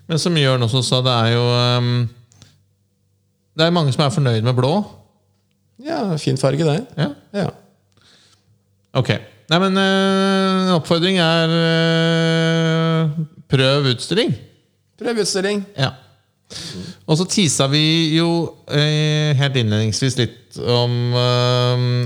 Men 0.07 0.17
som 0.17 0.38
Jørn 0.39 0.63
også 0.63 0.82
sa, 0.84 1.01
det 1.05 1.11
er 1.11 1.34
jo 1.36 1.43
um, 1.43 2.09
Det 3.57 3.65
er 3.65 3.75
mange 3.75 3.91
som 3.93 4.05
er 4.05 4.13
fornøyd 4.15 4.45
med 4.45 4.55
blå. 4.55 4.71
Ja, 5.84 6.15
fin 6.17 6.38
farge, 6.39 6.63
det. 6.63 6.80
Ja. 6.97 7.09
Ja. 7.36 7.49
Ok. 8.97 9.11
Nei, 9.50 9.58
men 9.64 9.80
øh, 9.82 10.76
oppfordring 10.76 11.18
er 11.24 11.54
øh, 11.58 13.16
prøv 13.50 13.88
utstilling. 13.95 14.36
Prøv 15.02 15.24
utstilling. 15.24 15.64
Ja. 15.74 15.95
Og 17.10 17.18
så 17.18 17.26
tisa 17.30 17.66
vi 17.70 17.82
jo 18.14 18.30
øh, 18.70 19.32
helt 19.38 19.58
innledningsvis 19.58 20.20
litt 20.20 20.60
om 20.60 21.14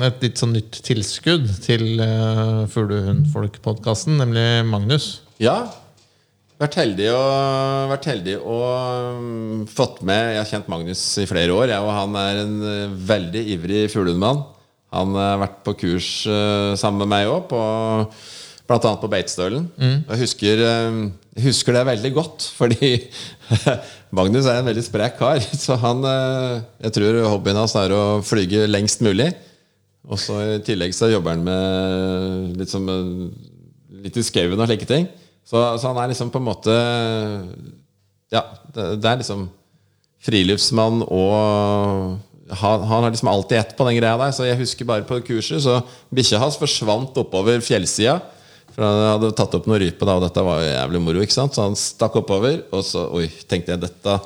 et 0.04 0.24
litt 0.24 0.40
sånn 0.40 0.56
nytt 0.56 0.80
tilskudd 0.88 1.50
til 1.64 2.00
eh, 2.04 2.64
Fuglehundfolk-podkasten, 2.72 4.20
nemlig 4.24 4.48
Magnus. 4.70 5.10
Ja. 5.44 5.66
Vært 6.64 6.80
heldig 6.80 7.10
og, 7.12 7.92
vært 7.92 8.08
heldig 8.08 8.38
og 8.40 9.18
um, 9.18 9.64
fått 9.68 10.04
med 10.06 10.36
Jeg 10.36 10.40
har 10.40 10.48
kjent 10.48 10.70
Magnus 10.72 11.02
i 11.20 11.28
flere 11.28 11.52
år, 11.52 11.74
jeg, 11.74 11.84
og 11.84 11.92
han 11.92 12.20
er 12.24 12.44
en 12.46 13.00
veldig 13.10 13.48
ivrig 13.58 13.88
fuglehundmann. 13.92 14.46
Han 14.94 15.18
har 15.18 15.42
vært 15.42 15.60
på 15.66 15.76
kurs 15.84 16.10
uh, 16.30 16.74
sammen 16.80 17.04
med 17.04 17.12
meg 17.12 17.32
òg, 17.32 17.50
bl.a. 18.70 18.92
på 19.02 19.10
Beitstølen. 19.12 19.66
Jeg, 19.82 20.20
husker, 20.22 20.62
jeg 20.64 21.46
husker 21.48 21.76
det 21.76 21.88
veldig 21.90 22.12
godt, 22.16 22.46
fordi 22.56 22.92
Magnus 24.18 24.48
er 24.48 24.62
en 24.62 24.70
veldig 24.70 24.86
sprek 24.86 25.18
kar. 25.20 25.42
Så 25.66 25.76
han, 25.82 26.06
jeg 26.86 26.96
tror 26.96 27.20
hobbyen 27.28 27.60
hans 27.60 27.76
er 27.80 27.96
å 27.96 28.04
flyge 28.26 28.70
lengst 28.70 29.04
mulig. 29.04 29.34
Og 30.04 30.20
så 30.20 30.40
I 30.58 30.62
tillegg 30.66 30.92
så 30.96 31.08
jobber 31.12 31.38
han 31.38 31.46
med 31.46 32.58
litt, 32.60 32.72
som, 32.72 32.88
litt 34.04 34.18
i 34.20 34.26
skauen 34.26 34.60
og 34.60 34.68
slike 34.68 34.88
ting. 34.90 35.08
Så, 35.48 35.60
så 35.80 35.92
han 35.92 36.00
er 36.02 36.12
liksom 36.12 36.32
på 36.32 36.40
en 36.40 36.48
måte 36.48 36.74
Ja, 38.32 38.46
det, 38.74 38.86
det 39.04 39.10
er 39.10 39.20
liksom 39.20 39.48
friluftsmann 40.24 41.04
og 41.04 42.20
han, 42.50 42.84
han 42.84 43.04
har 43.04 43.12
liksom 43.12 43.32
alltid 43.32 43.58
ett 43.58 43.78
på 43.78 43.86
den 43.88 43.98
greia 43.98 44.18
der. 44.20 44.34
Så 44.36 44.48
jeg 44.48 44.60
husker 44.60 44.88
bare 44.88 45.06
på 45.08 45.22
kurset 45.24 45.64
Så 45.64 45.80
bikkja 46.14 46.42
hans 46.42 46.60
forsvant 46.60 47.18
oppover 47.22 47.64
fjellsida. 47.64 48.20
For 48.74 48.84
han 48.84 49.02
hadde 49.06 49.34
tatt 49.38 49.54
opp 49.54 49.68
noe 49.70 49.80
rype, 49.82 50.06
da, 50.08 50.18
og 50.18 50.24
dette 50.26 50.44
var 50.44 50.64
jo 50.64 50.70
jævlig 50.72 51.02
moro. 51.06 51.24
ikke 51.24 51.36
sant? 51.36 51.56
Så 51.56 51.66
han 51.66 51.78
stakk 51.78 52.18
oppover, 52.24 52.64
og 52.74 52.82
så 52.88 53.06
oi, 53.14 53.28
tenkte 53.50 53.76
jeg 53.76 53.84
dette 53.84 54.20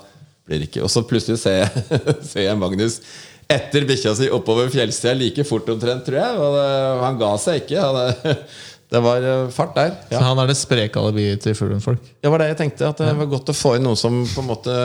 blir 0.47 0.63
ikke 0.63 0.85
Og 0.85 0.91
så 0.91 1.01
plutselig 1.03 1.41
ser 1.41 1.57
jeg, 1.65 1.99
ser 2.29 2.45
jeg 2.47 2.59
Magnus 2.59 3.01
etter 3.47 3.85
bikkja 3.87 4.11
si 4.15 4.25
oppover 4.33 4.67
fjellsida 4.71 5.13
like 5.15 5.43
fort 5.47 5.69
omtrent, 5.71 6.03
tror 6.07 6.19
jeg. 6.19 6.39
Og 6.39 6.55
det, 6.57 6.71
han 7.03 7.19
ga 7.19 7.29
seg 7.39 7.61
ikke. 7.61 7.83
Han, 7.83 8.41
det 8.93 9.01
var 9.03 9.27
eh, 9.31 9.43
fart 9.55 9.77
der. 9.77 9.93
Så 10.11 10.23
han 10.23 10.41
er 10.43 10.51
det 10.51 10.57
spreke 10.59 11.03
alibiet 11.03 11.43
til 11.45 11.55
folk 11.55 12.01
Det 12.03 12.31
var 12.31 12.43
det 12.43 12.51
jeg 12.51 12.59
tenkte. 12.63 12.91
At 12.91 13.03
det 13.03 13.13
var 13.19 13.31
godt 13.31 13.53
å 13.53 13.55
få 13.55 13.77
inn 13.77 13.87
noen 13.87 13.99
som 13.99 14.19
på 14.27 14.43
en 14.43 14.49
måte 14.49 14.75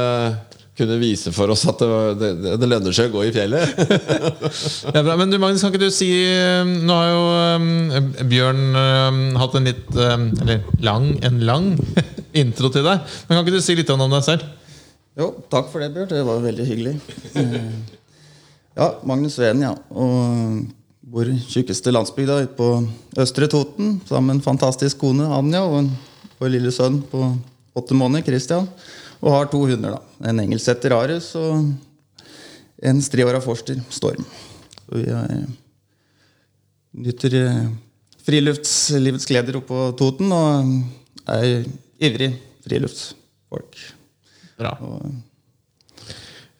kunne 0.78 0.96
vise 1.00 1.32
for 1.36 1.52
oss 1.52 1.66
at 1.68 1.82
det, 1.82 2.28
det, 2.40 2.54
det 2.60 2.68
lønner 2.68 2.94
seg 2.96 3.10
å 3.10 3.18
gå 3.18 3.26
i 3.28 3.32
fjellet. 3.34 3.74
Ja, 4.94 5.02
bra. 5.04 5.16
Men 5.20 5.30
du, 5.32 5.36
Magnus, 5.40 5.62
kan 5.62 5.72
ikke 5.72 5.84
du 5.84 5.92
si 5.94 6.08
eh, 6.26 6.64
Nå 6.64 6.96
har 6.96 7.10
jo 7.10 7.22
um, 7.60 8.08
Bjørn 8.28 8.62
um, 8.76 9.20
hatt 9.40 9.54
en 9.58 9.68
litt 9.68 9.90
um, 9.94 10.26
Eller 10.42 10.64
lang, 10.84 11.06
en 11.24 11.38
lang 11.46 11.68
intro 12.42 12.72
til 12.72 12.86
deg. 12.88 13.04
Men 13.28 13.36
kan 13.38 13.44
ikke 13.44 13.56
du 13.60 13.64
si 13.64 13.76
litt 13.78 13.92
om 13.92 14.02
deg 14.06 14.24
selv? 14.26 14.46
Jo, 15.18 15.30
takk 15.52 15.68
for 15.72 15.84
det, 15.84 15.92
Bjørn. 15.94 16.10
Det 16.12 16.22
var 16.28 16.46
veldig 16.46 16.68
hyggelig. 16.68 16.94
Eh, 17.36 17.98
Ja, 18.72 18.94
Magnus 19.04 19.34
Sveen, 19.36 19.60
ja. 19.60 19.74
Og 19.92 20.62
bor 21.12 21.28
i 21.28 21.36
tjukkeste 21.44 21.92
landsbygda 21.92 22.38
ute 22.46 22.54
på 22.56 22.68
Østre 23.20 23.48
Toten 23.52 23.98
sammen 24.08 24.30
med 24.30 24.38
en 24.38 24.46
fantastisk 24.46 25.02
kone, 25.02 25.26
Anja, 25.28 25.60
og 25.66 25.82
en, 25.82 25.90
vår 26.40 26.54
lille 26.54 26.72
sønn 26.72 27.02
på 27.10 27.20
åtte 27.76 27.96
måneder, 27.96 28.24
Christian. 28.24 28.68
Og 29.22 29.30
har 29.36 29.50
to 29.52 29.60
hunder. 29.70 29.96
da. 29.96 30.28
En 30.30 30.40
engelsetter 30.42 30.94
Ares 30.96 31.30
og 31.38 31.72
en 32.82 33.02
striåra 33.04 33.40
forster, 33.42 33.78
Storm. 33.94 34.24
Så 34.82 34.98
vi 34.98 35.04
er, 35.14 35.44
nyter 36.98 37.36
eh, 37.38 37.66
friluftslivets 38.26 39.28
gleder 39.30 39.60
oppe 39.60 39.70
på 39.70 39.84
Toten 39.98 40.32
og 40.34 40.72
er 41.30 41.62
ivrig 42.02 42.32
friluftsfolk. 42.66 43.78
Bra. 44.58 44.74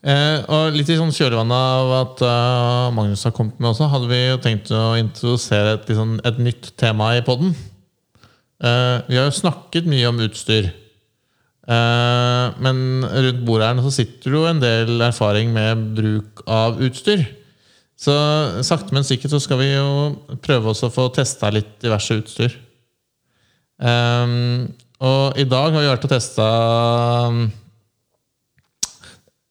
Eh, 0.03 0.39
og 0.51 0.75
litt 0.75 0.89
i 0.91 0.97
sånn 0.99 1.13
kjølvannet 1.15 1.55
av 1.55 1.91
at 2.01 2.23
uh, 2.27 2.95
Magnus 2.95 3.23
har 3.27 3.35
kommet 3.37 3.59
med 3.63 3.71
også, 3.71 3.87
hadde 3.93 4.09
vi 4.11 4.19
jo 4.25 4.39
tenkt 4.43 4.73
å 4.75 4.97
introdusere 4.99 5.77
et, 5.77 5.93
sånn- 5.95 6.19
et 6.27 6.41
nytt 6.43 6.73
tema 6.81 7.13
i 7.19 7.23
podden. 7.27 7.53
Eh, 8.63 8.97
vi 9.11 9.19
har 9.19 9.29
jo 9.29 9.35
snakket 9.37 9.87
mye 9.91 10.09
om 10.11 10.19
utstyr. 10.27 10.73
Eh, 11.63 12.47
men 12.59 13.05
rundt 13.07 13.45
bordet 13.47 13.69
her 13.69 13.85
så 13.85 13.95
sitter 13.95 14.33
det 14.33 14.39
jo 14.39 14.49
en 14.51 14.63
del 14.63 15.07
erfaring 15.07 15.53
med 15.55 15.87
bruk 15.99 16.43
av 16.51 16.81
utstyr. 16.83 17.25
Så 18.03 18.15
sakte, 18.67 18.95
men 18.97 19.07
sikkert 19.07 19.35
så 19.35 19.39
skal 19.43 19.61
vi 19.61 19.69
jo 19.77 20.37
prøve 20.43 20.73
oss 20.73 20.83
å 20.83 20.91
få 20.91 21.07
testa 21.15 21.53
litt 21.55 21.77
diverse 21.85 22.17
utstyr. 22.19 22.57
Um, 23.79 24.73
og 25.03 25.39
i 25.39 25.47
dag 25.47 25.71
har 25.75 25.83
vi 25.83 25.91
vært 25.91 26.05
og 26.07 26.13
testa 26.13 26.45
um, 27.33 27.41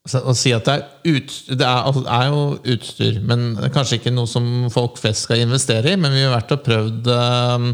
Å 0.08 0.32
si 0.32 0.54
at 0.56 0.64
det 0.64 0.72
er, 0.72 0.84
utstyr, 1.12 1.58
det 1.60 1.66
er, 1.66 1.88
altså, 1.90 2.02
er 2.08 2.30
jo 2.30 2.44
utstyr, 2.74 3.18
men 3.28 3.52
kanskje 3.74 3.98
ikke 3.98 4.14
noe 4.14 4.30
som 4.30 4.46
folk 4.72 4.96
flest 5.00 5.28
skal 5.28 5.44
investere 5.44 5.92
i. 5.92 6.00
Men 6.00 6.16
vi 6.16 6.24
har 6.24 6.34
vært 6.34 6.56
og 6.56 6.64
prøvd 6.66 7.10
um, 7.12 7.68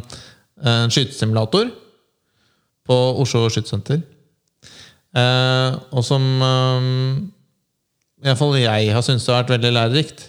en 0.63 0.95
skytesimulator 0.95 1.71
på 2.89 2.99
Oslo 3.23 3.47
skytesenter. 3.51 4.03
Eh, 5.17 5.79
og 5.97 6.05
som 6.05 6.25
eh, 6.45 6.91
iallfall 8.27 8.59
jeg 8.61 8.93
har 8.93 9.05
syntes 9.07 9.29
har 9.31 9.43
vært 9.43 9.55
veldig 9.57 9.73
lærerikt. 9.77 10.29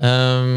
Eh, 0.00 0.54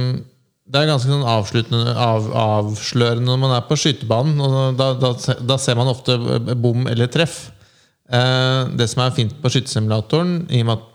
det 0.63 0.79
er 0.79 0.89
ganske 0.89 1.11
sånn 1.11 1.25
av, 1.27 2.29
avslørende 2.39 3.27
når 3.27 3.41
man 3.41 3.55
er 3.57 3.65
på 3.67 3.77
skytebanen. 3.79 4.39
Og 4.41 4.79
da, 4.79 4.93
da, 4.99 5.13
da 5.43 5.59
ser 5.61 5.77
man 5.79 5.91
ofte 5.91 6.17
bom 6.55 6.87
eller 6.89 7.11
treff. 7.11 7.45
Eh, 8.09 8.71
det 8.77 8.87
som 8.91 9.03
er 9.03 9.15
fint 9.17 9.35
på 9.41 9.51
skytesimulatoren, 9.51 10.43
i 10.53 10.63
og 10.63 10.69
med 10.69 10.79
at, 10.79 10.89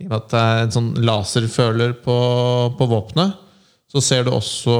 i 0.00 0.06
og 0.06 0.10
med 0.10 0.16
at 0.18 0.30
det 0.32 0.42
er 0.42 0.62
en 0.64 0.74
sånn 0.74 0.94
laserføler 1.06 1.96
på, 2.04 2.16
på 2.78 2.88
våpenet, 2.90 3.42
så 3.92 4.02
ser 4.02 4.26
du 4.26 4.34
også 4.34 4.76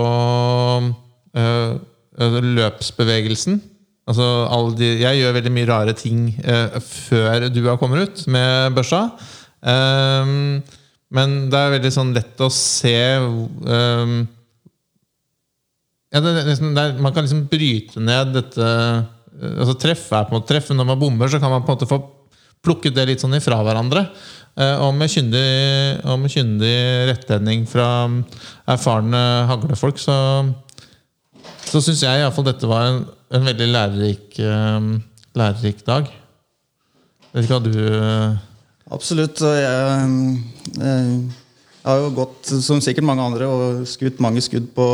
eh, 1.38 1.76
løpsbevegelsen. 2.18 3.60
Altså, 4.06 4.26
de, 4.78 4.92
jeg 5.02 5.18
gjør 5.18 5.34
veldig 5.34 5.52
mye 5.54 5.68
rare 5.68 5.94
ting 5.98 6.28
eh, 6.44 6.76
før 6.78 7.48
har 7.50 7.78
kommet 7.80 8.06
ut 8.06 8.24
med 8.30 8.76
børsa. 8.76 9.02
Eh, 9.66 10.32
men 11.16 11.36
det 11.50 11.58
er 11.58 11.74
veldig 11.76 11.92
sånn 11.94 12.14
lett 12.14 12.40
å 12.42 12.50
se 12.52 12.96
eh, 13.18 14.14
ja, 16.14 16.22
liksom, 16.22 16.72
er, 16.78 16.96
Man 17.02 17.14
kan 17.14 17.26
liksom 17.26 17.44
bryte 17.50 18.02
ned 18.02 18.34
dette 18.34 18.66
eh, 18.66 19.04
altså 19.60 19.76
Treffe 19.80 20.16
er 20.16 20.26
på 20.26 20.34
en 20.34 20.40
måte 20.40 20.52
treff, 20.54 20.70
når 20.72 20.88
man 20.88 21.00
bommer, 21.00 21.28
så 21.30 21.40
kan 21.42 21.52
man 21.52 21.64
på 21.64 21.72
en 21.72 21.76
måte 21.76 21.90
få 21.90 22.00
plukket 22.64 22.94
det 22.96 23.04
litt 23.10 23.22
sånn 23.22 23.36
ifra 23.36 23.58
hverandre. 23.62 24.06
Eh, 24.56 24.78
og 24.80 24.94
med 24.96 25.12
kyndig, 25.12 25.42
og 26.08 26.22
med 26.22 26.32
kyndig 26.32 26.76
rettledning 27.10 27.66
fra 27.68 27.88
erfarne 28.72 29.20
haglefolk, 29.50 30.00
så, 30.00 30.16
så 31.68 31.82
syns 31.84 32.06
jeg 32.06 32.22
iallfall 32.22 32.48
dette 32.48 32.70
var 32.70 32.88
en, 32.88 33.02
en 33.34 33.48
veldig 33.48 33.66
lærerik, 33.70 34.38
eh, 34.38 34.90
lærerik 35.34 35.82
dag. 35.86 36.10
Vet 37.32 37.44
ikke 37.44 37.58
hva 37.58 37.64
du 37.64 37.74
eh, 37.80 38.36
Absolutt. 38.94 39.40
Jeg, 39.42 40.10
jeg 40.78 41.88
har 41.88 42.00
jo 42.04 42.12
gått, 42.14 42.52
som 42.62 42.78
sikkert 42.82 43.08
mange 43.08 43.24
andre, 43.24 43.48
og 43.50 43.86
skutt 43.90 44.20
mange 44.22 44.42
skudd 44.44 44.68
på, 44.76 44.86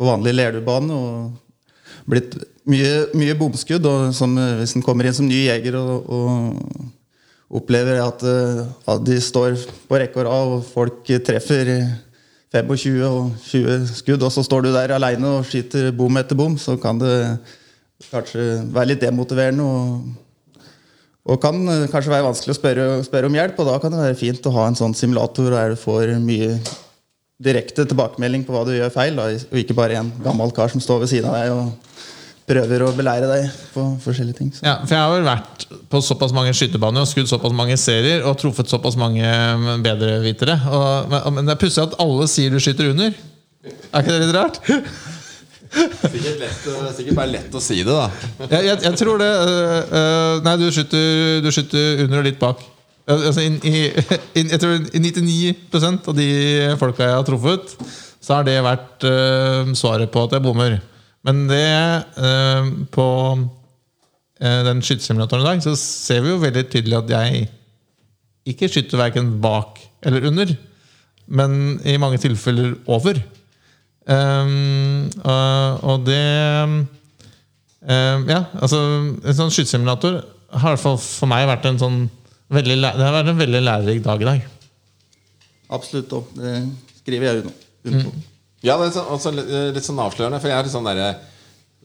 på 0.00 0.08
vanlig 0.08 0.32
Lerudbane. 0.32 0.96
Og 0.96 2.08
blitt 2.08 2.38
mye, 2.64 3.10
mye 3.12 3.36
bomskudd. 3.36 3.84
Og 3.84 4.14
som, 4.16 4.32
hvis 4.60 4.72
en 4.78 4.84
kommer 4.86 5.04
inn 5.04 5.16
som 5.16 5.28
ny 5.28 5.42
jeger 5.44 5.76
og, 5.76 6.08
og 6.08 7.60
opplever 7.60 8.00
at, 8.02 8.24
eh, 8.24 8.64
at 8.88 9.04
de 9.04 9.20
står 9.20 9.58
på 9.88 10.00
rekke 10.00 10.22
og 10.22 10.28
rad, 10.28 10.56
og 10.56 10.66
folk 10.72 11.12
treffer 11.26 11.74
25 12.54 13.00
og 13.08 13.32
20 13.48 13.86
skudd, 13.98 14.22
og 14.22 14.32
så 14.32 14.44
står 14.46 14.66
du 14.66 14.72
der 14.74 14.94
aleine 14.94 15.38
og 15.40 15.48
skyter 15.48 15.90
bom 15.96 16.20
etter 16.20 16.38
bom, 16.38 16.54
så 16.60 16.76
kan 16.80 17.00
det 17.00 17.16
kanskje 18.10 18.62
være 18.74 18.92
litt 18.92 19.02
demotiverende. 19.02 19.64
og 19.64 20.20
og 21.24 21.40
kan 21.40 21.56
eh, 21.72 21.86
kanskje 21.88 22.12
være 22.12 22.26
vanskelig 22.26 22.52
å 22.52 22.58
spørre, 22.58 22.86
spørre 23.06 23.28
om 23.30 23.36
hjelp, 23.38 23.60
og 23.60 23.68
da 23.70 23.78
kan 23.80 23.94
det 23.94 24.02
være 24.02 24.18
fint 24.18 24.44
å 24.44 24.52
ha 24.58 24.66
en 24.68 24.76
sånn 24.76 24.96
simulator 24.96 25.54
der 25.54 25.72
du 25.72 25.80
får 25.80 26.18
mye 26.20 26.58
direkte 27.44 27.86
tilbakemelding 27.88 28.44
på 28.44 28.52
hva 28.52 28.64
du 28.68 28.74
gjør 28.74 28.92
feil, 28.92 29.16
da, 29.16 29.30
og 29.32 29.60
ikke 29.60 29.76
bare 29.76 30.02
en 30.02 30.12
gammel 30.24 30.52
kar 30.54 30.68
som 30.72 30.82
står 30.84 31.04
ved 31.04 31.12
siden 31.14 31.30
av 31.30 31.38
deg 31.38 31.54
og 31.54 31.93
prøver 32.48 32.84
å 32.84 32.92
beleire 32.96 33.28
deg 33.30 33.60
på 33.72 33.84
forskjellige 34.04 34.38
ting. 34.38 34.50
Så. 34.52 34.64
Ja, 34.66 34.76
for 34.84 34.92
jeg 34.92 35.00
har 35.00 35.12
vel 35.14 35.26
vært 35.26 35.66
på 35.92 36.00
såpass 36.04 36.34
mange 36.36 36.52
skytebaner 36.56 37.04
og 37.04 37.08
skutt 37.08 37.30
såpass 37.30 37.54
mange 37.56 37.76
serier 37.80 38.26
og 38.28 38.36
truffet 38.40 38.68
såpass 38.70 38.98
mange 39.00 39.24
bedrevitere. 39.84 40.58
Og, 40.68 41.10
men, 41.12 41.30
men 41.38 41.48
det 41.48 41.56
er 41.56 41.62
pussig 41.64 41.84
at 41.86 41.96
alle 42.04 42.28
sier 42.30 42.52
du 42.52 42.60
skyter 42.60 42.92
under. 42.92 43.16
Er 43.64 44.04
ikke 44.04 44.12
det 44.12 44.20
litt 44.26 44.36
rart? 44.36 44.60
Sikkert, 45.74 46.38
lett, 46.38 46.66
sikkert 46.94 47.16
bare 47.16 47.32
lett 47.32 47.56
å 47.56 47.62
si 47.62 47.80
det, 47.80 47.90
da. 47.90 48.06
Jeg, 48.44 48.60
jeg, 48.68 48.78
jeg 48.84 48.98
tror 49.00 49.18
det 49.18 49.26
øh, 49.26 49.80
øh, 49.98 50.36
Nei, 50.44 50.54
du 50.60 50.68
skyter, 50.70 51.40
du 51.42 51.50
skyter 51.50 52.04
under 52.04 52.20
og 52.20 52.28
litt 52.28 52.38
bak. 52.38 52.62
Altså, 53.10 53.42
in, 53.42 53.58
i, 53.66 53.88
in, 54.38 54.50
jeg 54.54 54.60
tror 54.62 54.76
i 54.78 55.02
99 55.02 55.88
av 55.96 56.14
de 56.16 56.28
folka 56.80 57.08
jeg 57.08 57.18
har 57.18 57.26
truffet, 57.26 57.74
så 58.22 58.38
har 58.38 58.46
det 58.46 58.60
vært 58.64 59.08
øh, 59.08 59.72
svaret 59.76 60.12
på 60.12 60.28
at 60.28 60.36
jeg 60.36 60.44
bommer. 60.44 60.78
Men 61.24 61.44
det 61.48 61.64
eh, 62.20 62.70
på 62.92 63.06
eh, 64.40 64.60
den 64.66 64.82
skytesimulatoren 64.84 65.44
i 65.44 65.48
dag, 65.48 65.62
så 65.64 65.74
ser 65.80 66.24
vi 66.24 66.34
jo 66.34 66.42
veldig 66.42 66.66
tydelig 66.72 66.98
at 67.00 67.12
jeg 67.14 67.46
ikke 68.52 68.68
skyter 68.68 69.00
verken 69.00 69.38
bak 69.44 69.80
eller 70.04 70.26
under, 70.28 70.52
men 71.26 71.78
i 71.88 71.96
mange 72.00 72.20
tilfeller 72.20 72.74
over. 72.92 73.20
Um, 74.04 75.06
og, 75.24 75.84
og 75.88 76.02
det 76.04 76.18
um, 76.60 76.82
Ja, 78.28 78.42
altså 78.60 78.76
En 79.24 79.36
sånn 79.38 79.48
skytesimulator 79.48 80.18
har 80.52 80.74
i 80.74 80.74
hvert 80.74 80.82
fall 80.82 80.98
for 81.00 81.30
meg 81.30 81.46
vært 81.48 81.64
en 81.70 81.80
sånn 81.80 81.96
veldig, 82.52 82.76
Det 82.84 83.00
har 83.00 83.16
vært 83.16 83.30
en 83.32 83.40
veldig 83.40 83.62
lærerik 83.64 84.04
dag 84.04 84.20
i 84.20 84.28
dag. 84.28 84.44
Absolutt. 85.72 86.12
Og 86.12 86.36
det 86.36 86.52
skriver 87.00 87.30
jeg 87.30 87.40
under 87.40 87.48
på. 87.48 88.10
på. 88.10 88.33
Ja, 88.64 88.78
det 88.80 88.90
er 88.90 89.12
også 89.12 89.32
litt, 89.34 89.54
litt 89.76 89.86
sånn 89.86 90.00
avslørende. 90.00 90.40
For 90.40 90.50
jeg 90.50 90.58
er 90.58 90.66
litt 90.66 90.74
sånn 90.74 90.88
derre 90.88 91.14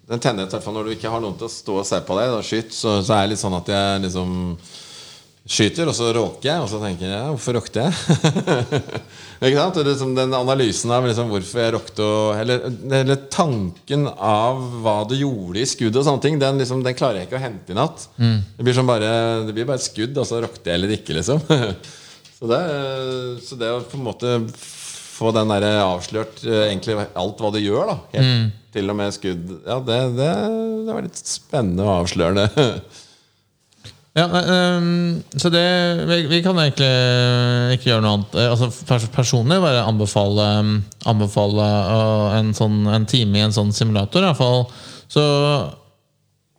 Den 0.09 0.21
tenner 0.23 0.47
jeg 0.47 0.73
når 0.73 0.87
du 0.87 0.93
ikke 0.95 1.11
har 1.11 1.21
noen 1.21 1.37
til 1.37 1.49
å 1.49 1.53
stå 1.53 1.81
og 1.81 1.87
se 1.87 1.99
på 2.05 2.15
deg 2.17 2.31
og 2.33 2.45
skyte, 2.45 2.73
så, 2.73 2.99
så 3.05 3.17
er 3.17 3.25
det 3.25 3.35
litt 3.35 3.43
sånn 3.43 3.57
at 3.59 3.67
jeg 3.69 4.05
liksom 4.07 4.37
skyter, 5.49 5.89
og 5.89 5.95
så 5.97 6.09
råker 6.13 6.45
jeg, 6.45 6.61
og 6.61 6.67
så 6.69 6.79
tenker 6.81 7.09
jeg 7.09 7.29
hvorfor 7.31 7.55
råkte 7.57 7.85
jeg? 7.85 8.17
ikke 9.47 9.55
sant? 9.57 9.77
Det 9.79 9.85
liksom 9.87 10.11
den 10.17 10.33
analysen 10.37 10.93
av 10.93 11.07
liksom 11.09 11.31
hvorfor 11.31 11.63
jeg 11.63 11.73
råkte 11.73 12.09
eller, 12.41 12.65
eller 12.99 13.21
tanken 13.33 14.05
av 14.13 14.59
hva 14.83 14.97
du 15.09 15.15
gjorde 15.17 15.63
i 15.63 15.69
skuddet 15.69 16.01
og 16.01 16.05
sånne 16.05 16.25
ting, 16.25 16.41
den, 16.41 16.61
liksom, 16.61 16.83
den 16.85 16.97
klarer 16.97 17.21
jeg 17.21 17.29
ikke 17.29 17.39
å 17.39 17.43
hente 17.45 17.73
i 17.73 17.79
natt. 17.79 18.05
Mm. 18.21 18.37
Det 18.57 18.67
blir 18.67 18.83
bare 18.89 19.13
Det 19.47 19.55
blir 19.57 19.69
bare 19.69 19.81
et 19.81 19.87
skudd, 19.87 20.17
og 20.17 20.29
så 20.29 20.41
råkte 20.45 20.69
jeg 20.69 20.81
eller 20.81 20.97
ikke, 20.99 21.17
liksom. 21.17 21.41
så, 22.37 22.51
det, 22.51 22.61
så 23.47 23.61
det 23.61 23.73
å 23.73 23.81
på 23.85 23.97
en 23.97 24.05
måte 24.09 24.35
få 25.19 25.33
den 25.35 25.51
der 25.51 25.67
avslørt 25.83 26.41
eh, 26.47 26.69
egentlig 26.69 26.97
alt 27.19 27.43
hva 27.43 27.51
du 27.53 27.59
gjør, 27.61 27.91
da. 27.91 27.99
Helt, 28.15 28.57
Til 28.73 28.91
og 28.91 28.97
med 28.99 29.13
skudd. 29.15 29.53
Ja, 29.65 29.79
det, 29.83 29.99
det, 30.17 30.31
det 30.87 30.95
var 30.95 31.05
litt 31.05 31.21
spennende 31.21 31.85
og 31.87 32.03
avslørende. 32.03 32.49
Ja, 34.17 34.25
um, 34.25 35.21
så 35.37 35.51
det 35.53 35.61
vi, 36.09 36.15
vi 36.31 36.39
kan 36.43 36.57
egentlig 36.57 37.75
ikke 37.77 37.91
gjøre 37.91 38.03
noe 38.03 38.15
annet. 38.17 38.37
Eh, 38.41 38.49
Altså 38.49 39.09
Personlig 39.13 39.59
bare 39.61 39.83
anbefale, 39.85 40.47
anbefale 41.07 41.67
øh, 41.93 42.39
en, 42.39 42.49
sånn, 42.57 42.81
en 42.89 43.05
time 43.09 43.37
i 43.37 43.45
en 43.45 43.55
sånn 43.55 43.71
simulator. 43.75 44.25
I 44.25 44.31
hvert 44.31 44.41
fall. 44.41 44.65
Så 45.13 45.23
eh, 45.23 45.69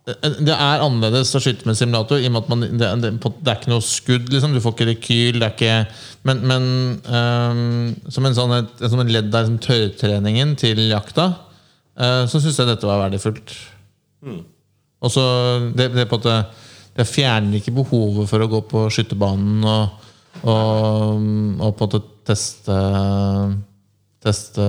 det 0.01 0.53
er 0.55 0.81
annerledes 0.81 1.29
å 1.37 1.39
skyte 1.43 1.67
med 1.69 1.77
simulator. 1.77 2.17
I 2.17 2.25
og 2.29 2.33
med 2.33 2.41
at 2.41 2.49
man, 2.49 2.63
det, 2.65 2.87
det, 3.03 3.11
det 3.21 3.51
er 3.51 3.59
ikke 3.59 3.73
noe 3.73 3.85
skudd. 3.85 4.31
Liksom. 4.33 4.55
Du 4.55 4.61
får 4.63 4.73
ikke 4.73 4.87
rekyl. 4.89 5.37
Det 5.37 5.47
er 5.47 5.53
ikke, 5.53 5.75
men 6.27 6.41
men 6.49 6.65
um, 7.05 7.91
som 8.09 8.25
en 8.25 8.37
sånn, 8.37 8.55
et, 8.57 8.81
som 8.81 9.03
en 9.03 9.13
ledd 9.13 9.29
av 9.29 9.45
liksom, 9.45 9.59
tørrtreningen 9.61 10.55
til 10.59 10.81
jakta, 10.89 11.27
uh, 12.01 12.23
så 12.25 12.41
syns 12.41 12.57
jeg 12.57 12.71
dette 12.71 12.89
var 12.89 13.03
verdifullt. 13.03 13.53
Og 15.01 15.13
så 15.13 15.25
det, 15.77 15.91
det, 15.93 16.07
på 16.09 16.17
at 16.21 16.29
det, 16.29 16.39
det 16.97 17.09
fjerner 17.09 17.59
ikke 17.59 17.75
behovet 17.77 18.29
for 18.29 18.41
å 18.41 18.49
gå 18.49 18.63
på 18.73 18.85
skytterbanen 18.93 19.65
og, 19.69 20.09
og, 20.41 21.21
og 21.61 21.77
på 21.77 21.85
en 21.85 21.85
måte 21.85 22.05
teste 22.31 22.79
Teste, 24.21 24.61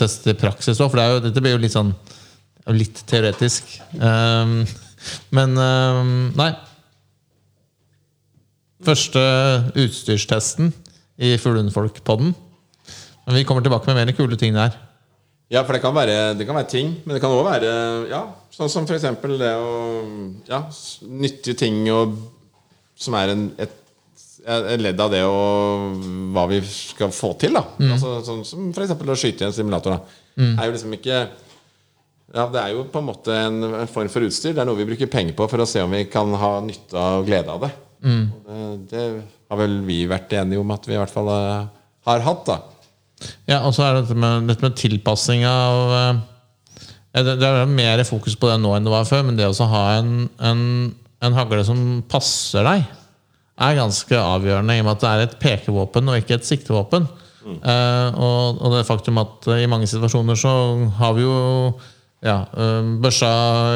teste 0.00 0.32
i 0.32 0.36
praksis 0.40 0.78
òg, 0.80 0.88
for 0.88 0.96
det 0.96 1.02
er 1.04 1.10
jo, 1.12 1.18
dette 1.26 1.40
blir 1.44 1.52
jo 1.52 1.58
litt 1.60 1.74
sånn 1.74 1.90
Litt 2.74 3.04
teoretisk. 3.06 3.76
Um, 3.94 4.64
men 5.34 5.54
um, 5.54 6.08
nei. 6.34 6.50
Første 8.86 9.22
utstyrstesten 9.78 10.72
i 11.22 11.36
Fuglehundfolk-podden. 11.40 12.34
Men 13.26 13.38
vi 13.38 13.44
kommer 13.46 13.62
tilbake 13.62 13.86
med 13.90 14.00
mer 14.00 14.16
kule 14.18 14.38
ting 14.38 14.54
der. 14.56 14.74
Ja, 15.50 15.62
for 15.62 15.76
det 15.76 15.82
kan 15.84 15.94
være, 15.94 16.34
det 16.34 16.46
kan 16.46 16.58
være 16.58 16.70
ting, 16.72 16.90
men 17.04 17.14
det 17.14 17.22
kan 17.22 17.30
òg 17.30 17.44
være 17.46 17.70
ja, 18.10 18.24
sånn 18.50 18.70
som 18.70 18.86
f.eks. 18.86 19.04
det 19.38 19.52
å 19.54 19.74
Ja, 20.48 20.64
nyttige 21.06 21.54
ting 21.60 21.84
og, 21.94 22.16
som 22.98 23.14
er 23.14 23.30
en, 23.30 23.44
et, 23.62 23.76
et 24.42 24.82
ledd 24.82 25.02
av 25.02 25.12
det 25.14 25.22
og 25.22 26.02
hva 26.34 26.48
vi 26.50 26.58
skal 26.66 27.14
få 27.14 27.36
til. 27.38 27.54
da 27.54 27.62
altså, 27.92 28.16
Sånn 28.26 28.42
som 28.48 28.72
f.eks. 28.74 28.96
å 28.98 29.18
skyte 29.22 29.46
i 29.46 29.48
en 29.52 29.54
simulator. 29.54 30.00
da 30.00 30.48
Er 30.56 30.66
jo 30.66 30.74
liksom 30.74 30.98
ikke 30.98 31.22
ja, 32.34 32.46
Det 32.52 32.60
er 32.60 32.74
jo 32.74 32.84
på 32.90 33.00
en 33.00 33.08
måte 33.08 33.34
en, 33.34 33.60
form 33.90 34.10
for 34.12 34.26
utstyr. 34.26 34.54
Det 34.54 34.62
er 34.62 34.68
noe 34.68 34.78
vi 34.80 34.88
bruker 34.88 35.10
penger 35.10 35.36
på 35.38 35.46
for 35.50 35.62
å 35.62 35.68
se 35.68 35.82
om 35.84 35.94
vi 35.94 36.04
kan 36.10 36.32
ha 36.34 36.52
nytte 36.64 36.98
og 36.98 37.28
glede 37.28 37.52
av 37.52 37.66
det. 37.66 37.72
Og 38.34 38.48
det, 38.50 38.62
det 38.90 39.04
har 39.50 39.60
vel 39.60 39.80
vi 39.86 40.00
vært 40.10 40.34
enige 40.36 40.62
om 40.62 40.72
at 40.74 40.88
vi 40.88 40.96
i 40.96 41.00
hvert 41.00 41.12
fall 41.12 41.30
eh, 41.32 41.68
har 42.10 42.24
hatt. 42.26 42.48
da 42.48 42.58
Ja, 43.48 43.60
og 43.62 43.74
så 43.76 43.86
er 43.86 43.94
det 43.94 44.06
dette 44.06 44.18
med, 44.18 44.48
dette 44.50 44.66
med 44.66 44.78
tilpassing 44.78 45.46
av 45.48 45.94
eh, 46.00 46.24
det, 47.16 47.38
det 47.40 47.48
er 47.48 47.70
mer 47.70 48.02
fokus 48.04 48.36
på 48.36 48.50
det 48.50 48.58
nå 48.60 48.74
enn 48.76 48.84
det 48.84 48.92
var 48.92 49.08
før, 49.08 49.22
men 49.24 49.38
det 49.38 49.48
å 49.48 49.70
ha 49.70 49.84
en, 49.96 50.26
en, 50.36 50.62
en 51.24 51.36
hagle 51.38 51.62
som 51.64 52.02
passer 52.10 52.66
deg, 52.66 52.84
er 53.56 53.78
ganske 53.78 54.18
avgjørende, 54.20 54.74
i 54.76 54.82
og 54.82 54.84
med 54.84 54.98
at 54.98 55.04
det 55.04 55.12
er 55.12 55.22
et 55.24 55.38
pekevåpen 55.40 56.10
og 56.12 56.18
ikke 56.20 56.36
et 56.36 56.48
siktevåpen. 56.48 57.06
Eh, 57.46 58.18
og, 58.18 58.58
og 58.58 58.74
det 58.74 58.86
faktum 58.88 59.22
at 59.22 59.46
i 59.54 59.68
mange 59.70 59.86
situasjoner 59.88 60.36
så 60.36 60.52
har 60.98 61.14
vi 61.16 61.24
jo 61.24 61.36
ja, 62.24 62.36
børsa 63.02 63.30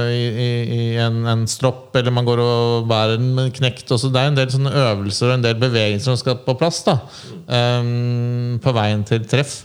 i, 0.08 0.20
i, 0.28 0.50
i 0.74 0.84
en, 1.02 1.20
en 1.28 1.42
stropp, 1.50 1.94
eller 1.98 2.14
man 2.14 2.26
går 2.26 2.40
og 2.42 2.86
bærer 2.88 3.18
den 3.20 3.34
med 3.36 3.52
knekt. 3.56 3.90
Også. 3.92 4.08
Det 4.10 4.20
er 4.20 4.30
en 4.30 4.38
del 4.38 4.50
sånne 4.52 4.72
øvelser 4.72 5.28
og 5.28 5.34
en 5.36 5.44
del 5.44 5.58
bevegelser 5.60 6.08
som 6.08 6.18
skal 6.18 6.40
på 6.46 6.56
plass 6.58 6.80
da, 6.86 6.96
um, 7.46 8.56
på 8.62 8.74
veien 8.76 9.04
til 9.06 9.26
treff. 9.28 9.60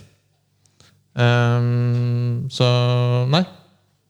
Um, 1.15 2.45
så 2.51 2.67
nei. 3.31 3.45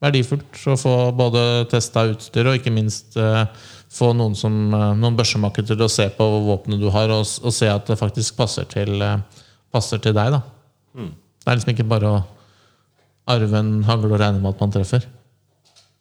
Verdifullt 0.02 0.58
å 0.68 0.74
få 0.76 0.94
både 1.16 1.40
testa 1.70 2.02
utstyr 2.10 2.50
og 2.50 2.58
ikke 2.58 2.74
minst 2.74 3.14
uh, 3.16 3.46
få 3.88 4.10
noen, 4.18 4.34
som, 4.36 4.52
uh, 4.74 4.90
noen 4.98 5.16
børsemakere 5.16 5.70
til 5.70 5.86
å 5.86 5.88
se 5.88 6.10
på 6.12 6.26
våpenet 6.50 6.82
du 6.82 6.90
har, 6.92 7.14
og, 7.14 7.22
og 7.24 7.54
se 7.54 7.70
at 7.70 7.88
det 7.88 7.96
faktisk 7.96 8.36
passer 8.36 8.68
til, 8.68 8.98
uh, 9.00 9.46
passer 9.72 10.02
til 10.02 10.12
deg. 10.18 10.36
Da. 10.36 10.42
Det 11.00 11.48
er 11.48 11.56
liksom 11.56 11.72
ikke 11.72 11.88
bare 11.88 12.10
å 12.10 12.24
arve 13.26 13.58
en 13.58 13.72
hagl 13.86 14.06
og 14.12 14.20
regne 14.20 14.40
med 14.42 14.54
at 14.54 14.62
man 14.62 14.72
treffer. 14.74 15.06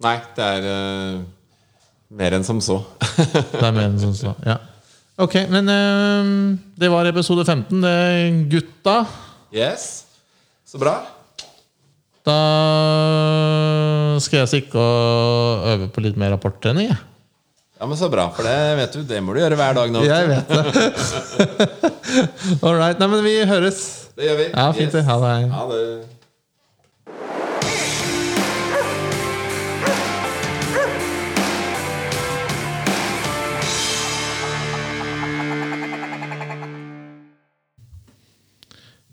Nei, 0.05 0.15
det 0.37 0.45
er 0.45 0.67
uh, 0.67 1.23
mer 2.19 2.35
enn 2.37 2.45
som 2.47 2.59
så. 2.63 2.81
Det 3.55 3.63
er 3.63 3.75
mer 3.75 3.87
enn 3.89 3.99
som 4.01 4.13
så, 4.17 4.35
ja. 4.45 4.57
Ok, 5.23 5.37
men 5.47 5.71
uh, 5.71 6.57
det 6.75 6.89
var 6.91 7.07
episode 7.07 7.45
15. 7.47 7.79
Det 7.81 7.91
er 7.91 8.39
gutta. 8.51 8.97
yes. 9.55 10.03
Så 10.67 10.81
bra. 10.81 10.97
Da 12.25 12.35
skal 14.23 14.41
jeg 14.41 14.49
stikke 14.49 14.81
og 14.81 15.67
øve 15.71 15.89
på 15.93 16.01
litt 16.03 16.17
mer 16.19 16.33
rapporttrening. 16.33 16.89
jeg. 16.89 16.97
Ja, 17.79 17.85
men 17.85 17.97
Så 17.99 18.09
bra, 18.09 18.29
for 18.33 18.47
det 18.47 18.77
vet 18.79 18.93
du, 18.95 19.03
det 19.05 19.19
må 19.23 19.35
du 19.35 19.41
gjøre 19.43 19.57
hver 19.59 19.75
dag 19.77 19.91
nå. 19.93 20.01
Jeg 20.07 20.29
vet 20.31 20.47
det. 20.49 20.63
All 22.65 22.77
right. 22.79 22.97
Nei, 22.99 23.07
men 23.11 23.23
vi 23.25 23.35
høres. 23.45 23.81
Det 24.15 24.29
gjør 24.29 24.37
vi. 24.39 24.45
Ja, 24.55 24.67
fint 24.75 24.95
det. 24.95 25.03
Ha 25.05 25.17
det. 25.21 25.33
Ha 25.53 25.65
det. 25.71 25.81